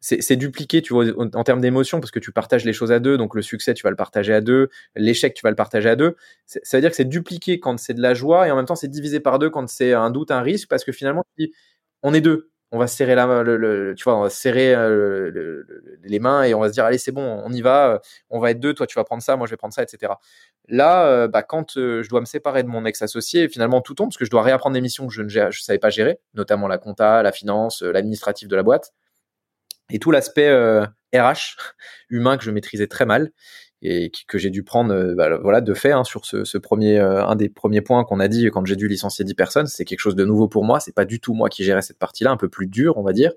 c'est 0.00 0.36
dupliqué, 0.36 0.82
tu 0.82 0.94
vois, 0.94 1.06
en 1.18 1.44
termes 1.44 1.60
d'émotion, 1.60 2.00
parce 2.00 2.10
que 2.10 2.20
tu 2.20 2.32
partages 2.32 2.64
les 2.64 2.72
choses 2.72 2.92
à 2.92 3.00
deux. 3.00 3.18
Donc 3.18 3.34
le 3.34 3.42
succès, 3.42 3.74
tu 3.74 3.82
vas 3.82 3.90
le 3.90 3.96
partager 3.96 4.32
à 4.32 4.40
deux. 4.40 4.68
L'échec, 4.94 5.34
tu 5.34 5.42
vas 5.42 5.50
le 5.50 5.56
partager 5.56 5.88
à 5.88 5.96
deux. 5.96 6.16
Ça 6.46 6.76
veut 6.76 6.80
dire 6.80 6.90
que 6.90 6.96
c'est 6.96 7.04
dupliqué 7.04 7.60
quand 7.60 7.78
c'est 7.78 7.94
de 7.94 8.02
la 8.02 8.14
joie 8.14 8.46
et 8.48 8.50
en 8.50 8.56
même 8.56 8.66
temps 8.66 8.76
c'est 8.76 8.88
divisé 8.88 9.20
par 9.20 9.38
deux 9.38 9.50
quand 9.50 9.68
c'est 9.68 9.92
un 9.92 10.10
doute, 10.10 10.30
un 10.30 10.42
risque, 10.42 10.68
parce 10.68 10.84
que 10.84 10.92
finalement, 10.92 11.24
on 12.02 12.14
est 12.14 12.20
deux 12.20 12.49
on 12.72 12.78
va 12.78 12.86
serrer 12.86 13.14
la, 13.14 13.42
le, 13.42 13.94
tu 13.96 14.04
vois, 14.04 14.16
on 14.16 14.22
va 14.22 14.30
serrer 14.30 14.74
euh, 14.74 15.64
les 16.02 16.18
mains 16.20 16.44
et 16.44 16.54
on 16.54 16.60
va 16.60 16.68
se 16.68 16.72
dire 16.72 16.84
allez 16.84 16.98
c'est 16.98 17.12
bon, 17.12 17.42
on 17.44 17.52
y 17.52 17.60
va, 17.62 17.94
euh, 17.94 17.98
on 18.30 18.38
va 18.38 18.52
être 18.52 18.60
deux, 18.60 18.74
toi 18.74 18.86
tu 18.86 18.94
vas 18.96 19.04
prendre 19.04 19.22
ça, 19.22 19.36
moi 19.36 19.46
je 19.46 19.50
vais 19.50 19.56
prendre 19.56 19.74
ça, 19.74 19.82
etc. 19.82 20.12
Là, 20.68 21.06
euh, 21.06 21.28
bah, 21.28 21.42
quand 21.42 21.74
je 21.74 22.08
dois 22.08 22.20
me 22.20 22.26
séparer 22.26 22.62
de 22.62 22.68
mon 22.68 22.84
ex-associé, 22.84 23.48
finalement 23.48 23.80
tout 23.80 23.94
tombe 23.94 24.08
parce 24.08 24.18
que 24.18 24.24
je 24.24 24.30
dois 24.30 24.42
réapprendre 24.42 24.74
des 24.74 24.80
missions 24.80 25.06
que 25.06 25.12
je 25.12 25.22
ne 25.22 25.28
je 25.28 25.60
savais 25.62 25.78
pas 25.78 25.90
gérer, 25.90 26.20
notamment 26.34 26.68
la 26.68 26.78
compta, 26.78 27.22
la 27.22 27.32
finance, 27.32 27.82
l'administratif 27.82 28.46
de 28.48 28.56
la 28.56 28.62
boîte 28.62 28.92
et 29.90 29.98
tout 29.98 30.12
l'aspect 30.12 30.50
RH 31.14 31.56
humain 32.10 32.36
que 32.36 32.44
je 32.44 32.50
maîtrisais 32.52 32.86
très 32.86 33.06
mal 33.06 33.32
et 33.82 34.10
que 34.28 34.38
j'ai 34.38 34.50
dû 34.50 34.62
prendre 34.62 34.94
euh, 34.94 35.14
bah, 35.14 35.38
voilà 35.42 35.60
de 35.60 35.74
fait 35.74 35.92
hein, 35.92 36.04
sur 36.04 36.24
ce, 36.24 36.58
premier 36.58 36.98
euh, 36.98 37.24
un 37.24 37.36
des 37.36 37.48
premiers 37.48 37.80
points 37.80 38.04
qu'on 38.04 38.20
a 38.20 38.28
dit 38.28 38.46
quand 38.52 38.64
j'ai 38.66 38.76
dû 38.76 38.88
licencier 38.88 39.24
10 39.24 39.34
personnes 39.34 39.66
c'est 39.66 39.84
quelque 39.84 40.00
chose 40.00 40.16
de 40.16 40.24
nouveau 40.24 40.48
pour 40.48 40.64
moi 40.64 40.80
c'est 40.80 40.94
pas 40.94 41.04
du 41.04 41.20
tout 41.20 41.34
moi 41.34 41.48
qui 41.48 41.64
gérais 41.64 41.82
cette 41.82 41.98
partie 41.98 42.24
là 42.24 42.30
un 42.30 42.36
peu 42.36 42.48
plus 42.48 42.66
dure 42.66 42.98
on 42.98 43.02
va 43.02 43.12
dire 43.12 43.32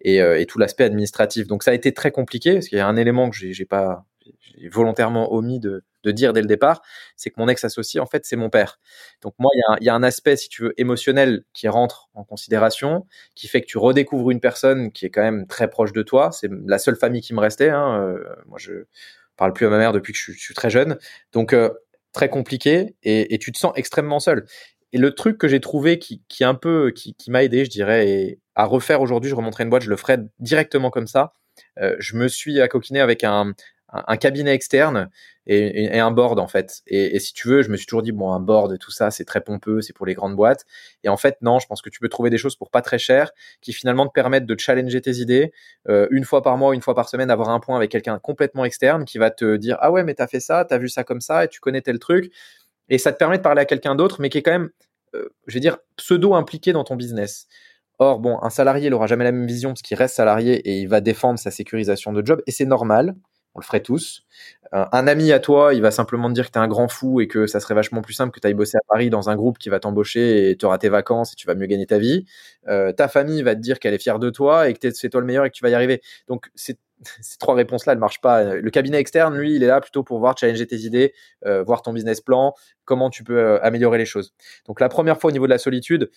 et, 0.00 0.20
euh, 0.20 0.38
et 0.38 0.46
tout 0.46 0.58
l'aspect 0.58 0.84
administratif 0.84 1.46
donc 1.46 1.62
ça 1.62 1.70
a 1.70 1.74
été 1.74 1.92
très 1.92 2.10
compliqué 2.10 2.54
parce 2.54 2.68
qu'il 2.68 2.78
y 2.78 2.80
a 2.80 2.86
un 2.86 2.96
élément 2.96 3.30
que 3.30 3.36
j'ai 3.36 3.64
pas 3.64 4.04
volontairement 4.70 5.32
omis 5.32 5.60
de, 5.60 5.82
dire 6.04 6.32
dès 6.32 6.40
le 6.40 6.46
départ, 6.46 6.82
c'est 7.16 7.30
que 7.30 7.36
mon 7.38 7.48
ex-associé, 7.48 8.00
en 8.00 8.06
fait, 8.06 8.24
c'est 8.24 8.36
mon 8.36 8.50
père. 8.50 8.78
Donc 9.22 9.34
moi, 9.38 9.50
il 9.54 9.82
y, 9.82 9.84
y, 9.86 9.88
a 9.88 9.94
un 9.94 10.02
aspect, 10.02 10.36
si 10.36 10.48
tu 10.48 10.62
veux, 10.62 10.74
émotionnel 10.80 11.44
qui 11.52 11.68
rentre 11.68 12.08
en 12.14 12.24
considération, 12.24 13.06
qui 13.34 13.48
fait 13.48 13.60
que 13.60 13.66
tu 13.66 13.78
redécouvres 13.78 14.30
une 14.30 14.40
personne 14.40 14.92
qui 14.92 15.06
est 15.06 15.10
quand 15.10 15.22
même 15.22 15.46
très 15.46 15.68
proche 15.68 15.92
de 15.92 16.02
toi. 16.02 16.30
C'est 16.32 16.50
la 16.66 16.78
seule 16.78 16.96
famille 16.96 17.20
qui 17.20 17.34
me 17.34 17.40
restait. 17.40 17.70
Hein. 17.70 18.02
Euh, 18.02 18.24
moi, 18.46 18.58
je 18.58 18.84
parle 19.40 19.54
plus 19.54 19.66
à 19.66 19.70
ma 19.70 19.78
mère 19.78 19.92
depuis 19.92 20.12
que 20.12 20.18
je, 20.18 20.32
suis 20.32 20.54
très 20.54 20.68
jeune. 20.70 20.98
Donc, 21.32 21.54
euh, 21.54 21.70
très 22.12 22.28
compliqué 22.28 22.94
et, 23.02 23.38
tu 23.38 23.52
te 23.52 23.58
sens 23.58 23.72
extrêmement 23.74 24.20
seul. 24.20 24.44
Et 24.92 24.98
le 24.98 25.14
truc 25.14 25.38
que 25.38 25.48
j'ai 25.48 25.60
trouvé 25.60 25.98
qui, 25.98 26.22
qui 26.28 26.44
un 26.44 26.54
peu 26.54 26.90
qui, 26.90 27.14
m'a 27.28 27.42
aidé, 27.42 27.64
je 27.64 27.70
dirais, 27.70 28.38
à 28.54 28.66
refaire 28.66 29.00
aujourd'hui, 29.00 29.30
je 29.30 29.34
remonterai 29.34 29.64
une 29.64 29.70
boîte, 29.70 29.82
je 29.82 29.90
le 29.90 29.96
ferai 29.96 30.18
directement 30.40 30.90
comme 30.90 31.06
ça. 31.06 31.32
Euh, 31.78 31.96
je 32.00 32.16
me 32.16 32.28
suis 32.28 32.60
accoquiné 32.60 33.00
avec 33.00 33.24
un, 33.24 33.54
un 33.92 34.16
cabinet 34.16 34.54
externe 34.54 35.10
et, 35.46 35.98
un 35.98 36.10
board 36.10 36.38
en 36.38 36.46
fait. 36.46 36.82
Et, 36.86 37.18
si 37.18 37.32
tu 37.32 37.48
veux, 37.48 37.62
je 37.62 37.70
me 37.70 37.76
suis 37.76 37.86
toujours 37.86 38.02
dit 38.02 38.12
bon 38.12 38.32
un 38.32 38.40
board 38.40 38.78
tout 38.78 38.90
ça 38.90 39.10
c'est 39.10 39.24
très 39.24 39.40
pompeux, 39.40 39.80
c'est 39.80 39.92
pour 39.92 40.06
les 40.06 40.14
grandes 40.14 40.36
boîtes. 40.36 40.64
Et 41.04 41.08
en 41.08 41.16
fait 41.16 41.36
non, 41.42 41.58
je 41.58 41.66
pense 41.66 41.82
que 41.82 41.90
tu 41.90 42.00
peux 42.00 42.08
trouver 42.08 42.30
des 42.30 42.38
choses 42.38 42.56
pour 42.56 42.70
pas 42.70 42.82
très 42.82 42.98
cher 42.98 43.32
qui 43.60 43.72
finalement 43.72 44.06
te 44.06 44.12
permettent 44.12 44.46
de 44.46 44.58
challenger 44.58 45.00
tes 45.00 45.16
idées 45.16 45.52
euh, 45.88 46.06
une 46.10 46.24
fois 46.24 46.42
par 46.42 46.56
mois, 46.56 46.74
une 46.74 46.82
fois 46.82 46.94
par 46.94 47.08
semaine, 47.08 47.30
avoir 47.30 47.48
un 47.50 47.60
point 47.60 47.76
avec 47.76 47.90
quelqu'un 47.90 48.18
complètement 48.18 48.64
externe 48.64 49.04
qui 49.04 49.18
va 49.18 49.30
te 49.30 49.56
dire 49.56 49.76
ah 49.80 49.90
ouais 49.90 50.04
mais 50.04 50.14
t'as 50.14 50.26
fait 50.26 50.40
ça, 50.40 50.64
t'as 50.64 50.78
vu 50.78 50.88
ça 50.88 51.04
comme 51.04 51.20
ça 51.20 51.44
et 51.44 51.48
tu 51.48 51.60
connais 51.60 51.82
tel 51.82 51.98
truc. 51.98 52.32
Et 52.90 52.98
ça 52.98 53.12
te 53.12 53.18
permet 53.18 53.38
de 53.38 53.42
parler 53.42 53.62
à 53.62 53.64
quelqu'un 53.64 53.94
d'autre, 53.94 54.20
mais 54.20 54.28
qui 54.28 54.38
est 54.38 54.42
quand 54.42 54.50
même, 54.50 54.70
euh, 55.14 55.28
je 55.46 55.54
vais 55.54 55.60
dire, 55.60 55.78
pseudo 55.96 56.34
impliqué 56.34 56.72
dans 56.72 56.84
ton 56.84 56.96
business. 56.96 57.46
Or, 58.00 58.18
bon, 58.18 58.38
un 58.42 58.50
salarié, 58.50 58.88
il 58.88 58.94
aura 58.94 59.06
jamais 59.06 59.24
la 59.24 59.32
même 59.32 59.46
vision 59.46 59.70
parce 59.70 59.82
qu'il 59.82 59.96
reste 59.96 60.16
salarié 60.16 60.54
et 60.68 60.80
il 60.80 60.88
va 60.88 61.00
défendre 61.00 61.38
sa 61.38 61.50
sécurisation 61.50 62.12
de 62.12 62.24
job 62.24 62.42
et 62.46 62.50
c'est 62.50 62.64
normal. 62.64 63.14
On 63.54 63.60
le 63.60 63.64
ferait 63.64 63.80
tous. 63.80 64.24
Euh, 64.74 64.84
un 64.92 65.06
ami 65.06 65.32
à 65.32 65.40
toi, 65.40 65.74
il 65.74 65.82
va 65.82 65.90
simplement 65.90 66.28
te 66.28 66.34
dire 66.34 66.46
que 66.46 66.52
tu 66.52 66.58
es 66.58 66.62
un 66.62 66.68
grand 66.68 66.88
fou 66.88 67.20
et 67.20 67.26
que 67.26 67.46
ça 67.46 67.58
serait 67.58 67.74
vachement 67.74 68.00
plus 68.00 68.14
simple 68.14 68.32
que 68.32 68.40
tu 68.40 68.46
ailles 68.46 68.54
bosser 68.54 68.76
à 68.76 68.80
Paris 68.88 69.10
dans 69.10 69.28
un 69.28 69.36
groupe 69.36 69.58
qui 69.58 69.68
va 69.68 69.80
t'embaucher 69.80 70.50
et 70.50 70.56
tu 70.56 70.66
auras 70.66 70.78
tes 70.78 70.88
vacances 70.88 71.32
et 71.32 71.36
tu 71.36 71.46
vas 71.46 71.54
mieux 71.54 71.66
gagner 71.66 71.86
ta 71.86 71.98
vie. 71.98 72.26
Euh, 72.68 72.92
ta 72.92 73.08
famille 73.08 73.42
va 73.42 73.54
te 73.56 73.60
dire 73.60 73.80
qu'elle 73.80 73.94
est 73.94 74.02
fière 74.02 74.20
de 74.20 74.30
toi 74.30 74.68
et 74.68 74.74
que 74.74 74.90
c'est 74.92 75.08
toi 75.08 75.20
le 75.20 75.26
meilleur 75.26 75.44
et 75.44 75.50
que 75.50 75.54
tu 75.56 75.62
vas 75.62 75.70
y 75.70 75.74
arriver. 75.74 76.00
Donc, 76.28 76.50
ces 76.54 77.38
trois 77.38 77.54
réponses-là, 77.54 77.94
elles 77.94 77.98
marchent 77.98 78.20
pas. 78.20 78.54
Le 78.54 78.70
cabinet 78.70 78.98
externe, 78.98 79.36
lui, 79.36 79.56
il 79.56 79.62
est 79.62 79.66
là 79.66 79.80
plutôt 79.80 80.02
pour 80.02 80.18
voir 80.18 80.36
challenger 80.36 80.66
tes 80.66 80.78
idées, 80.80 81.14
euh, 81.46 81.62
voir 81.62 81.82
ton 81.82 81.92
business 81.92 82.20
plan, 82.20 82.54
comment 82.84 83.10
tu 83.10 83.24
peux 83.24 83.38
euh, 83.38 83.58
améliorer 83.62 83.98
les 83.98 84.04
choses. 84.04 84.34
Donc 84.66 84.80
la 84.80 84.88
première 84.88 85.18
fois 85.18 85.30
au 85.30 85.32
niveau 85.32 85.46
de 85.46 85.50
la 85.50 85.58
solitude, 85.58 86.10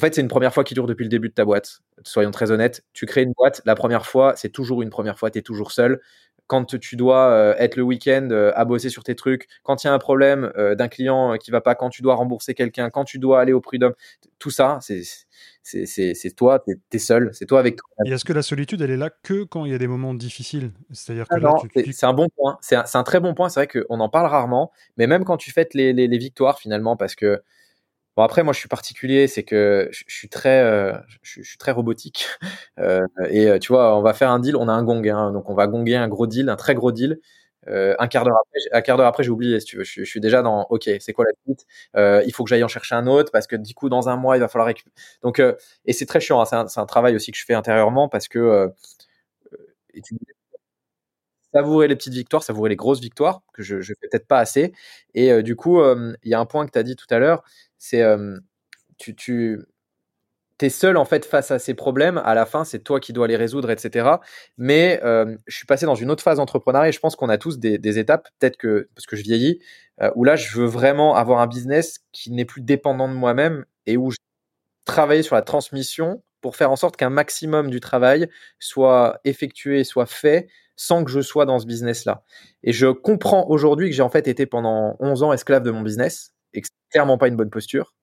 en 0.00 0.06
fait, 0.06 0.14
c'est 0.14 0.22
une 0.22 0.28
première 0.28 0.54
fois 0.54 0.64
qui 0.64 0.72
dure 0.72 0.86
depuis 0.86 1.02
le 1.02 1.10
début 1.10 1.28
de 1.28 1.34
ta 1.34 1.44
boîte. 1.44 1.80
Soyons 2.04 2.30
très 2.30 2.50
honnêtes. 2.50 2.82
Tu 2.94 3.04
crées 3.04 3.22
une 3.22 3.34
boîte, 3.36 3.60
la 3.66 3.74
première 3.74 4.06
fois, 4.06 4.32
c'est 4.34 4.48
toujours 4.48 4.80
une 4.80 4.88
première 4.88 5.18
fois, 5.18 5.30
tu 5.30 5.40
es 5.40 5.42
toujours 5.42 5.72
seul. 5.72 6.00
Quand 6.46 6.64
tu 6.78 6.96
dois 6.96 7.30
euh, 7.30 7.54
être 7.58 7.76
le 7.76 7.82
week-end 7.82 8.28
euh, 8.30 8.50
à 8.54 8.64
bosser 8.64 8.88
sur 8.88 9.04
tes 9.04 9.14
trucs, 9.14 9.46
quand 9.62 9.84
il 9.84 9.88
y 9.88 9.90
a 9.90 9.92
un 9.92 9.98
problème 9.98 10.52
euh, 10.56 10.74
d'un 10.74 10.88
client 10.88 11.36
qui 11.36 11.50
va 11.50 11.60
pas, 11.60 11.74
quand 11.74 11.90
tu 11.90 12.00
dois 12.00 12.14
rembourser 12.14 12.54
quelqu'un, 12.54 12.88
quand 12.88 13.04
tu 13.04 13.18
dois 13.18 13.42
aller 13.42 13.52
au 13.52 13.60
prud'homme, 13.60 13.92
tout 14.38 14.48
ça, 14.48 14.78
c'est 14.80 15.02
c'est 15.62 16.34
toi, 16.34 16.64
tu 16.66 16.80
es, 16.92 16.98
seul, 16.98 17.28
c'est 17.34 17.44
toi 17.44 17.60
avec 17.60 17.76
toi. 17.76 17.86
Et 18.06 18.10
est-ce 18.10 18.24
que 18.24 18.32
la 18.32 18.40
solitude, 18.40 18.80
elle 18.80 18.92
est 18.92 18.96
là 18.96 19.10
que 19.22 19.44
quand 19.44 19.66
il 19.66 19.72
y 19.72 19.74
a 19.74 19.78
des 19.78 19.86
moments 19.86 20.14
difficiles? 20.14 20.72
C'est-à-dire 20.92 21.28
que 21.28 21.34
ah 21.44 21.56
c'est 21.92 22.06
un 22.06 22.14
bon 22.14 22.28
point, 22.34 22.56
c'est 22.62 22.76
un, 22.76 22.84
un, 22.94 23.02
très 23.02 23.20
bon 23.20 23.34
point, 23.34 23.50
c'est 23.50 23.60
vrai 23.60 23.68
qu'on 23.68 24.00
en 24.00 24.08
parle 24.08 24.28
rarement, 24.28 24.72
mais 24.96 25.06
même 25.06 25.24
quand 25.24 25.36
tu 25.36 25.52
fêtes 25.52 25.74
les, 25.74 25.92
les, 25.92 26.08
les 26.08 26.18
victoires 26.18 26.58
finalement, 26.58 26.96
parce 26.96 27.14
que 27.14 27.42
Bon 28.16 28.22
après 28.24 28.42
moi 28.42 28.52
je 28.52 28.58
suis 28.58 28.68
particulier, 28.68 29.28
c'est 29.28 29.44
que 29.44 29.88
je, 29.92 30.04
suis 30.08 30.28
très, 30.28 30.60
euh, 30.62 30.92
je, 31.22 31.42
suis 31.42 31.58
très 31.58 31.72
robotique. 31.72 32.26
Euh, 32.78 33.00
et 33.28 33.46
euh, 33.46 33.58
tu 33.58 33.72
vois 33.72 33.98
on 33.98 34.02
va 34.02 34.14
faire 34.14 34.30
un 34.30 34.38
deal, 34.38 34.56
on 34.56 34.66
a 34.68 34.72
un 34.72 34.82
gong, 34.82 35.06
hein, 35.06 35.32
donc 35.32 35.50
on 35.50 35.54
va 35.54 35.66
gonger 35.66 35.96
un 35.96 36.08
gros 36.08 36.26
deal, 36.26 36.48
un 36.48 36.56
très 36.56 36.74
gros 36.74 36.92
deal. 36.92 37.20
Euh, 37.68 37.94
un 37.98 38.08
quart 38.08 38.24
d'heure 38.24 38.38
après, 38.40 38.58
un 38.72 38.80
quart 38.80 38.96
d'heure 38.96 39.06
après 39.06 39.22
j'ai 39.22 39.30
oublié 39.30 39.60
si 39.60 39.66
tu 39.66 39.76
veux, 39.76 39.84
je, 39.84 40.02
je, 40.02 40.08
suis 40.08 40.20
déjà 40.20 40.40
dans 40.42 40.66
ok 40.70 40.88
c'est 40.98 41.12
quoi 41.12 41.26
la 41.26 41.32
suite, 41.44 41.66
euh, 41.96 42.22
il 42.26 42.32
faut 42.32 42.42
que 42.44 42.48
j'aille 42.50 42.64
en 42.64 42.68
chercher 42.68 42.94
un 42.94 43.06
autre 43.06 43.30
parce 43.32 43.46
que 43.46 43.56
du 43.56 43.74
coup 43.74 43.90
dans 43.90 44.08
un 44.08 44.16
mois 44.16 44.36
il 44.38 44.40
va 44.40 44.48
falloir 44.48 44.66
récupérer. 44.66 44.94
Donc 45.22 45.42
et 45.84 45.92
c'est 45.92 46.06
très 46.06 46.20
chiant, 46.20 46.40
hein, 46.40 46.46
c'est 46.46 46.56
un, 46.56 46.66
un, 46.82 46.86
travail 46.86 47.14
aussi 47.16 47.32
que 47.32 47.38
je 47.38 47.44
fais 47.44 47.54
intérieurement 47.54 48.08
parce 48.08 48.28
que 48.28 48.72
savourer 51.52 51.88
les 51.88 51.96
petites 51.96 52.14
victoires, 52.14 52.42
savourer 52.42 52.70
les 52.70 52.76
grosses 52.76 53.00
victoires 53.00 53.42
que 53.52 53.62
je, 53.62 53.80
je 53.80 53.92
fais 54.00 54.08
peut-être 54.08 54.26
pas 54.26 54.38
assez. 54.38 54.72
Et 55.14 55.42
du 55.42 55.56
coup 55.56 55.80
il 55.82 56.30
y 56.30 56.34
a 56.34 56.40
un 56.40 56.46
point 56.46 56.66
que 56.66 56.72
tu 56.72 56.78
as 56.78 56.82
dit 56.82 56.96
tout 56.96 57.06
à 57.10 57.18
l'heure 57.18 57.42
c'est 57.80 58.02
euh, 58.02 58.38
tu, 58.98 59.16
tu 59.16 59.58
es 60.60 60.68
seul 60.68 60.96
en 60.96 61.04
fait 61.04 61.24
face 61.24 61.50
à 61.50 61.58
ces 61.58 61.74
problèmes. 61.74 62.18
À 62.18 62.34
la 62.34 62.46
fin, 62.46 62.64
c'est 62.64 62.80
toi 62.80 63.00
qui 63.00 63.12
dois 63.12 63.26
les 63.26 63.36
résoudre, 63.36 63.70
etc. 63.70 64.08
Mais 64.58 65.00
euh, 65.02 65.36
je 65.46 65.56
suis 65.56 65.66
passé 65.66 65.86
dans 65.86 65.96
une 65.96 66.10
autre 66.10 66.22
phase 66.22 66.38
entrepreneuriale 66.38 66.92
je 66.92 67.00
pense 67.00 67.16
qu'on 67.16 67.30
a 67.30 67.38
tous 67.38 67.58
des, 67.58 67.98
étapes, 67.98 68.28
peut-être 68.38 68.58
que 68.58 68.88
parce 68.94 69.06
que 69.06 69.16
je 69.16 69.22
vieillis, 69.22 69.60
euh, 70.02 70.10
où 70.14 70.24
là, 70.24 70.36
je 70.36 70.56
veux 70.56 70.66
vraiment 70.66 71.16
avoir 71.16 71.40
un 71.40 71.46
business 71.48 72.00
qui 72.12 72.30
n'est 72.30 72.44
plus 72.44 72.60
dépendant 72.60 73.08
de 73.08 73.14
moi-même 73.14 73.64
et 73.86 73.96
où 73.96 74.10
je 74.10 74.18
travailler 74.84 75.22
sur 75.22 75.36
la 75.36 75.42
transmission 75.42 76.22
pour 76.40 76.56
faire 76.56 76.70
en 76.70 76.76
sorte 76.76 76.96
qu'un 76.96 77.10
maximum 77.10 77.70
du 77.70 77.80
travail 77.80 78.28
soit 78.58 79.20
effectué, 79.24 79.84
soit 79.84 80.06
fait 80.06 80.48
sans 80.80 81.04
que 81.04 81.10
je 81.10 81.20
sois 81.20 81.44
dans 81.44 81.58
ce 81.58 81.66
business-là. 81.66 82.22
Et 82.62 82.72
je 82.72 82.86
comprends 82.86 83.46
aujourd'hui 83.50 83.90
que 83.90 83.94
j'ai 83.94 84.00
en 84.00 84.08
fait 84.08 84.26
été 84.26 84.46
pendant 84.46 84.96
11 84.98 85.22
ans 85.22 85.32
esclave 85.34 85.62
de 85.62 85.70
mon 85.70 85.82
business 85.82 86.32
et 86.54 86.62
que 86.62 86.68
c'est 86.68 86.90
clairement 86.90 87.18
pas 87.18 87.28
une 87.28 87.36
bonne 87.36 87.50
posture 87.50 87.94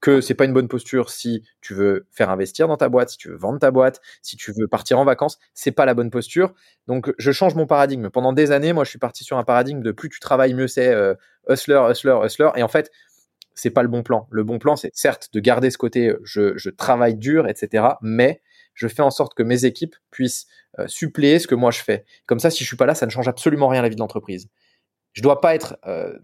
que 0.00 0.20
c'est 0.20 0.34
pas 0.34 0.44
une 0.44 0.52
bonne 0.52 0.68
posture 0.68 1.08
si 1.08 1.42
tu 1.62 1.72
veux 1.72 2.06
faire 2.10 2.28
investir 2.28 2.68
dans 2.68 2.76
ta 2.76 2.88
boîte, 2.88 3.10
si 3.10 3.16
tu 3.16 3.28
veux 3.28 3.36
vendre 3.36 3.58
ta 3.58 3.70
boîte, 3.70 4.02
si 4.22 4.36
tu 4.36 4.52
veux 4.52 4.68
partir 4.68 4.98
en 4.98 5.04
vacances, 5.04 5.38
c'est 5.54 5.70
pas 5.70 5.86
la 5.86 5.94
bonne 5.94 6.10
posture. 6.10 6.52
Donc 6.86 7.14
je 7.16 7.30
change 7.32 7.54
mon 7.54 7.66
paradigme. 7.66 8.10
Pendant 8.10 8.32
des 8.32 8.50
années, 8.50 8.72
moi 8.72 8.84
je 8.84 8.90
suis 8.90 8.98
parti 8.98 9.24
sur 9.24 9.38
un 9.38 9.44
paradigme 9.44 9.80
de 9.80 9.92
plus 9.92 10.08
tu 10.10 10.20
travailles 10.20 10.52
mieux 10.52 10.68
c'est 10.68 10.88
euh, 10.88 11.14
hustler, 11.48 11.80
hustler, 11.90 12.18
hustler 12.24 12.50
et 12.56 12.62
en 12.62 12.68
fait, 12.68 12.90
c'est 13.54 13.70
pas 13.70 13.82
le 13.82 13.88
bon 13.88 14.02
plan. 14.02 14.26
Le 14.30 14.42
bon 14.42 14.58
plan 14.58 14.74
c'est 14.74 14.90
certes 14.94 15.30
de 15.32 15.38
garder 15.38 15.70
ce 15.70 15.78
côté 15.78 16.12
je, 16.24 16.58
je, 16.58 16.70
travaille 16.70 17.14
dur, 17.14 17.48
etc. 17.48 17.84
mais 18.02 18.42
je 18.76 18.86
fais 18.86 19.02
en 19.02 19.10
sorte 19.10 19.34
que 19.34 19.42
mes 19.42 19.64
équipes 19.64 19.96
puissent 20.10 20.46
euh, 20.78 20.86
suppléer 20.86 21.40
ce 21.40 21.48
que 21.48 21.56
moi 21.56 21.72
je 21.72 21.80
fais. 21.80 22.04
Comme 22.26 22.38
ça, 22.38 22.50
si 22.50 22.62
je 22.62 22.68
suis 22.68 22.76
pas 22.76 22.86
là, 22.86 22.94
ça 22.94 23.06
ne 23.06 23.10
change 23.10 23.26
absolument 23.26 23.66
rien 23.66 23.80
à 23.80 23.82
la 23.82 23.88
vie 23.88 23.96
de 23.96 24.00
l'entreprise. 24.00 24.48
Je 25.14 25.22
dois 25.22 25.40
pas 25.40 25.54
être 25.54 25.78
euh, 25.86 26.16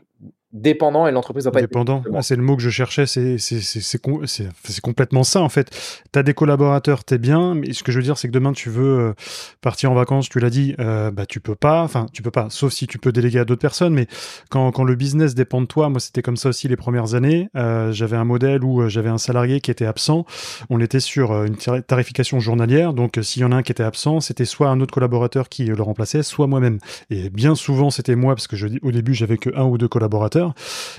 dépendant 0.52 1.06
et 1.06 1.12
l'entreprise 1.12 1.44
doit 1.44 1.52
pas 1.52 1.60
dépendant. 1.60 1.98
être 1.98 2.02
dépendant. 2.04 2.18
Ah, 2.18 2.22
c'est 2.22 2.36
le 2.36 2.42
mot 2.42 2.56
que 2.56 2.62
je 2.62 2.70
cherchais, 2.70 3.06
c'est 3.06 3.38
c'est 3.38 4.80
complètement 4.80 5.24
ça 5.24 5.40
en 5.40 5.48
fait. 5.48 5.70
Tu 6.12 6.18
as 6.18 6.22
des 6.22 6.34
collaborateurs, 6.34 7.04
t'es 7.04 7.18
bien, 7.18 7.54
mais 7.54 7.72
ce 7.72 7.82
que 7.82 7.92
je 7.92 7.98
veux 7.98 8.02
dire 8.02 8.18
c'est 8.18 8.28
que 8.28 8.32
demain 8.32 8.52
tu 8.52 8.68
veux 8.68 8.98
euh, 8.98 9.12
partir 9.60 9.90
en 9.90 9.94
vacances, 9.94 10.28
tu 10.28 10.40
l'as 10.40 10.50
dit, 10.50 10.74
euh, 10.78 11.10
bah 11.10 11.26
tu 11.26 11.40
peux 11.40 11.54
pas, 11.54 11.82
enfin 11.82 12.06
tu 12.12 12.22
peux 12.22 12.30
pas, 12.30 12.48
sauf 12.50 12.72
si 12.72 12.86
tu 12.86 12.98
peux 12.98 13.12
déléguer 13.12 13.38
à 13.38 13.44
d'autres 13.44 13.62
personnes, 13.62 13.94
mais 13.94 14.06
quand, 14.50 14.70
quand 14.72 14.84
le 14.84 14.94
business 14.94 15.34
dépend 15.34 15.60
de 15.60 15.66
toi, 15.66 15.88
moi 15.88 16.00
c'était 16.00 16.22
comme 16.22 16.36
ça 16.36 16.50
aussi 16.50 16.68
les 16.68 16.76
premières 16.76 17.14
années, 17.14 17.48
euh, 17.56 17.92
j'avais 17.92 18.16
un 18.16 18.24
modèle 18.24 18.62
où 18.62 18.88
j'avais 18.88 19.10
un 19.10 19.18
salarié 19.18 19.60
qui 19.60 19.70
était 19.70 19.86
absent, 19.86 20.26
on 20.68 20.80
était 20.80 21.00
sur 21.00 21.44
une 21.44 21.56
tarification 21.56 22.40
journalière, 22.40 22.92
donc 22.92 23.18
s'il 23.22 23.42
y 23.42 23.44
en 23.44 23.52
a 23.52 23.56
un 23.56 23.62
qui 23.62 23.72
était 23.72 23.82
absent, 23.82 24.20
c'était 24.20 24.44
soit 24.44 24.68
un 24.68 24.80
autre 24.80 24.92
collaborateur 24.92 25.48
qui 25.48 25.64
le 25.64 25.82
remplaçait, 25.82 26.22
soit 26.22 26.46
moi-même. 26.46 26.78
Et 27.10 27.30
bien 27.30 27.54
souvent 27.54 27.90
c'était 27.90 28.16
moi 28.16 28.34
parce 28.34 28.46
que 28.46 28.56
je, 28.56 28.68
au 28.82 28.90
début 28.90 29.14
j'avais 29.14 29.38
que 29.38 29.50
un 29.56 29.64
ou 29.64 29.78
deux 29.78 29.88
collaborateurs 29.88 30.41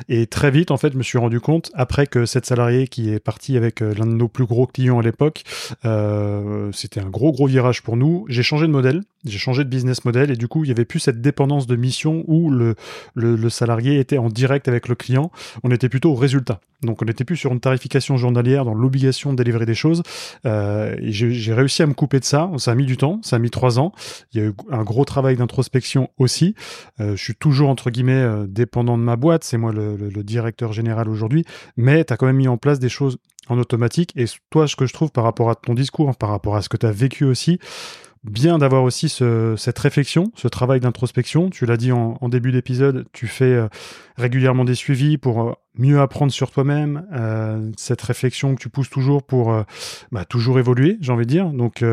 et 0.10 0.28
très 0.28 0.52
vite, 0.52 0.72
en 0.72 0.78
fait, 0.78 0.94
je 0.94 0.98
me 0.98 1.04
suis 1.04 1.18
rendu 1.18 1.40
compte, 1.40 1.72
après 1.74 2.08
que 2.08 2.26
cette 2.26 2.46
salariée 2.46 2.88
qui 2.88 3.10
est 3.10 3.20
partie 3.20 3.58
avec 3.58 3.82
euh, 3.82 3.94
l'un 3.94 4.06
de 4.06 4.14
nos 4.14 4.28
plus 4.28 4.46
gros 4.46 4.68
clients 4.68 5.00
à 5.00 5.04
l'époque, 5.04 5.44
euh, 5.86 6.72
c'était 6.72 7.00
un 7.00 7.10
gros, 7.10 7.32
gros 7.32 7.48
virage 7.48 7.82
pour 7.82 7.98
nous. 7.98 8.26
J'ai 8.30 8.44
changé 8.44 8.68
de 8.68 8.72
modèle, 8.72 9.04
j'ai 9.26 9.38
changé 9.38 9.64
de 9.64 9.70
business 9.70 10.06
model, 10.06 10.32
et 10.32 10.36
du 10.36 10.48
coup, 10.48 10.64
il 10.64 10.68
y 10.68 10.72
avait 10.72 10.86
plus 10.86 11.00
cette 11.00 11.22
dépendance 11.22 11.68
de 11.68 11.76
mission 11.76 12.24
où 12.28 12.50
le, 12.50 12.76
le, 13.16 13.50
salarié 13.50 14.00
était 14.00 14.18
en 14.18 14.30
direct 14.30 14.68
avec 14.68 14.88
le 14.88 14.96
client. 14.96 15.32
On 15.64 15.72
était 15.72 15.90
plutôt 15.90 16.12
au 16.12 16.16
résultat. 16.16 16.60
Donc 16.82 17.02
on 17.02 17.06
n'était 17.06 17.24
plus 17.24 17.38
sur 17.38 17.54
une 17.54 17.62
tarification 17.62 18.18
journalière 18.18 18.66
dans 18.66 18.74
l'obligation 18.74 19.32
de 19.32 19.38
délivrer 19.38 19.66
des 19.66 19.76
choses. 19.76 20.04
Euh, 20.46 20.98
j'ai 21.02 21.54
réussi 21.54 21.82
à 21.82 21.88
me 21.88 21.94
couper 21.94 22.20
de 22.20 22.26
ça. 22.26 22.52
Ça 22.58 22.72
a 22.72 22.76
mis 22.76 22.86
du 22.86 22.98
temps, 22.98 23.20
ça 23.24 23.38
a 23.38 23.40
mis 23.40 23.50
trois 23.50 23.80
ans. 23.80 23.94
Il 24.34 24.42
y 24.42 24.44
a 24.44 24.48
eu 24.48 24.54
un 24.70 24.84
gros 24.84 25.06
travail 25.06 25.38
d'introspection 25.38 26.10
aussi. 26.18 26.56
Je 27.00 27.16
suis 27.16 27.36
toujours 27.36 27.70
entre 27.70 27.90
guillemets 27.90 28.28
dépendant 28.48 28.98
de 28.98 29.04
ma 29.04 29.16
boîte. 29.16 29.33
C'est 29.42 29.58
moi 29.58 29.72
le, 29.72 30.24
directeur 30.24 30.74
général 30.74 31.10
aujourd'hui. 31.10 31.46
Mais 31.78 32.04
tu 32.06 32.14
as 32.14 32.18
quand 32.18 32.26
même 32.26 32.38
mis 32.38 32.48
en 32.48 32.58
place 32.58 32.80
des 32.80 32.90
choses 32.90 33.18
en 33.50 33.58
automatique. 33.58 34.14
Et 34.16 34.26
toi, 34.50 34.68
ce 34.68 34.76
que 34.76 34.86
je 34.86 34.94
trouve 34.94 35.12
par 35.12 35.24
rapport 35.24 35.50
à 35.50 35.56
ton 35.56 35.74
discours, 35.74 36.16
par 36.16 36.30
rapport 36.30 36.56
à 36.56 36.62
ce 36.62 36.70
que 36.70 36.78
tu 36.78 36.86
as 36.86 36.92
vécu 36.92 37.26
aussi, 37.26 37.60
bien 38.24 38.58
d'avoir 38.58 38.84
aussi 38.84 39.10
ce, 39.10 39.56
cette 39.58 39.78
réflexion, 39.80 40.32
ce 40.36 40.48
travail 40.48 40.80
d'introspection. 40.80 41.50
Tu 41.50 41.66
l'as 41.66 41.78
dit 41.78 41.92
en, 41.92 42.18
début 42.30 42.52
d'épisode, 42.52 43.06
tu 43.12 43.28
fais 43.28 43.46
euh, 43.46 43.68
régulièrement 44.18 44.64
des 44.64 44.76
suivis 44.76 45.18
pour 45.18 45.42
euh, 45.42 45.54
mieux 45.76 46.00
apprendre 46.00 46.32
sur 46.32 46.50
toi-même, 46.52 47.06
euh, 47.14 47.70
cette 47.78 48.02
réflexion 48.02 48.56
que 48.56 48.62
tu 48.62 48.70
pousses 48.70 48.90
toujours 48.90 49.24
pour 49.24 49.54
bah, 50.12 50.26
toujours 50.26 50.60
évoluer, 50.60 50.98
j'ai 51.02 51.12
envie 51.12 51.26
de 51.26 51.32
dire. 51.32 51.50
Donc 51.50 51.84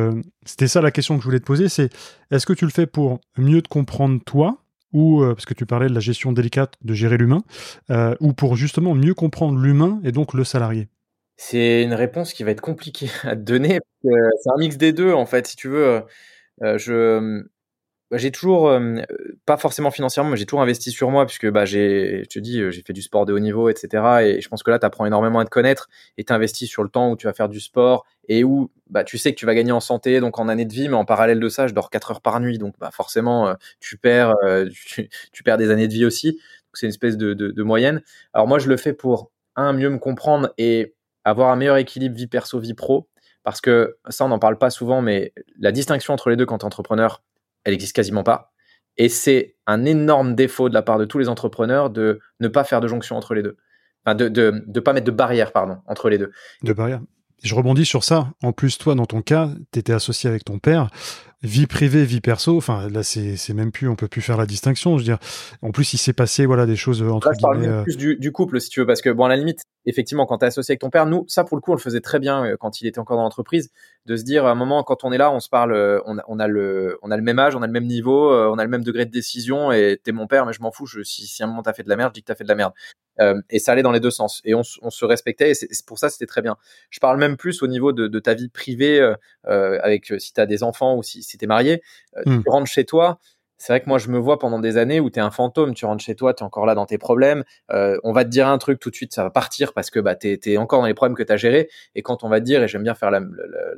c'était 0.45 0.69
ça 0.69 0.81
la 0.81 0.91
question 0.91 1.17
que 1.17 1.23
je 1.23 1.27
voulais 1.27 1.41
te 1.41 1.47
poser, 1.47 1.69
c'est 1.69 1.91
est-ce 2.31 2.47
que 2.47 2.53
tu 2.53 2.65
le 2.65 2.71
fais 2.71 2.87
pour 2.87 3.21
mieux 3.37 3.63
te 3.63 3.69
comprendre 3.69 4.21
toi 4.25 4.60
ou 4.93 5.23
parce 5.25 5.47
que 5.47 5.55
tu 5.55 5.67
parlais 5.67 5.89
de 5.89 5.95
la 5.95 6.01
gestion 6.01 6.33
délicate 6.33 6.75
de 6.83 6.95
gérer 6.95 7.17
l'humain, 7.17 7.43
ou 8.21 8.33
pour 8.33 8.57
justement 8.57 8.95
mieux 8.95 9.15
comprendre 9.15 9.59
l'humain 9.59 10.01
et 10.05 10.13
donc 10.13 10.35
le 10.35 10.45
salarié 10.45 10.89
c'est 11.43 11.83
une 11.83 11.95
réponse 11.95 12.35
qui 12.35 12.45
va 12.45 12.51
être 12.51 12.61
compliquée 12.61 13.09
à 13.25 13.35
te 13.35 13.41
donner. 13.41 13.81
C'est 14.05 14.51
un 14.55 14.59
mix 14.59 14.77
des 14.77 14.93
deux, 14.93 15.15
en 15.15 15.25
fait, 15.25 15.47
si 15.47 15.57
tu 15.57 15.69
veux. 15.69 16.03
Euh, 16.63 16.77
je, 16.77 17.43
bah, 18.11 18.17
j'ai 18.19 18.31
toujours, 18.31 18.69
euh, 18.69 18.97
pas 19.47 19.57
forcément 19.57 19.91
financièrement, 19.91 20.31
mais 20.31 20.37
j'ai 20.37 20.47
toujours 20.47 20.63
investi 20.63 20.91
sur 20.91 21.11
moi, 21.11 21.27
puisque 21.27 21.49
bah, 21.49 21.65
j'ai, 21.65 22.25
je 22.25 22.29
te 22.29 22.39
dis, 22.39 22.61
j'ai 22.71 22.83
fait 22.83 22.93
du 22.93 23.03
sport 23.03 23.27
de 23.27 23.33
haut 23.33 23.39
niveau, 23.39 23.69
etc. 23.69 24.23
Et 24.23 24.41
je 24.41 24.49
pense 24.49 24.63
que 24.63 24.71
là, 24.71 24.79
tu 24.79 24.87
apprends 24.87 25.07
énormément 25.07 25.39
à 25.39 25.45
te 25.45 25.51
connaître 25.51 25.89
et 26.19 26.25
tu 26.25 26.33
investis 26.33 26.69
sur 26.69 26.83
le 26.83 26.89
temps 26.89 27.11
où 27.11 27.17
tu 27.17 27.27
vas 27.27 27.33
faire 27.33 27.49
du 27.49 27.61
sport 27.61 28.05
et 28.29 28.45
où 28.45 28.71
bah, 28.89 29.05
tu 29.05 29.19
sais 29.19 29.33
que 29.33 29.39
tu 29.39 29.47
vas 29.47 29.55
gagner 29.55 29.73
en 29.73 29.81
santé, 29.81 30.21
donc 30.21 30.39
en 30.39 30.49
année 30.49 30.65
de 30.65 30.73
vie, 30.73 30.89
mais 30.89 30.97
en 30.97 31.05
parallèle 31.05 31.41
de 31.41 31.49
ça, 31.49 31.67
je 31.67 31.75
dors 31.75 31.91
4 31.91 32.11
heures 32.11 32.21
par 32.21 32.41
nuit, 32.41 32.59
donc 32.59 32.75
bah, 32.79 32.91
forcément, 32.93 33.49
euh, 33.49 33.55
tu, 33.81 33.97
perds, 33.97 34.35
euh, 34.45 34.69
tu, 35.33 35.43
perds 35.43 35.59
des 35.59 35.71
années 35.71 35.89
de 35.89 35.93
vie 35.93 36.05
aussi. 36.05 36.41
C'est 36.73 36.87
une 36.87 36.91
espèce 36.91 37.17
de, 37.17 37.35
de, 37.35 37.51
de 37.51 37.63
moyenne. 37.63 38.03
Alors 38.33 38.47
moi, 38.47 38.59
je 38.59 38.69
le 38.69 38.77
fais 38.77 38.93
pour, 38.93 39.31
un, 39.57 39.73
mieux 39.73 39.91
me 39.91 39.99
comprendre 39.99 40.53
et 40.59 40.95
avoir 41.25 41.51
un 41.51 41.57
meilleur 41.57 41.77
équilibre 41.77 42.17
vie 42.17 42.27
perso, 42.27 42.59
vie 42.59 42.75
pro. 42.75 43.09
Parce 43.43 43.61
que 43.61 43.97
ça, 44.09 44.25
on 44.25 44.29
n'en 44.29 44.39
parle 44.39 44.59
pas 44.59 44.71
souvent, 44.71 45.01
mais 45.01 45.33
la 45.59 45.73
distinction 45.73 46.13
entre 46.13 46.29
les 46.31 46.37
deux 46.37 46.47
quand 46.47 46.59
tu 46.59 46.67
entrepreneur, 46.67 47.23
elle 47.65 47.75
existe 47.75 47.95
quasiment 47.95 48.23
pas. 48.23 48.53
Et 48.97 49.09
c'est 49.09 49.57
un 49.67 49.85
énorme 49.85 50.35
défaut 50.35 50.69
de 50.69 50.75
la 50.75 50.83
part 50.83 50.99
de 50.99 51.05
tous 51.05 51.19
les 51.19 51.29
entrepreneurs 51.29 51.91
de 51.91 52.21
ne 52.41 52.49
pas 52.49 52.65
faire 52.65 52.81
de 52.81 52.89
jonction 52.89 53.17
entre 53.17 53.35
les 53.35 53.43
deux. 53.43 53.57
Enfin, 54.05 54.15
de 54.15 54.29
ne 54.29 54.51
de, 54.67 54.81
pas 54.81 54.93
mettre 54.93 55.07
de 55.07 55.11
barrière, 55.11 55.53
pardon, 55.53 55.79
entre 55.87 56.09
les 56.09 56.19
deux. 56.19 56.33
De 56.63 56.73
barrière. 56.73 57.01
Je 57.43 57.55
rebondis 57.55 57.87
sur 57.87 58.05
ça. 58.05 58.33
En 58.43 58.53
plus, 58.53 58.77
toi, 58.79 58.95
dans 58.95 59.07
ton 59.07 59.23
cas, 59.23 59.51
tu 59.73 59.79
étais 59.79 59.93
associé 59.93 60.29
avec 60.29 60.45
ton 60.45 60.59
père 60.59 60.91
vie 61.43 61.67
privée, 61.67 62.05
vie 62.05 62.21
perso, 62.21 62.57
enfin 62.57 62.89
là 62.91 63.03
c'est 63.03 63.55
même 63.55 63.73
plus, 63.73 63.89
on 63.89 63.97
peut 63.97 64.09
plus 64.09 64.21
faire 64.21 64.37
la 64.37 64.47
distinction. 64.47 64.99
Je 64.99 65.03
veux 65.03 65.05
dire, 65.05 65.19
en 65.63 65.71
plus 65.71 65.95
il 65.95 65.99
s'est 65.99 66.13
passé 66.13 66.45
voilà 66.45 66.67
des 66.67 66.77
choses 66.77 67.03
entre 67.03 67.29
là, 67.29 67.35
je 67.37 67.43
parle 67.43 67.65
euh, 67.65 67.83
plus 67.83 67.97
du, 67.97 68.17
du, 68.17 68.33
couple 68.33 68.61
si 68.61 68.69
tu 68.69 68.81
veux, 68.81 68.87
parce 68.87 69.01
que 69.01 69.09
bon 69.09 69.25
à 69.25 69.29
la 69.29 69.37
limite, 69.37 69.63
effectivement 69.87 70.27
quand 70.27 70.39
tu 70.39 70.45
es 70.45 70.49
associé 70.49 70.73
avec 70.73 70.81
ton 70.81 70.91
père, 70.91 71.07
nous 71.07 71.25
ça 71.29 71.45
pour 71.45 71.57
le 71.57 71.63
coup 71.63 71.73
on 71.73 71.75
le 71.75 71.81
faisait 71.81 72.01
très 72.01 72.19
bien 72.19 72.45
euh, 72.45 72.57
quand 72.59 72.81
il 72.81 72.87
était 72.87 72.99
encore 72.99 73.17
dans 73.17 73.23
l'entreprise, 73.23 73.71
de 74.05 74.17
se 74.17 74.23
dire 74.23 74.45
à 74.45 74.51
un 74.51 74.55
moment 74.55 74.83
quand 74.83 75.03
on 75.05 75.13
est 75.13 75.19
là, 75.19 75.33
on 75.33 75.41
se 75.41 75.49
parle, 75.49 75.73
euh, 75.73 76.01
on 76.05 76.19
a, 76.19 76.23
on 76.29 76.39
a 76.39 76.47
le 76.47 76.99
on 77.03 77.11
a 77.11 77.17
le 77.17 77.23
même 77.23 77.39
âge, 77.39 77.57
on 77.57 77.63
a 77.63 77.67
le 77.67 77.73
même 77.73 77.87
niveau, 77.87 78.33
on 78.33 78.59
a 78.59 78.65
le 78.65 78.71
même 78.71 78.85
degré 78.85 79.07
de 79.07 79.11
décision 79.11 79.73
et 79.73 79.99
t'es 80.03 80.13
mon 80.13 80.27
père 80.27 80.45
mais 80.45 80.53
je 80.53 80.61
m'en 80.61 80.73
fous, 80.73 80.87
je, 80.87 81.03
si, 81.03 81.27
si 81.27 81.43
à 81.43 81.47
un 81.47 81.49
moment 81.49 81.63
t'as 81.63 81.73
fait 81.73 81.85
de 81.85 81.89
la 81.89 81.97
merde, 81.97 82.11
je 82.11 82.15
dis 82.15 82.23
que 82.23 82.27
t'as 82.27 82.35
fait 82.35 82.45
de 82.45 82.49
la 82.49 82.55
merde. 82.55 82.73
Euh, 83.21 83.41
et 83.51 83.59
ça 83.59 83.73
allait 83.73 83.83
dans 83.83 83.93
les 83.93 84.01
deux 84.01 84.11
sens 84.11 84.41
et 84.45 84.55
on, 84.55 84.63
on 84.83 84.91
se 84.91 85.05
respectait 85.05 85.51
et 85.51 85.55
c'est 85.55 85.85
pour 85.85 85.99
ça 85.99 86.09
c'était 86.09 86.27
très 86.27 86.43
bien. 86.43 86.57
Je 86.91 87.01
parle 87.01 87.19
même 87.19 87.37
plus 87.37 87.63
au 87.63 87.67
niveau 87.67 87.93
de, 87.93 88.09
de 88.09 88.19
ta 88.19 88.35
vie 88.35 88.49
privée 88.49 89.01
euh, 89.47 89.79
avec 89.83 90.13
si 90.19 90.33
t'as 90.33 90.47
des 90.47 90.63
enfants 90.63 90.97
ou 90.97 91.03
si, 91.03 91.23
si 91.31 91.39
t'es 91.39 91.47
marié 91.47 91.83
euh, 92.17 92.23
hmm. 92.27 92.43
Tu 92.43 92.51
rentres 92.51 92.71
chez 92.71 92.85
toi. 92.85 93.19
C'est 93.61 93.75
vrai 93.75 93.81
que 93.83 93.89
moi, 93.91 93.99
je 93.99 94.09
me 94.09 94.17
vois 94.19 94.39
pendant 94.39 94.59
des 94.59 94.79
années 94.79 95.01
où 95.01 95.11
tu 95.11 95.19
es 95.19 95.23
un 95.23 95.31
fantôme. 95.31 95.75
Tu 95.75 95.85
rentres 95.85 96.03
chez 96.03 96.15
toi, 96.15 96.33
tu 96.33 96.43
es 96.43 96.47
encore 96.47 96.65
là 96.65 96.75
dans 96.75 96.87
tes 96.87 96.97
problèmes. 96.97 97.45
Euh, 97.71 97.99
on 98.05 98.13
va 98.13 98.25
te 98.25 98.31
dire 98.31 98.49
un 98.49 98.57
truc 98.57 98.81
tout 98.81 98.89
de 98.89 98.95
suite, 98.95 99.13
ça 99.13 99.23
va 99.23 99.29
partir 99.29 99.75
parce 99.75 99.91
que 99.91 100.01
bah, 100.01 100.17
tu 100.17 100.41
es, 100.43 100.57
encore 100.57 100.81
dans 100.81 100.87
les 100.87 100.95
problèmes 100.95 101.15
que 101.15 101.23
tu 101.23 101.31
as 101.31 101.37
gérés. 101.37 101.69
Et 101.95 102.01
quand 102.01 102.25
on 102.25 102.31
va 102.31 102.41
te 102.41 102.47
dire, 102.47 102.63
et 102.63 102.69
j'aime 102.69 102.83
bien 102.83 102.95
faire 102.95 103.11
la, 103.11 103.21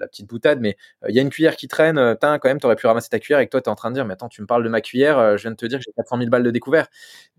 petite 0.07 0.29
boutade, 0.29 0.61
mais 0.61 0.77
euh, 1.03 1.09
il 1.09 1.17
y 1.17 1.19
a 1.19 1.23
une 1.23 1.31
cuillère 1.31 1.57
qui 1.57 1.67
traîne, 1.67 1.99
euh, 1.99 2.15
quand 2.15 2.45
même, 2.45 2.61
tu 2.61 2.67
aurais 2.67 2.77
pu 2.77 2.87
ramasser 2.87 3.09
ta 3.09 3.19
cuillère 3.19 3.41
et 3.41 3.47
que 3.47 3.51
toi, 3.51 3.61
tu 3.61 3.69
es 3.69 3.73
en 3.73 3.75
train 3.75 3.91
de 3.91 3.97
dire, 3.97 4.05
mais 4.05 4.13
attends, 4.13 4.29
tu 4.29 4.41
me 4.41 4.47
parles 4.47 4.63
de 4.63 4.69
ma 4.69 4.81
cuillère, 4.83 5.37
je 5.37 5.43
viens 5.43 5.51
de 5.51 5.57
te 5.57 5.67
dire 5.67 5.81
que 5.81 5.85
j'ai 5.85 5.93
400 5.97 6.17
000 6.19 6.31
balles 6.31 6.45
de 6.45 6.53
découvert. 6.53 6.87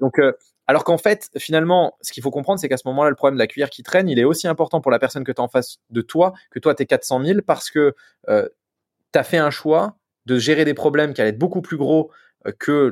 Donc, 0.01 0.19
alors 0.67 0.83
qu'en 0.83 0.97
fait, 0.97 1.29
finalement, 1.37 1.97
ce 2.01 2.11
qu'il 2.11 2.23
faut 2.23 2.31
comprendre, 2.31 2.59
c'est 2.59 2.67
qu'à 2.67 2.77
ce 2.77 2.85
moment-là, 2.89 3.09
le 3.09 3.15
problème 3.15 3.35
de 3.35 3.39
la 3.39 3.47
cuillère 3.47 3.69
qui 3.69 3.83
traîne, 3.83 4.09
il 4.09 4.19
est 4.19 4.25
aussi 4.25 4.49
important 4.49 4.81
pour 4.81 4.91
la 4.91 4.99
personne 4.99 5.23
que 5.23 5.31
tu 5.31 5.39
en 5.39 5.47
face 5.47 5.77
de 5.91 6.01
toi, 6.01 6.33
que 6.51 6.59
toi, 6.59 6.75
tu 6.75 6.83
es 6.83 6.85
400 6.85 7.23
000, 7.23 7.39
parce 7.47 7.71
que 7.71 7.95
tu 8.27 8.33
as 9.19 9.23
fait 9.23 9.37
un 9.37 9.49
choix 9.49 9.95
de 10.25 10.37
gérer 10.37 10.65
des 10.65 10.73
problèmes 10.73 11.13
qui 11.13 11.21
allaient 11.21 11.31
être 11.31 11.37
beaucoup 11.37 11.61
plus 11.61 11.77
gros 11.77 12.11
euh, 12.47 12.51
que 12.57 12.91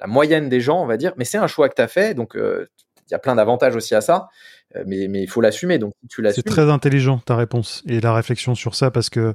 la 0.00 0.06
moyenne 0.06 0.48
des 0.48 0.60
gens, 0.60 0.82
on 0.82 0.86
va 0.86 0.96
dire. 0.96 1.12
Mais 1.16 1.24
c'est 1.24 1.38
un 1.38 1.46
choix 1.46 1.68
que 1.68 1.80
tu 1.80 1.88
fait, 1.88 2.14
donc 2.14 2.36
euh, 2.36 2.66
il 3.08 3.12
y 3.12 3.14
a 3.14 3.18
plein 3.18 3.34
d'avantages 3.34 3.76
aussi 3.76 3.94
à 3.94 4.00
ça. 4.00 4.28
Euh, 4.76 4.84
mais, 4.86 5.22
il 5.22 5.28
faut 5.28 5.40
l'assumer. 5.40 5.78
Donc, 5.78 5.94
tu 6.08 6.22
C'est 6.32 6.42
très 6.42 6.70
intelligent 6.70 7.18
ta 7.18 7.36
réponse 7.36 7.82
et 7.86 8.00
la 8.00 8.14
réflexion 8.14 8.54
sur 8.54 8.74
ça 8.74 8.90
parce 8.90 9.10
que 9.10 9.34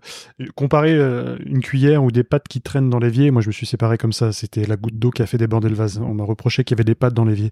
comparer 0.56 0.94
euh, 0.94 1.38
une 1.46 1.62
cuillère 1.62 2.04
ou 2.04 2.12
des 2.12 2.24
pâtes 2.24 2.48
qui 2.48 2.62
traînent 2.62 2.90
dans 2.90 3.00
l'évier, 3.00 3.32
moi 3.32 3.42
je 3.42 3.48
me 3.48 3.52
suis 3.52 3.66
séparé 3.66 3.98
comme 3.98 4.14
ça. 4.14 4.32
C'était 4.32 4.66
la 4.66 4.76
goutte 4.76 4.98
d'eau 4.98 5.12
qui 5.12 5.22
a 5.22 5.26
fait 5.26 5.38
déborder 5.38 5.70
le 5.70 5.76
vase. 5.76 6.00
On 6.00 6.14
m'a 6.14 6.24
reproché 6.24 6.64
qu'il 6.64 6.76
y 6.76 6.78
avait 6.78 6.86
des 6.86 6.96
pâtes 6.96 7.14
dans 7.14 7.26
l'évier. 7.26 7.50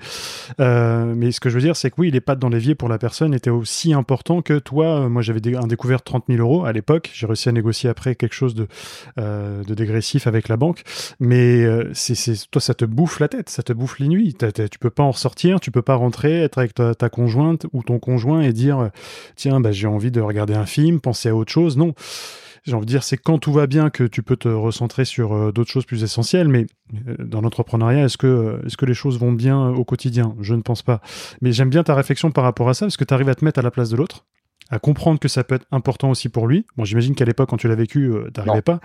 Euh, 0.59 1.13
mais 1.15 1.31
ce 1.31 1.39
que 1.39 1.49
je 1.49 1.55
veux 1.55 1.61
dire, 1.61 1.75
c'est 1.75 1.89
que 1.89 1.95
oui, 1.97 2.11
les 2.11 2.21
pâtes 2.21 2.39
dans 2.39 2.49
l'évier 2.49 2.75
pour 2.75 2.89
la 2.89 2.97
personne 2.97 3.33
étaient 3.33 3.49
aussi 3.49 3.93
important 3.93 4.41
que 4.41 4.59
toi. 4.59 5.09
Moi 5.09 5.21
j'avais 5.21 5.55
un 5.55 5.67
découvert 5.67 6.01
30 6.01 6.25
000 6.29 6.39
euros 6.39 6.65
à 6.65 6.73
l'époque. 6.73 7.11
J'ai 7.13 7.27
réussi 7.27 7.49
à 7.49 7.51
négocier 7.51 7.89
après 7.89 8.15
quelque 8.15 8.33
chose 8.33 8.55
de, 8.55 8.67
de 9.17 9.73
dégressif 9.73 10.27
avec 10.27 10.47
la 10.47 10.57
banque. 10.57 10.83
Mais 11.19 11.65
c'est, 11.93 12.15
toi, 12.49 12.61
ça 12.61 12.73
te 12.73 12.85
bouffe 12.85 13.19
la 13.19 13.27
tête, 13.27 13.49
ça 13.49 13.63
te 13.63 13.73
bouffe 13.73 13.99
les 13.99 14.07
nuits. 14.07 14.35
tu 14.35 14.79
peux 14.79 14.89
pas 14.89 15.03
en 15.03 15.11
ressortir, 15.11 15.59
tu 15.59 15.71
peux 15.71 15.81
pas 15.81 15.95
rentrer, 15.95 16.41
être 16.43 16.57
avec 16.57 16.73
ta 16.73 17.09
conjointe 17.09 17.65
ou 17.75 17.83
ton 17.83 17.99
conjoint 17.99 18.41
et 18.41 18.53
dire 18.53 18.79
euh, 18.79 18.89
tiens 19.35 19.59
bah, 19.59 19.71
j'ai 19.71 19.87
envie 19.87 20.11
de 20.11 20.21
regarder 20.21 20.53
un 20.53 20.65
film, 20.65 20.99
penser 20.99 21.29
à 21.29 21.35
autre 21.35 21.51
chose. 21.51 21.77
Non, 21.77 21.93
j'ai 22.65 22.73
envie 22.73 22.85
de 22.85 22.91
dire 22.91 23.03
c'est 23.03 23.17
quand 23.17 23.37
tout 23.37 23.51
va 23.51 23.67
bien 23.67 23.89
que 23.89 24.03
tu 24.03 24.23
peux 24.23 24.37
te 24.37 24.47
recentrer 24.47 25.05
sur 25.05 25.33
euh, 25.33 25.51
d'autres 25.51 25.69
choses 25.69 25.85
plus 25.85 26.03
essentielles. 26.03 26.47
Mais 26.47 26.65
euh, 27.07 27.15
dans 27.19 27.41
l'entrepreneuriat, 27.41 28.05
est-ce 28.05 28.17
que 28.17 28.61
est-ce 28.65 28.77
que 28.77 28.85
les 28.85 28.93
choses 28.93 29.19
vont 29.19 29.31
bien 29.31 29.69
au 29.69 29.83
quotidien? 29.83 30.35
Je 30.41 30.55
ne 30.55 30.61
pense 30.61 30.81
pas. 30.81 31.01
Mais 31.41 31.51
j'aime 31.51 31.69
bien 31.69 31.83
ta 31.83 31.95
réflexion 31.95 32.31
par 32.31 32.43
rapport 32.43 32.69
à 32.69 32.73
ça 32.73 32.85
parce 32.85 32.97
que 32.97 33.03
tu 33.03 33.13
arrives 33.13 33.29
à 33.29 33.35
te 33.35 33.45
mettre 33.45 33.59
à 33.59 33.63
la 33.63 33.71
place 33.71 33.89
de 33.89 33.97
l'autre 33.97 34.25
à 34.69 34.79
comprendre 34.79 35.19
que 35.19 35.27
ça 35.27 35.43
peut 35.43 35.55
être 35.55 35.67
important 35.71 36.09
aussi 36.09 36.29
pour 36.29 36.47
lui. 36.47 36.65
Bon, 36.75 36.85
j'imagine 36.85 37.15
qu'à 37.15 37.25
l'époque, 37.25 37.49
quand 37.49 37.57
tu 37.57 37.67
l'as 37.67 37.75
vécu, 37.75 38.11
tu 38.25 38.31
t'arrivais 38.31 38.61
pas. 38.61 38.79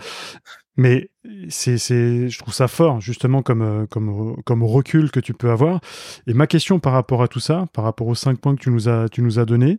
Mais 0.76 1.10
c'est, 1.48 1.78
c'est, 1.78 2.28
je 2.28 2.38
trouve 2.38 2.54
ça 2.54 2.68
fort, 2.68 3.00
justement, 3.00 3.42
comme, 3.42 3.62
euh, 3.62 3.86
comme, 3.86 4.36
comme 4.44 4.62
recul 4.62 5.10
que 5.10 5.20
tu 5.20 5.34
peux 5.34 5.50
avoir. 5.50 5.80
Et 6.26 6.32
ma 6.32 6.46
question 6.46 6.78
par 6.78 6.92
rapport 6.92 7.22
à 7.22 7.28
tout 7.28 7.40
ça, 7.40 7.66
par 7.72 7.84
rapport 7.84 8.06
aux 8.06 8.14
cinq 8.14 8.38
points 8.40 8.54
que 8.54 8.62
tu 8.62 8.70
nous 8.70 8.88
as, 8.88 9.08
tu 9.10 9.20
nous 9.20 9.38
as 9.38 9.44
donnés, 9.44 9.78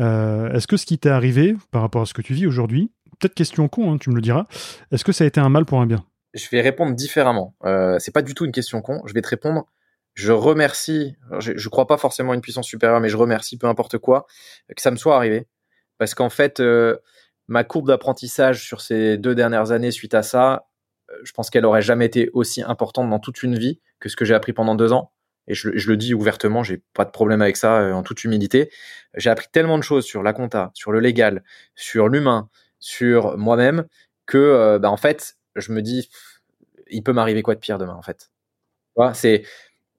euh, 0.00 0.50
est-ce 0.52 0.66
que 0.66 0.76
ce 0.76 0.86
qui 0.86 0.98
t'est 0.98 1.10
arrivé 1.10 1.56
par 1.70 1.82
rapport 1.82 2.02
à 2.02 2.06
ce 2.06 2.14
que 2.14 2.22
tu 2.22 2.34
vis 2.34 2.46
aujourd'hui, 2.46 2.90
peut-être 3.18 3.34
question 3.34 3.68
con, 3.68 3.92
hein, 3.92 3.98
tu 3.98 4.10
me 4.10 4.14
le 4.14 4.22
diras, 4.22 4.46
est-ce 4.90 5.04
que 5.04 5.12
ça 5.12 5.24
a 5.24 5.26
été 5.26 5.40
un 5.40 5.48
mal 5.48 5.64
pour 5.64 5.80
un 5.80 5.86
bien? 5.86 6.04
Je 6.34 6.46
vais 6.50 6.60
répondre 6.60 6.94
différemment. 6.94 7.54
Euh, 7.64 7.98
c'est 7.98 8.12
pas 8.12 8.22
du 8.22 8.34
tout 8.34 8.44
une 8.44 8.52
question 8.52 8.80
con. 8.80 9.02
Je 9.06 9.14
vais 9.14 9.22
te 9.22 9.28
répondre. 9.28 9.66
Je 10.18 10.32
remercie, 10.32 11.14
je, 11.38 11.52
je 11.56 11.68
crois 11.68 11.86
pas 11.86 11.96
forcément 11.96 12.32
à 12.32 12.34
une 12.34 12.40
puissance 12.40 12.66
supérieure, 12.66 12.98
mais 12.98 13.08
je 13.08 13.16
remercie 13.16 13.56
peu 13.56 13.68
importe 13.68 13.98
quoi 13.98 14.26
que 14.74 14.82
ça 14.82 14.90
me 14.90 14.96
soit 14.96 15.14
arrivé. 15.14 15.46
Parce 15.96 16.16
qu'en 16.16 16.28
fait, 16.28 16.58
euh, 16.58 16.96
ma 17.46 17.62
courbe 17.62 17.86
d'apprentissage 17.86 18.66
sur 18.66 18.80
ces 18.80 19.16
deux 19.16 19.36
dernières 19.36 19.70
années 19.70 19.92
suite 19.92 20.14
à 20.14 20.24
ça, 20.24 20.66
euh, 21.12 21.14
je 21.22 21.30
pense 21.30 21.50
qu'elle 21.50 21.64
aurait 21.64 21.82
jamais 21.82 22.04
été 22.06 22.30
aussi 22.32 22.62
importante 22.62 23.08
dans 23.08 23.20
toute 23.20 23.44
une 23.44 23.56
vie 23.56 23.80
que 24.00 24.08
ce 24.08 24.16
que 24.16 24.24
j'ai 24.24 24.34
appris 24.34 24.52
pendant 24.52 24.74
deux 24.74 24.92
ans. 24.92 25.12
Et 25.46 25.54
je, 25.54 25.68
le 25.70 25.96
dis 25.96 26.14
ouvertement, 26.14 26.64
j'ai 26.64 26.82
pas 26.94 27.04
de 27.04 27.12
problème 27.12 27.40
avec 27.40 27.56
ça, 27.56 27.78
euh, 27.80 27.92
en 27.92 28.02
toute 28.02 28.24
humilité. 28.24 28.72
J'ai 29.14 29.30
appris 29.30 29.46
tellement 29.52 29.78
de 29.78 29.84
choses 29.84 30.04
sur 30.04 30.24
la 30.24 30.32
compta, 30.32 30.72
sur 30.74 30.90
le 30.90 30.98
légal, 30.98 31.44
sur 31.76 32.08
l'humain, 32.08 32.50
sur 32.80 33.38
moi-même, 33.38 33.86
que 34.26 34.36
euh, 34.36 34.80
bah, 34.80 34.90
en 34.90 34.96
fait, 34.96 35.36
je 35.54 35.70
me 35.70 35.80
dis, 35.80 36.10
il 36.90 37.04
peut 37.04 37.12
m'arriver 37.12 37.42
quoi 37.42 37.54
de 37.54 37.60
pire 37.60 37.78
demain, 37.78 37.94
en 37.94 38.02
fait? 38.02 38.32
c'est, 39.14 39.44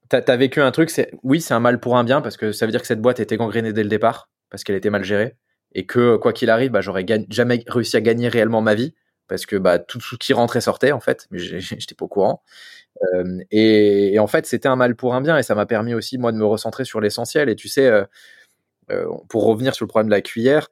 t'as 0.10 0.22
as 0.28 0.38
vécu 0.38 0.62
un 0.62 0.72
truc, 0.72 0.90
c'est, 0.90 1.12
oui, 1.24 1.42
c'est 1.42 1.54
un 1.54 1.60
mal 1.60 1.80
pour 1.80 1.98
un 1.98 2.04
bien 2.04 2.22
parce 2.22 2.38
que 2.38 2.52
ça 2.52 2.66
veut 2.66 2.72
dire 2.72 2.82
que 2.82 2.88
cette 2.88 3.02
boîte 3.02 3.20
était 3.20 3.38
gangrénée 3.38 3.74
dès 3.74 3.84
le 3.84 3.90
départ 3.90 4.30
parce 4.50 4.64
qu'elle 4.64 4.76
était 4.76 4.90
mal 4.90 5.04
gérée 5.04 5.36
et 5.74 5.86
que 5.86 6.18
quoi 6.18 6.34
qu'il 6.34 6.50
arrive, 6.50 6.72
bah, 6.72 6.82
j'aurais 6.82 7.06
jamais 7.30 7.64
réussi 7.68 7.96
à 7.96 8.02
gagner 8.02 8.28
réellement 8.28 8.62
ma 8.62 8.76
vie 8.76 8.94
parce 9.28 9.46
que 9.46 9.56
bah, 9.56 9.80
tout 9.80 10.02
ce 10.02 10.16
qui 10.16 10.34
rentrait 10.34 10.62
sortait 10.62 10.92
en 10.92 11.00
fait, 11.00 11.28
mais 11.32 11.40
j'étais 11.60 11.96
pas 11.96 12.06
au 12.06 12.08
courant. 12.08 12.44
Euh, 13.14 13.40
et, 13.52 14.14
et, 14.14 14.20
en 14.20 14.28
fait, 14.28 14.46
c'était 14.46 14.68
un 14.68 14.76
mal 14.76 14.96
pour 14.96 15.14
un 15.16 15.22
bien 15.22 15.38
et 15.38 15.44
ça 15.44 15.56
m'a 15.56 15.66
permis 15.66 15.94
aussi 15.94 16.18
moi 16.18 16.32
de 16.32 16.38
me 16.38 16.46
recentrer 16.46 16.86
sur 16.86 17.00
l'essentiel. 17.00 17.50
Et 17.50 17.56
tu 17.56 17.70
sais, 17.70 17.88
euh, 17.88 18.04
euh, 18.92 19.06
pour 19.30 19.46
revenir 19.46 19.76
sur 19.76 19.86
le 19.86 19.90
problème 19.90 20.10
de 20.10 20.16
la 20.16 20.22
cuillère, 20.22 20.70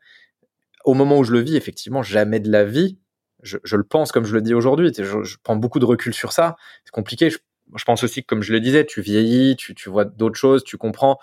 au 0.86 0.94
moment 0.94 1.18
où 1.20 1.24
je 1.24 1.32
le 1.32 1.40
vis, 1.40 1.56
effectivement, 1.56 2.04
jamais 2.04 2.40
de 2.40 2.52
la 2.52 2.66
vie, 2.66 2.98
je, 3.44 3.58
je 3.64 3.76
le 3.76 3.84
pense 3.84 4.12
comme 4.12 4.26
je 4.26 4.34
le 4.34 4.42
dis 4.42 4.54
aujourd'hui. 4.54 4.92
Je, 4.98 5.24
je, 5.24 5.38
prends 5.44 5.56
beaucoup 5.56 5.80
de 5.80 5.86
recul 5.86 6.14
sur 6.14 6.34
ça. 6.34 6.56
C'est 6.84 6.92
compliqué. 6.92 7.30
Je, 7.76 7.84
pense 7.84 8.04
aussi 8.04 8.22
que, 8.22 8.28
comme 8.28 8.42
je 8.42 8.54
le 8.54 8.60
disais, 8.60 8.86
tu 8.86 9.02
vieillis, 9.02 9.56
tu, 9.56 9.76
tu 9.76 9.90
vois 9.90 10.06
d'autres 10.06 10.38
choses, 10.38 10.64
tu 10.64 10.78
comprends. 10.78 11.20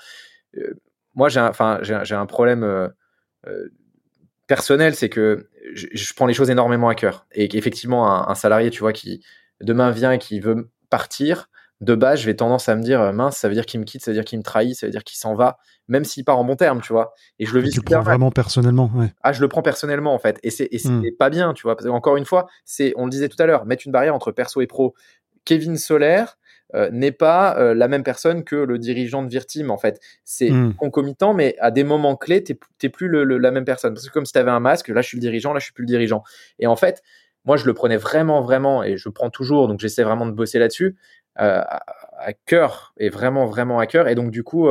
Euh, 0.56 0.74
moi, 1.14 1.28
j'ai 1.28 1.48
j'ai 1.82 2.14
un 2.14 2.26
problème 2.26 2.64
euh, 2.64 2.88
euh, 3.46 3.68
personnel, 4.46 4.94
c'est 4.94 5.08
que 5.08 5.48
je, 5.72 5.86
je, 5.92 6.14
prends 6.14 6.26
les 6.26 6.34
choses 6.34 6.50
énormément 6.50 6.88
à 6.88 6.94
cœur. 6.94 7.26
Et 7.32 7.48
qu'effectivement, 7.48 8.10
un, 8.10 8.28
un, 8.28 8.34
salarié, 8.34 8.70
tu 8.70 8.80
vois, 8.80 8.92
qui 8.92 9.24
demain 9.60 9.90
vient 9.90 10.12
et 10.12 10.18
qui 10.18 10.40
veut 10.40 10.70
partir, 10.90 11.48
de 11.80 11.94
base, 11.94 12.20
je 12.20 12.26
vais 12.26 12.34
tendance 12.34 12.68
à 12.68 12.76
me 12.76 12.82
dire, 12.82 13.12
mince, 13.12 13.36
ça 13.36 13.48
veut 13.48 13.54
dire 13.54 13.66
qu'il 13.66 13.80
me 13.80 13.84
quitte, 13.84 14.02
ça 14.02 14.10
veut 14.10 14.16
dire 14.16 14.24
qu'il 14.24 14.38
me 14.38 14.44
trahit, 14.44 14.74
ça 14.74 14.86
veut 14.86 14.92
dire 14.92 15.04
qu'il 15.04 15.18
s'en 15.18 15.34
va, 15.34 15.58
même 15.88 16.04
s'il 16.04 16.24
part 16.24 16.38
en 16.38 16.44
bon 16.44 16.56
terme, 16.56 16.80
tu 16.80 16.92
vois. 16.92 17.12
Et 17.38 17.46
je 17.46 17.54
le 17.54 17.60
vis. 17.60 17.70
Tu 17.70 17.80
le 17.80 17.84
prends 17.84 18.00
vraiment 18.00 18.30
personnellement, 18.30 18.90
ouais. 18.94 19.12
Ah, 19.22 19.32
je 19.32 19.40
le 19.40 19.48
prends 19.48 19.62
personnellement, 19.62 20.14
en 20.14 20.18
fait. 20.18 20.38
Et 20.42 20.50
c'est 20.50 20.70
mmh. 20.84 21.04
pas 21.18 21.30
bien, 21.30 21.52
tu 21.52 21.62
vois. 21.62 21.76
Parce 21.76 21.88
encore 21.88 22.16
une 22.16 22.24
fois, 22.24 22.46
c'est, 22.64 22.92
on 22.96 23.04
le 23.04 23.10
disait 23.10 23.28
tout 23.28 23.40
à 23.42 23.46
l'heure, 23.46 23.66
mettre 23.66 23.82
une 23.86 23.92
barrière 23.92 24.14
entre 24.14 24.32
perso 24.32 24.60
et 24.60 24.66
pro. 24.66 24.94
Kevin 25.44 25.76
Solaire, 25.76 26.38
euh, 26.74 26.90
n'est 26.90 27.12
pas 27.12 27.56
euh, 27.56 27.72
la 27.72 27.86
même 27.86 28.02
personne 28.02 28.42
que 28.42 28.56
le 28.56 28.78
dirigeant 28.78 29.22
de 29.22 29.28
Virtim 29.28 29.70
en 29.70 29.78
fait. 29.78 30.00
C'est 30.24 30.50
mm. 30.50 30.74
concomitant, 30.74 31.32
mais 31.32 31.54
à 31.60 31.70
des 31.70 31.84
moments 31.84 32.16
clés, 32.16 32.42
t'es, 32.42 32.58
t'es 32.78 32.88
plus 32.88 33.06
le, 33.06 33.22
la 33.38 33.50
même 33.52 33.64
personne. 33.64 33.94
Parce 33.94 34.08
que 34.08 34.12
comme 34.12 34.26
si 34.26 34.32
tu 34.32 34.38
avais 34.40 34.50
un 34.50 34.58
masque, 34.58 34.88
là 34.88 35.00
je 35.00 35.06
suis 35.06 35.16
le 35.16 35.20
dirigeant, 35.20 35.52
là 35.52 35.60
je 35.60 35.64
suis 35.64 35.72
plus 35.72 35.82
le 35.82 35.88
dirigeant. 35.88 36.24
Et 36.58 36.66
en 36.66 36.74
fait, 36.74 37.02
moi 37.44 37.56
je 37.56 37.66
le 37.66 37.74
prenais 37.74 37.96
vraiment, 37.96 38.40
vraiment, 38.40 38.82
et 38.82 38.96
je 38.96 39.08
prends 39.08 39.30
toujours, 39.30 39.68
donc 39.68 39.78
j'essaie 39.78 40.02
vraiment 40.02 40.26
de 40.26 40.32
bosser 40.32 40.58
là-dessus, 40.58 40.96
euh, 41.38 41.62
à, 42.18 42.32
cœur, 42.44 42.92
et 42.98 43.08
vraiment, 43.08 43.46
vraiment 43.46 43.78
à 43.78 43.86
cœur. 43.86 44.08
Et 44.08 44.16
donc 44.16 44.32
du 44.32 44.42
coup, 44.42 44.68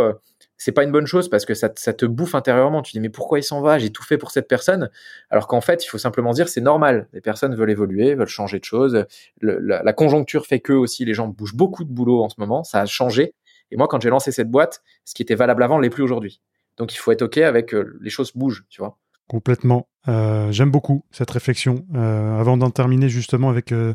c'est 0.63 0.71
pas 0.71 0.83
une 0.83 0.93
bonne 0.93 1.07
chose 1.07 1.27
parce 1.27 1.45
que 1.45 1.53
ça, 1.53 1.69
te 1.69 2.05
bouffe 2.05 2.35
intérieurement. 2.35 2.81
Tu 2.81 2.93
dis 2.93 3.01
mais 3.01 3.09
pourquoi 3.09 3.37
il 3.37 3.43
s'en 3.43 3.59
va? 3.59 3.79
J'ai 3.79 3.89
tout 3.89 4.01
fait 4.01 4.17
pour 4.17 4.31
cette 4.31 4.47
personne. 4.47 4.89
Alors 5.29 5.47
qu'en 5.47 5.59
fait, 5.59 5.83
il 5.83 5.89
faut 5.89 5.97
simplement 5.97 6.31
dire 6.31 6.47
c'est 6.47 6.61
normal. 6.61 7.09
Les 7.11 7.19
personnes 7.19 7.53
veulent 7.53 7.69
évoluer, 7.69 8.15
veulent 8.15 8.27
changer 8.27 8.59
de 8.59 8.63
choses. 8.63 9.05
la, 9.41 9.93
conjoncture 9.93 10.45
fait 10.45 10.61
que 10.61 10.71
aussi 10.71 11.03
les 11.03 11.13
gens 11.13 11.27
bougent 11.27 11.55
beaucoup 11.55 11.83
de 11.83 11.91
boulot 11.91 12.23
en 12.23 12.29
ce 12.29 12.35
moment. 12.37 12.63
Ça 12.63 12.79
a 12.79 12.85
changé. 12.85 13.35
Et 13.71 13.75
moi, 13.75 13.89
quand 13.89 14.01
j'ai 14.01 14.09
lancé 14.09 14.31
cette 14.31 14.49
boîte, 14.49 14.81
ce 15.03 15.13
qui 15.13 15.21
était 15.21 15.35
valable 15.35 15.63
avant 15.63 15.81
n'est 15.81 15.89
plus 15.89 16.03
aujourd'hui. 16.03 16.39
Donc 16.77 16.93
il 16.93 16.97
faut 16.97 17.11
être 17.11 17.23
ok 17.23 17.39
avec 17.39 17.73
euh, 17.73 17.97
les 17.99 18.09
choses 18.09 18.31
bougent, 18.33 18.63
tu 18.69 18.79
vois. 18.79 18.97
Complètement. 19.27 19.89
Euh, 20.09 20.51
j'aime 20.51 20.69
beaucoup 20.69 21.03
cette 21.11 21.31
réflexion. 21.31 21.85
Euh, 21.95 22.39
avant 22.39 22.57
d'en 22.57 22.69
terminer 22.71 23.07
justement 23.07 23.49
avec 23.49 23.71
euh, 23.71 23.93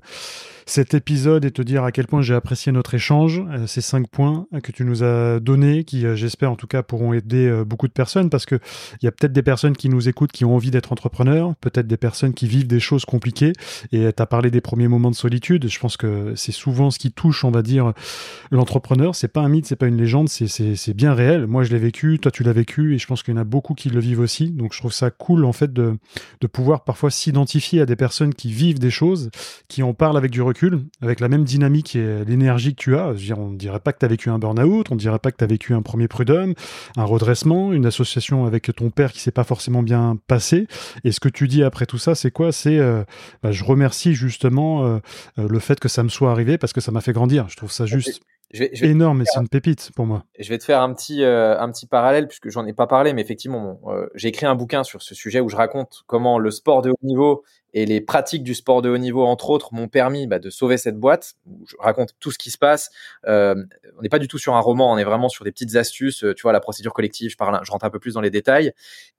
cet 0.65 0.95
épisode 0.95 1.45
et 1.45 1.51
te 1.51 1.61
dire 1.61 1.85
à 1.85 1.93
quel 1.93 2.07
point 2.07 2.23
j'ai 2.23 2.35
apprécié 2.35 2.73
notre 2.73 2.95
échange, 2.95 3.43
ces 3.67 3.81
cinq 3.81 4.09
points 4.09 4.47
que 4.63 4.71
tu 4.71 4.85
nous 4.85 5.03
as 5.03 5.41
donnés, 5.41 5.85
qui 5.85 6.05
j'espère 6.15 6.53
en 6.53 6.57
tout 6.57 6.67
cas 6.67 6.83
pourront 6.83 7.15
aider 7.15 7.63
beaucoup 7.65 7.89
de 7.89 7.93
personnes 7.93 8.29
parce 8.29 8.45
que 8.45 8.57
il 9.01 9.07
y 9.07 9.09
a 9.09 9.13
peut-être 9.13 9.33
des 9.33 9.43
personnes 9.43 9.75
qui 9.75 9.89
nous 9.89 10.11
écoutent 10.11 10.31
qui 10.31 10.45
ont 10.45 10.55
envie 10.55 10.71
d'être 10.71 10.93
entrepreneurs, 10.93 11.55
peut-être 11.63 11.87
des 11.87 11.97
personnes 11.97 12.35
qui 12.35 12.47
vivent 12.47 12.67
des 12.67 12.81
choses 12.81 13.07
compliquées. 13.07 13.55
Et 13.93 14.13
tu 14.13 14.23
as 14.23 14.27
parlé 14.27 14.51
des 14.51 14.61
premiers 14.61 14.89
moments 14.89 15.11
de 15.11 15.17
solitude. 15.17 15.69
Je 15.69 15.79
pense 15.79 15.97
que 15.97 16.35
c'est 16.37 16.53
souvent 16.53 16.91
ce 16.91 16.99
qui 16.99 17.13
touche, 17.13 17.47
on 17.47 17.51
va 17.51 17.63
dire, 17.63 17.95
l'entrepreneur. 18.51 19.15
C'est 19.15 19.29
pas 19.29 19.41
un 19.41 19.49
mythe, 19.49 19.65
c'est 19.65 19.77
pas 19.77 19.87
une 19.87 19.97
légende, 19.97 20.29
c'est 20.29 20.95
bien 20.95 21.15
réel. 21.15 21.47
Moi 21.47 21.65
je 21.65 21.71
l'ai 21.71 21.79
vécu, 21.79 22.19
toi 22.19 22.31
tu 22.31 22.43
l'as 22.43 22.53
vécu 22.53 22.95
et 22.95 22.99
je 22.99 23.07
pense 23.07 23.23
qu'il 23.23 23.33
y 23.33 23.39
en 23.39 23.41
a 23.41 23.45
beaucoup 23.45 23.73
qui 23.73 23.89
le 23.89 24.01
vivent 24.01 24.21
aussi. 24.21 24.51
Donc 24.51 24.75
je 24.75 24.81
trouve 24.81 24.93
ça 24.93 25.11
cool 25.11 25.47
en 25.47 25.55
fait 25.55 25.73
de 25.73 25.98
de 26.41 26.47
pouvoir 26.47 26.85
parfois 26.85 27.11
s'identifier 27.11 27.81
à 27.81 27.87
des 27.87 27.97
personnes 27.97 28.35
qui 28.35 28.53
vivent 28.53 28.79
des 28.79 28.91
choses, 28.91 29.31
qui 29.69 29.83
en 29.83 29.95
parlent 29.95 30.17
avec 30.17 30.31
du 30.31 30.43
recul, 30.43 30.85
avec 31.03 31.21
la 31.21 31.29
même 31.29 31.45
dynamique 31.45 31.97
et 31.97 32.25
l'énergie 32.25 32.75
que 32.75 32.83
tu 32.83 32.97
as. 32.97 33.15
Je 33.15 33.25
dire, 33.25 33.39
on 33.39 33.51
ne 33.51 33.57
dirait 33.57 33.81
pas 33.81 33.93
que 33.93 33.99
tu 33.99 34.05
as 34.05 34.09
vécu 34.09 34.31
un 34.31 34.39
burn-out, 34.39 34.91
on 34.91 34.95
ne 34.95 35.01
dirait 35.01 35.19
pas 35.19 35.31
que 35.31 35.37
tu 35.37 35.45
as 35.45 35.49
vécu 35.49 35.75
un 35.75 35.83
premier 35.83 36.09
prud'homme, 36.09 36.55
un 36.97 37.05
redressement, 37.05 37.73
une 37.73 37.87
association 37.87 38.45
avec 38.45 38.75
ton 38.75 38.91
père 38.91 39.13
qui 39.13 39.21
s'est 39.21 39.31
pas 39.31 39.45
forcément 39.45 39.83
bien 39.83 40.19
passé. 40.27 40.67
Et 41.05 41.13
ce 41.13 41.21
que 41.21 41.29
tu 41.29 41.49
dis 41.49 41.63
après 41.63 41.87
tout 41.87 41.99
ça, 41.99 42.15
c'est 42.15 42.31
quoi? 42.31 42.53
C'est 42.53 42.79
euh, 42.79 43.05
bah, 43.43 43.53
je 43.53 43.65
remercie 43.65 44.15
justement 44.15 44.85
euh, 44.85 44.99
euh, 45.39 45.49
le 45.49 45.59
fait 45.59 45.81
que 45.81 45.89
ça 45.89 46.03
me 46.03 46.09
soit 46.09 46.31
arrivé 46.31 46.59
parce 46.59 46.73
que 46.73 46.81
ça 46.81 46.93
m'a 46.93 47.01
fait 47.01 47.13
grandir. 47.13 47.49
Je 47.49 47.57
trouve 47.57 47.73
ça 47.73 47.87
juste 47.87 48.21
je 48.51 48.61
vais, 48.61 48.71
je 48.73 48.81
vais 48.81 48.93
énorme, 48.93 49.21
et 49.21 49.25
c'est 49.27 49.39
une 49.39 49.49
pépite 49.49 49.91
pour 49.95 50.07
moi. 50.07 50.25
Je 50.39 50.49
vais 50.49 50.57
te 50.57 50.65
faire 50.65 50.81
un 50.81 50.95
petit, 50.95 51.23
euh, 51.23 51.61
un 51.61 51.71
petit 51.71 51.87
parallèle 51.87 52.27
puisque 52.27 52.49
j'en 52.49 52.65
ai 52.67 52.73
pas 52.73 52.87
parlé, 52.87 53.13
mais 53.13 53.21
effectivement, 53.21 53.79
euh, 53.89 54.07
j'ai 54.15 54.29
écrit 54.29 54.47
un 54.47 54.55
bouquin 54.55 54.85
sur 54.85 55.03
ce 55.03 55.15
sujet 55.15 55.41
où 55.41 55.51
je 55.51 55.57
raconte 55.57 56.05
comment 56.07 56.39
le 56.39 56.51
sport 56.51 56.81
de 56.81 56.91
haut 56.91 56.99
niveau 57.03 57.45
et 57.75 57.85
les 57.85 58.01
pratiques 58.01 58.43
du 58.43 58.55
sport 58.55 58.81
de 58.81 58.89
haut 58.89 58.97
niveau, 58.97 59.27
entre 59.27 59.51
autres, 59.51 59.75
m'ont 59.75 59.89
permis 59.89 60.27
bah, 60.27 60.39
de 60.39 60.49
sauver 60.49 60.79
cette 60.79 60.97
boîte. 60.97 61.35
Où 61.47 61.67
je 61.67 61.77
raconte 61.79 62.15
tout 62.21 62.31
ce 62.31 62.39
qui 62.39 62.51
se 62.51 62.57
passe. 62.57 62.91
Euh, 63.27 63.55
on 63.99 64.03
n'est 64.03 64.09
pas 64.09 64.19
du 64.19 64.29
tout 64.29 64.39
sur 64.39 64.55
un 64.55 64.61
roman, 64.61 64.91
on 64.91 64.97
est 64.97 65.05
vraiment 65.05 65.29
sur 65.29 65.45
des 65.45 65.53
petites 65.53 65.77
astuces. 65.77 66.25
Tu 66.35 66.43
vois, 66.43 66.53
la 66.53 66.61
procédure 66.61 66.95
collective, 66.95 67.31
je 67.31 67.37
parle, 67.37 67.61
je 67.63 67.71
rentre 67.71 67.85
un 67.85 67.91
peu 67.91 67.99
plus 67.99 68.15
dans 68.15 68.23
les 68.23 68.31
détails. 68.31 68.73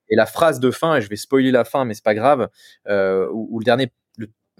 Et 0.08 0.16
la 0.16 0.26
phrase 0.26 0.58
de 0.58 0.72
fin, 0.72 0.96
et 0.96 1.00
je 1.00 1.08
vais 1.08 1.14
spoiler 1.14 1.52
la 1.52 1.64
fin, 1.64 1.84
mais 1.84 1.94
c'est 1.94 2.02
pas 2.02 2.16
grave, 2.16 2.48
où, 2.88 3.60
le 3.60 3.64
dernier 3.64 3.92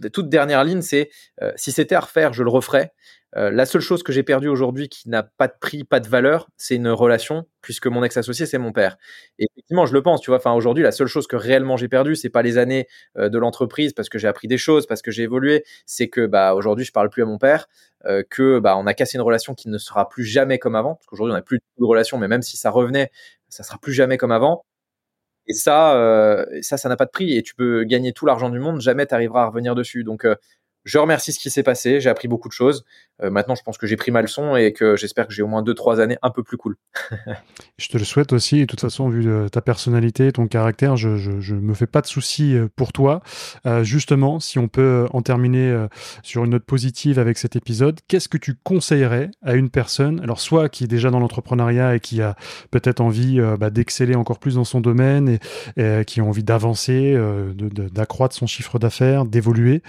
toute 0.09 0.29
dernière 0.29 0.65
ligne, 0.65 0.83
c'est 0.83 1.11
si 1.57 1.73
c'était 1.73 1.95
à 1.95 2.01
refaire, 2.01 2.33
je 2.33 2.43
le 2.43 2.51
referais. 2.51 2.93
Euh, 3.37 3.51
la 3.51 3.65
seule 3.65 3.81
chose 3.81 4.03
que 4.03 4.13
j'ai 4.13 4.23
perdue 4.25 4.49
aujourd'hui 4.49 4.89
qui 4.89 5.09
n'a 5.09 5.23
pas 5.23 5.47
de 5.47 5.53
prix, 5.61 5.85
pas 5.85 6.01
de 6.01 6.09
valeur, 6.09 6.49
c'est 6.57 6.75
une 6.75 6.89
relation, 6.89 7.47
puisque 7.63 7.87
mon 7.87 8.03
ex-associé, 8.03 8.45
c'est 8.45 8.59
mon 8.59 8.73
père. 8.73 8.97
Et 9.39 9.47
effectivement, 9.53 9.87
je 9.87 9.93
le 9.93 10.03
pense, 10.03 10.21
tu 10.21 10.31
vois. 10.31 10.39
Enfin, 10.39 10.53
aujourd'hui, 10.53 10.83
la 10.83 10.91
seule 10.93 11.07
chose 11.07 11.27
que 11.29 11.37
réellement 11.37 11.77
j'ai 11.77 11.87
perdue, 11.89 12.17
c'est 12.17 12.29
pas 12.31 12.43
les 12.43 12.59
années 12.59 12.89
euh, 13.19 13.29
de 13.29 13.39
l'entreprise, 13.39 13.93
parce 13.93 14.09
que 14.09 14.19
j'ai 14.19 14.27
appris 14.29 14.49
des 14.49 14.59
choses, 14.59 14.87
parce 14.87 15.01
que 15.03 15.11
j'ai 15.13 15.23
évolué. 15.23 15.65
C'est 15.87 16.09
que, 16.09 16.27
bah, 16.27 16.55
aujourd'hui, 16.55 16.85
je 16.85 16.93
parle 16.93 17.09
plus 17.11 17.23
à 17.23 17.27
mon 17.27 17.39
père, 17.39 17.67
euh, 18.07 18.23
que, 18.29 18.59
bah, 18.59 18.77
on 18.77 18.87
a 18.87 18.95
cassé 18.95 19.17
une 19.17 19.23
relation 19.23 19.55
qui 19.55 19.69
ne 19.69 19.79
sera 19.79 20.09
plus 20.09 20.25
jamais 20.25 20.59
comme 20.59 20.75
avant, 20.75 20.97
parce 20.97 21.07
qu'aujourd'hui, 21.07 21.33
on 21.33 21.37
n'a 21.37 21.43
plus 21.43 21.59
de 21.79 21.85
relation, 21.85 22.19
mais 22.19 22.29
même 22.29 22.43
si 22.43 22.57
ça 22.57 22.71
revenait, 22.71 23.11
ça 23.49 23.63
sera 23.63 23.79
plus 23.79 23.93
jamais 23.93 24.17
comme 24.17 24.33
avant. 24.33 24.65
Et 25.47 25.53
ça, 25.55 26.45
ça, 26.63 26.77
ça 26.77 26.89
n'a 26.89 26.97
pas 26.97 27.07
de 27.07 27.11
prix. 27.11 27.37
Et 27.37 27.43
tu 27.43 27.55
peux 27.55 27.85
gagner 27.85 28.13
tout 28.13 28.27
l'argent 28.27 28.51
du 28.51 28.59
monde, 28.61 28.81
jamais 28.81 29.07
tu 29.07 29.15
arriveras 29.15 29.43
à 29.45 29.47
revenir 29.47 29.75
dessus. 29.75 30.05
Donc, 30.05 30.27
je 30.91 30.99
remercie 30.99 31.33
ce 31.33 31.39
qui 31.39 31.51
s'est 31.51 31.63
passé, 31.63 32.01
j'ai 32.01 32.11
appris 32.11 32.27
beaucoup 32.27 32.49
de 32.49 32.53
choses. 32.53 32.85
Euh, 33.23 33.31
maintenant, 33.31 33.55
je 33.55 33.63
pense 33.63 33.79
que 33.79 33.87
j'ai 33.87 33.97
pris 33.97 34.11
ma 34.11 34.23
leçon 34.23 34.57
et 34.57 34.73
que 34.73 34.97
j'espère 34.97 35.29
que 35.29 35.33
j'ai 35.33 35.43
au 35.43 35.47
moins 35.47 35.63
deux, 35.63 35.75
trois 35.75 36.01
années 36.01 36.17
un 36.23 36.31
peu 36.31 36.43
plus 36.43 36.57
cool. 36.57 36.77
je 37.79 37.89
te 37.89 37.97
le 37.97 38.05
souhaite 38.05 38.33
aussi. 38.33 38.57
Et 38.57 38.61
de 38.63 38.67
toute 38.67 38.81
façon, 38.81 39.09
vu 39.09 39.29
euh, 39.29 39.49
ta 39.49 39.61
personnalité, 39.61 40.33
ton 40.33 40.49
caractère, 40.49 40.97
je, 40.97 41.17
je, 41.17 41.55
me 41.55 41.75
fais 41.75 41.87
pas 41.87 42.01
de 42.01 42.07
soucis 42.07 42.57
euh, 42.57 42.67
pour 42.75 42.93
toi. 42.93 43.21
justement, 43.83 44.41
si 44.41 44.59
on 44.59 44.67
peut 44.67 45.07
en 45.13 45.23
terminer 45.23 45.87
sur 46.23 46.45
une 46.45 46.51
note 46.51 46.65
positive 46.65 47.19
avec 47.19 47.39
cet 47.39 47.55
épisode, 47.55 48.01
qu'est-ce 48.09 48.29
que 48.29 48.39
tu 48.39 48.55
conseillerais 48.65 49.31
à 49.43 49.55
une 49.55 49.71
personne, 49.71 50.21
alors 50.21 50.41
soit 50.41 50.69
qui 50.69 50.85
est 50.85 50.89
déjà 50.89 51.11
dans 51.11 51.21
l'entrepreneuriat 51.21 51.95
et 51.95 52.01
qui 52.01 52.21
a 52.23 52.35
peut-être 52.71 53.01
envie 53.01 53.41
bah, 53.59 53.71
d'exceller 53.71 54.15
encore 54.15 54.39
plus 54.39 54.57
dans 54.57 54.65
son 54.65 54.81
domaine 54.81 55.39
et, 55.77 56.05
qui 56.05 56.21
a 56.21 56.25
envie 56.25 56.43
d'avancer, 56.43 57.17
d'accroître 57.55 58.35
son 58.35 58.47
chiffre 58.47 58.79
d'affaires, 58.79 59.25
d'évoluer, 59.25 59.83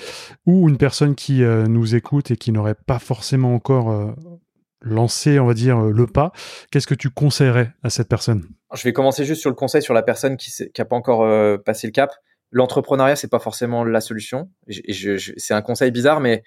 ou 0.45 0.69
une 0.69 0.77
personne 0.77 0.90
qui 1.15 1.41
nous 1.41 1.95
écoute 1.95 2.31
et 2.31 2.37
qui 2.37 2.51
n'aurait 2.51 2.75
pas 2.75 2.99
forcément 2.99 3.53
encore 3.53 3.91
euh, 3.91 4.11
lancé, 4.81 5.39
on 5.39 5.45
va 5.45 5.53
dire, 5.53 5.77
euh, 5.77 5.91
le 5.91 6.07
pas, 6.07 6.31
qu'est-ce 6.71 6.87
que 6.87 6.95
tu 6.95 7.09
conseillerais 7.09 7.73
à 7.83 7.89
cette 7.89 8.07
personne? 8.07 8.47
Je 8.73 8.83
vais 8.83 8.93
commencer 8.93 9.25
juste 9.25 9.41
sur 9.41 9.49
le 9.49 9.55
conseil 9.55 9.81
sur 9.81 9.93
la 9.93 10.03
personne 10.03 10.37
qui 10.37 10.51
n'a 10.77 10.85
pas 10.85 10.95
encore 10.95 11.23
euh, 11.23 11.57
passé 11.57 11.87
le 11.87 11.91
cap. 11.91 12.11
L'entrepreneuriat, 12.51 13.15
c'est 13.15 13.29
pas 13.29 13.39
forcément 13.39 13.83
la 13.83 14.01
solution. 14.01 14.49
c'est 15.37 15.53
un 15.53 15.61
conseil 15.61 15.91
bizarre, 15.91 16.19
mais 16.19 16.43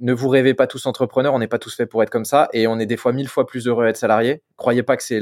ne 0.00 0.12
vous 0.12 0.28
rêvez 0.28 0.54
pas 0.54 0.66
tous 0.66 0.86
entrepreneurs, 0.86 1.34
on 1.34 1.38
n'est 1.38 1.48
pas 1.48 1.58
tous 1.58 1.74
faits 1.74 1.90
pour 1.90 2.02
être 2.02 2.10
comme 2.10 2.24
ça, 2.24 2.48
et 2.52 2.66
on 2.66 2.78
est 2.78 2.86
des 2.86 2.96
fois 2.96 3.12
mille 3.12 3.28
fois 3.28 3.46
plus 3.46 3.66
heureux 3.66 3.84
à 3.84 3.88
être 3.88 3.96
salarié. 3.96 4.42
Croyez 4.56 4.82
pas 4.82 4.96
que 4.96 5.02
c'est 5.02 5.20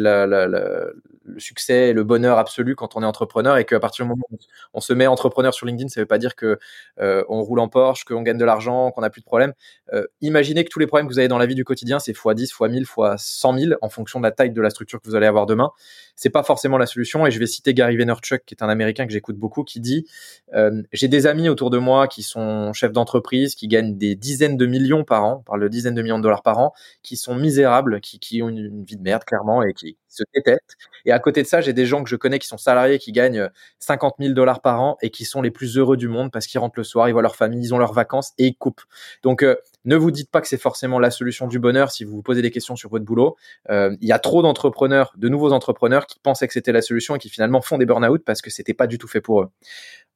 le 1.25 1.41
succès, 1.41 1.93
le 1.93 2.05
bonheur 2.05 2.39
absolu 2.39 2.77
quand 2.77 2.97
on 2.97 3.03
est 3.03 3.07
entrepreneur, 3.07 3.57
et 3.57 3.65
qu'à 3.65 3.81
partir 3.81 4.05
du 4.05 4.11
moment 4.11 4.25
où 4.31 4.37
on 4.75 4.81
se 4.81 4.93
met 4.93 5.07
entrepreneur 5.07 5.53
sur 5.55 5.67
LinkedIn, 5.67 5.89
ça 5.89 6.01
veut 6.01 6.07
pas 6.07 6.19
dire 6.19 6.37
que 6.37 6.59
euh, 7.01 7.25
on 7.29 7.43
roule 7.43 7.61
en 7.61 7.69
Porsche, 7.69 8.05
qu'on 8.05 8.23
gagne 8.23 8.39
de 8.39 8.45
l'argent, 8.45 8.91
qu'on 8.91 9.01
n'a 9.01 9.11
plus 9.11 9.21
de 9.21 9.27
problèmes. 9.27 9.55
Euh, 9.93 10.07
imaginez 10.21 10.65
que 10.65 10.71
tous 10.71 10.79
les 10.79 10.87
problèmes 10.87 11.07
que 11.07 11.13
vous 11.13 11.19
avez 11.19 11.29
dans 11.29 11.39
la 11.39 11.47
vie 11.47 11.55
du 11.55 11.65
quotidien, 11.65 11.99
c'est 11.99 12.13
x 12.13 12.23
10, 12.35 12.43
x 12.45 12.61
1000, 12.61 12.83
x 12.83 12.95
100 13.17 13.59
000 13.59 13.73
en 13.81 13.89
fonction 13.89 14.21
de 14.21 14.25
la 14.25 14.31
taille 14.31 14.51
de 14.51 14.61
la 14.61 14.71
structure 14.71 15.01
que 15.01 15.09
vous 15.09 15.15
allez 15.15 15.27
avoir 15.27 15.47
demain. 15.47 15.71
C'est 16.17 16.31
pas 16.31 16.43
forcément 16.43 16.79
la 16.79 16.87
solution, 16.87 17.27
et 17.27 17.31
je 17.31 17.39
vais 17.39 17.47
citer 17.47 17.75
Gary 17.75 17.97
Vaynerchuk, 17.97 18.45
qui 18.45 18.55
est 18.55 18.63
un 18.63 18.69
Américain 18.69 19.07
que 19.07 19.13
j'écoute 19.13 19.37
beaucoup, 19.37 19.65
qui 19.65 19.81
dit 19.81 20.07
euh, 20.55 20.83
j'ai 20.93 21.09
des 21.09 21.27
amis 21.27 21.49
autour 21.49 21.71
de 21.71 21.79
moi 21.79 22.07
qui 22.07 22.23
sont 22.23 22.73
chefs 22.73 22.93
d'entreprise, 22.93 23.55
qui 23.55 23.69
gagnent 23.69 23.97
des 23.97 24.15
dizaines 24.15 24.34
de 24.39 24.67
millions 24.67 25.05
par 25.05 25.25
an, 25.25 25.39
on 25.41 25.43
parle 25.43 25.61
de 25.63 25.69
dizaines 25.69 25.95
de 25.95 26.03
millions 26.03 26.19
de 26.19 26.23
dollars 26.23 26.43
par 26.43 26.59
an, 26.59 26.73
qui 27.03 27.17
sont 27.17 27.35
misérables, 27.35 28.01
qui, 28.01 28.19
qui 28.19 28.43
ont 28.43 28.49
une, 28.49 28.85
vie 28.85 28.97
de 28.97 29.03
merde 29.03 29.25
clairement 29.25 29.63
et 29.63 29.73
qui 29.73 29.97
se 30.09 30.23
détestent. 30.35 30.77
Et 31.05 31.13
à 31.13 31.19
côté 31.19 31.43
de 31.43 31.47
ça, 31.47 31.61
j'ai 31.61 31.73
des 31.73 31.87
gens 31.87 32.03
que 32.03 32.11
je 32.11 32.17
connais 32.17 32.39
qui 32.39 32.47
sont 32.47 32.59
salariés, 32.59 32.99
qui 32.99 33.13
gagnent 33.13 33.49
50 33.79 34.15
000 34.21 34.35
dollars 34.35 34.61
par 34.61 34.81
an 34.81 34.97
et 35.03 35.11
qui 35.11 35.25
sont 35.25 35.43
les 35.43 35.51
plus 35.51 35.77
heureux 35.77 35.97
du 35.97 36.09
monde 36.09 36.31
parce 36.31 36.47
qu'ils 36.47 36.61
rentrent 36.61 36.79
le 36.79 36.85
soir, 36.85 37.09
ils 37.09 37.13
voient 37.13 37.23
leur 37.23 37.37
famille, 37.37 37.63
ils 37.63 37.75
ont 37.75 37.79
leurs 37.79 37.93
vacances 37.93 38.33
et 38.39 38.47
ils 38.47 38.57
coupent. 38.57 38.83
Donc 39.23 39.43
euh, 39.43 39.57
ne 39.85 39.97
vous 39.97 40.11
dites 40.11 40.31
pas 40.31 40.41
que 40.41 40.49
c'est 40.49 40.61
forcément 40.61 40.99
la 40.99 41.11
solution 41.11 41.47
du 41.47 41.59
bonheur 41.59 41.91
si 41.91 42.05
vous 42.05 42.13
vous 42.13 42.23
posez 42.23 42.43
des 42.43 42.51
questions 42.51 42.77
sur 42.77 42.91
votre 42.91 43.05
boulot. 43.05 43.37
Euh, 43.71 43.97
il 44.01 44.09
y 44.09 44.13
a 44.13 44.19
trop 44.19 44.43
d'entrepreneurs, 44.43 45.13
de 45.17 45.29
nouveaux 45.29 45.53
entrepreneurs 45.53 46.07
qui 46.07 46.19
pensaient 46.21 46.47
que 46.47 46.55
c'était 46.55 46.73
la 46.73 46.83
solution 46.83 47.17
et 47.17 47.19
qui 47.19 47.29
finalement 47.29 47.61
font 47.61 47.79
des 47.79 47.87
burn-out 47.87 48.23
parce 48.25 48.41
que 48.41 48.51
c'était 48.51 48.75
pas 48.75 48.87
du 48.87 48.99
tout 48.99 49.09
fait 49.09 49.21
pour 49.21 49.43
eux. 49.43 49.51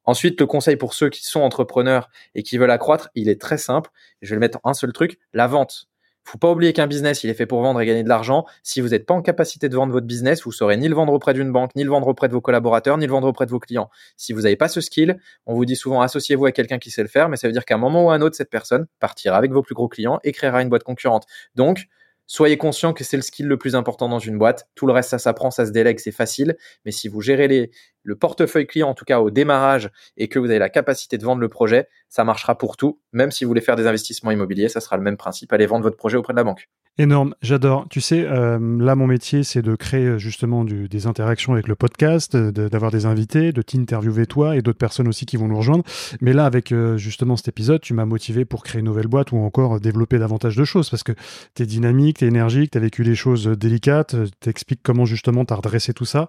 Ensuite, 0.08 0.40
le 0.40 0.46
conseil 0.46 0.76
pour 0.76 0.94
ceux 0.94 1.10
qui 1.10 1.22
sont 1.22 1.42
entrepreneurs 1.42 2.08
et 2.34 2.42
qui 2.42 2.56
veulent 2.56 2.70
accroître, 2.70 3.10
il 3.14 3.28
est 3.28 3.38
très 3.38 3.58
simple. 3.58 3.90
Je 4.22 4.30
vais 4.30 4.36
le 4.36 4.40
mettre 4.40 4.58
en 4.62 4.70
un 4.70 4.72
seul 4.72 4.90
truc, 4.90 5.18
la 5.34 5.46
vente. 5.46 5.90
Faut 6.24 6.38
pas 6.38 6.50
oublier 6.50 6.72
qu'un 6.72 6.86
business, 6.86 7.24
il 7.24 7.30
est 7.30 7.34
fait 7.34 7.44
pour 7.44 7.60
vendre 7.60 7.78
et 7.78 7.84
gagner 7.84 8.04
de 8.04 8.08
l'argent. 8.08 8.46
Si 8.62 8.80
vous 8.80 8.88
n'êtes 8.88 9.04
pas 9.04 9.12
en 9.12 9.20
capacité 9.20 9.68
de 9.68 9.76
vendre 9.76 9.92
votre 9.92 10.06
business, 10.06 10.44
vous 10.44 10.50
saurez 10.50 10.78
ni 10.78 10.88
le 10.88 10.94
vendre 10.94 11.12
auprès 11.12 11.34
d'une 11.34 11.52
banque, 11.52 11.76
ni 11.76 11.84
le 11.84 11.90
vendre 11.90 12.08
auprès 12.08 12.26
de 12.26 12.32
vos 12.32 12.40
collaborateurs, 12.40 12.96
ni 12.96 13.04
le 13.04 13.12
vendre 13.12 13.28
auprès 13.28 13.44
de 13.44 13.50
vos 13.50 13.58
clients. 13.58 13.90
Si 14.16 14.32
vous 14.32 14.40
n'avez 14.40 14.56
pas 14.56 14.68
ce 14.68 14.80
skill, 14.80 15.18
on 15.44 15.52
vous 15.52 15.66
dit 15.66 15.76
souvent 15.76 16.00
associez-vous 16.00 16.46
avec 16.46 16.56
quelqu'un 16.56 16.78
qui 16.78 16.90
sait 16.90 17.02
le 17.02 17.08
faire, 17.08 17.28
mais 17.28 17.36
ça 17.36 17.46
veut 17.46 17.52
dire 17.52 17.66
qu'à 17.66 17.74
un 17.74 17.78
moment 17.78 18.06
ou 18.06 18.10
à 18.10 18.14
un 18.14 18.22
autre, 18.22 18.34
cette 18.34 18.48
personne 18.48 18.86
partira 19.00 19.36
avec 19.36 19.52
vos 19.52 19.60
plus 19.60 19.74
gros 19.74 19.88
clients 19.88 20.20
et 20.24 20.32
créera 20.32 20.62
une 20.62 20.70
boîte 20.70 20.84
concurrente. 20.84 21.26
Donc, 21.54 21.86
Soyez 22.30 22.58
conscient 22.58 22.92
que 22.92 23.04
c'est 23.04 23.16
le 23.16 23.22
skill 23.22 23.46
le 23.46 23.56
plus 23.56 23.74
important 23.74 24.06
dans 24.06 24.18
une 24.18 24.36
boîte. 24.36 24.68
Tout 24.74 24.86
le 24.86 24.92
reste, 24.92 25.08
ça 25.08 25.18
s'apprend, 25.18 25.50
ça 25.50 25.64
se 25.64 25.70
délègue, 25.70 25.98
c'est 25.98 26.12
facile. 26.12 26.58
Mais 26.84 26.90
si 26.90 27.08
vous 27.08 27.22
gérez 27.22 27.48
les, 27.48 27.70
le 28.08 28.16
portefeuille 28.16 28.66
client, 28.66 28.88
en 28.88 28.94
tout 28.94 29.04
cas 29.04 29.20
au 29.20 29.30
démarrage, 29.30 29.90
et 30.16 30.28
que 30.28 30.38
vous 30.38 30.46
avez 30.46 30.58
la 30.58 30.70
capacité 30.70 31.18
de 31.18 31.24
vendre 31.24 31.42
le 31.42 31.48
projet, 31.48 31.88
ça 32.08 32.24
marchera 32.24 32.56
pour 32.56 32.78
tout. 32.78 33.00
Même 33.12 33.30
si 33.30 33.44
vous 33.44 33.48
voulez 33.48 33.60
faire 33.60 33.76
des 33.76 33.86
investissements 33.86 34.30
immobiliers, 34.30 34.70
ça 34.70 34.80
sera 34.80 34.96
le 34.96 35.02
même 35.02 35.18
principe. 35.18 35.52
Allez 35.52 35.66
vendre 35.66 35.82
votre 35.82 35.98
projet 35.98 36.16
auprès 36.16 36.32
de 36.32 36.38
la 36.38 36.44
banque. 36.44 36.68
Énorme, 37.00 37.32
j'adore. 37.42 37.86
Tu 37.88 38.00
sais, 38.00 38.26
euh, 38.26 38.58
là, 38.80 38.96
mon 38.96 39.06
métier, 39.06 39.44
c'est 39.44 39.62
de 39.62 39.76
créer 39.76 40.04
euh, 40.04 40.18
justement 40.18 40.64
des 40.64 41.06
interactions 41.06 41.52
avec 41.52 41.68
le 41.68 41.76
podcast, 41.76 42.36
d'avoir 42.36 42.90
des 42.90 43.06
invités, 43.06 43.52
de 43.52 43.62
t'interviewer 43.62 44.26
toi 44.26 44.56
et 44.56 44.62
d'autres 44.62 44.78
personnes 44.78 45.06
aussi 45.06 45.24
qui 45.24 45.36
vont 45.36 45.46
nous 45.46 45.56
rejoindre. 45.56 45.84
Mais 46.20 46.32
là, 46.32 46.44
avec 46.44 46.72
euh, 46.72 46.96
justement 46.96 47.36
cet 47.36 47.46
épisode, 47.46 47.80
tu 47.80 47.94
m'as 47.94 48.04
motivé 48.04 48.44
pour 48.44 48.64
créer 48.64 48.80
une 48.80 48.86
nouvelle 48.86 49.06
boîte 49.06 49.30
ou 49.30 49.36
encore 49.36 49.78
développer 49.78 50.18
davantage 50.18 50.56
de 50.56 50.64
choses 50.64 50.90
parce 50.90 51.04
que 51.04 51.12
tu 51.54 51.62
es 51.62 51.66
dynamique, 51.66 52.18
tu 52.18 52.24
es 52.24 52.28
énergique, 52.28 52.72
tu 52.72 52.78
as 52.78 52.80
vécu 52.80 53.04
des 53.04 53.14
choses 53.14 53.46
délicates, 53.46 54.16
t'expliques 54.40 54.80
comment 54.82 55.04
justement 55.04 55.44
tu 55.44 55.52
as 55.52 55.56
redressé 55.56 55.94
tout 55.94 56.04
ça. 56.04 56.28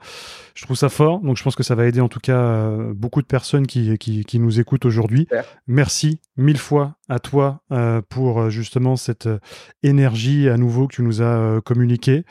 Je 0.53 0.65
trouve 0.65 0.77
ça 0.77 0.89
fort, 0.89 1.19
donc 1.21 1.35
je 1.35 1.41
pense 1.41 1.55
que 1.55 1.63
ça 1.69 1.75
va 1.75 1.85
aider 1.85 2.01
en 2.01 2.09
tout 2.09 2.19
cas 2.19 2.71
beaucoup 2.95 3.21
de 3.21 3.27
personnes 3.27 3.67
qui, 3.67 3.95
qui, 3.99 4.25
qui 4.25 4.39
nous 4.39 4.59
écoutent 4.59 4.85
aujourd'hui. 4.85 5.27
Merci 5.67 6.19
mille 6.35 6.57
fois 6.57 6.95
à 7.09 7.19
toi 7.19 7.61
pour 8.09 8.49
justement 8.49 8.95
cette 8.95 9.29
énergie 9.83 10.49
à 10.49 10.57
nouveau 10.57 10.87
que 10.87 10.95
tu 10.95 11.03
nous 11.03 11.21
as 11.21 11.61
communiqué. 11.63 12.25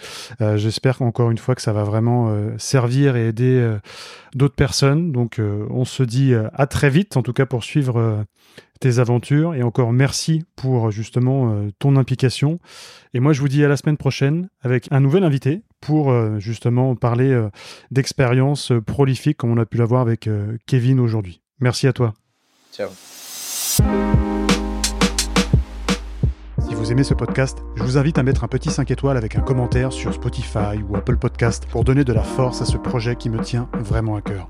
J'espère 0.56 1.02
encore 1.02 1.30
une 1.30 1.38
fois 1.38 1.54
que 1.54 1.62
ça 1.62 1.72
va 1.72 1.84
vraiment 1.84 2.36
servir 2.58 3.14
et 3.14 3.28
aider 3.28 3.76
d'autres 4.34 4.56
personnes. 4.56 5.12
Donc 5.12 5.40
on 5.40 5.84
se 5.84 6.02
dit 6.02 6.34
à 6.34 6.66
très 6.66 6.90
vite, 6.90 7.16
en 7.16 7.22
tout 7.22 7.32
cas 7.32 7.46
pour 7.46 7.62
suivre 7.62 8.24
tes 8.78 8.98
aventures. 8.98 9.54
Et 9.54 9.62
encore 9.62 9.92
merci 9.92 10.44
pour 10.56 10.90
justement 10.90 11.52
euh, 11.52 11.70
ton 11.78 11.96
implication. 11.96 12.58
Et 13.14 13.20
moi, 13.20 13.32
je 13.32 13.40
vous 13.40 13.48
dis 13.48 13.64
à 13.64 13.68
la 13.68 13.76
semaine 13.76 13.96
prochaine 13.96 14.48
avec 14.60 14.88
un 14.90 15.00
nouvel 15.00 15.24
invité 15.24 15.62
pour 15.80 16.10
euh, 16.10 16.38
justement 16.38 16.94
parler 16.96 17.30
euh, 17.30 17.50
d'expériences 17.90 18.72
prolifiques 18.86 19.38
comme 19.38 19.50
on 19.50 19.58
a 19.58 19.66
pu 19.66 19.78
l'avoir 19.78 20.00
avec 20.00 20.28
Kevin 20.66 21.00
aujourd'hui. 21.00 21.42
Merci 21.60 21.86
à 21.86 21.92
toi. 21.92 22.14
Ciao. 22.72 22.90
Si 26.68 26.74
vous 26.74 26.92
aimez 26.92 27.04
ce 27.04 27.14
podcast, 27.14 27.58
je 27.76 27.82
vous 27.82 27.98
invite 27.98 28.18
à 28.18 28.22
mettre 28.22 28.44
un 28.44 28.48
petit 28.48 28.70
5 28.70 28.90
étoiles 28.90 29.16
avec 29.16 29.36
un 29.36 29.40
commentaire 29.40 29.92
sur 29.92 30.12
Spotify 30.12 30.82
ou 30.88 30.96
Apple 30.96 31.16
Podcast 31.16 31.66
pour 31.70 31.84
donner 31.84 32.04
de 32.04 32.12
la 32.12 32.22
force 32.22 32.62
à 32.62 32.64
ce 32.64 32.76
projet 32.76 33.16
qui 33.16 33.30
me 33.30 33.40
tient 33.40 33.68
vraiment 33.74 34.16
à 34.16 34.22
cœur. 34.22 34.48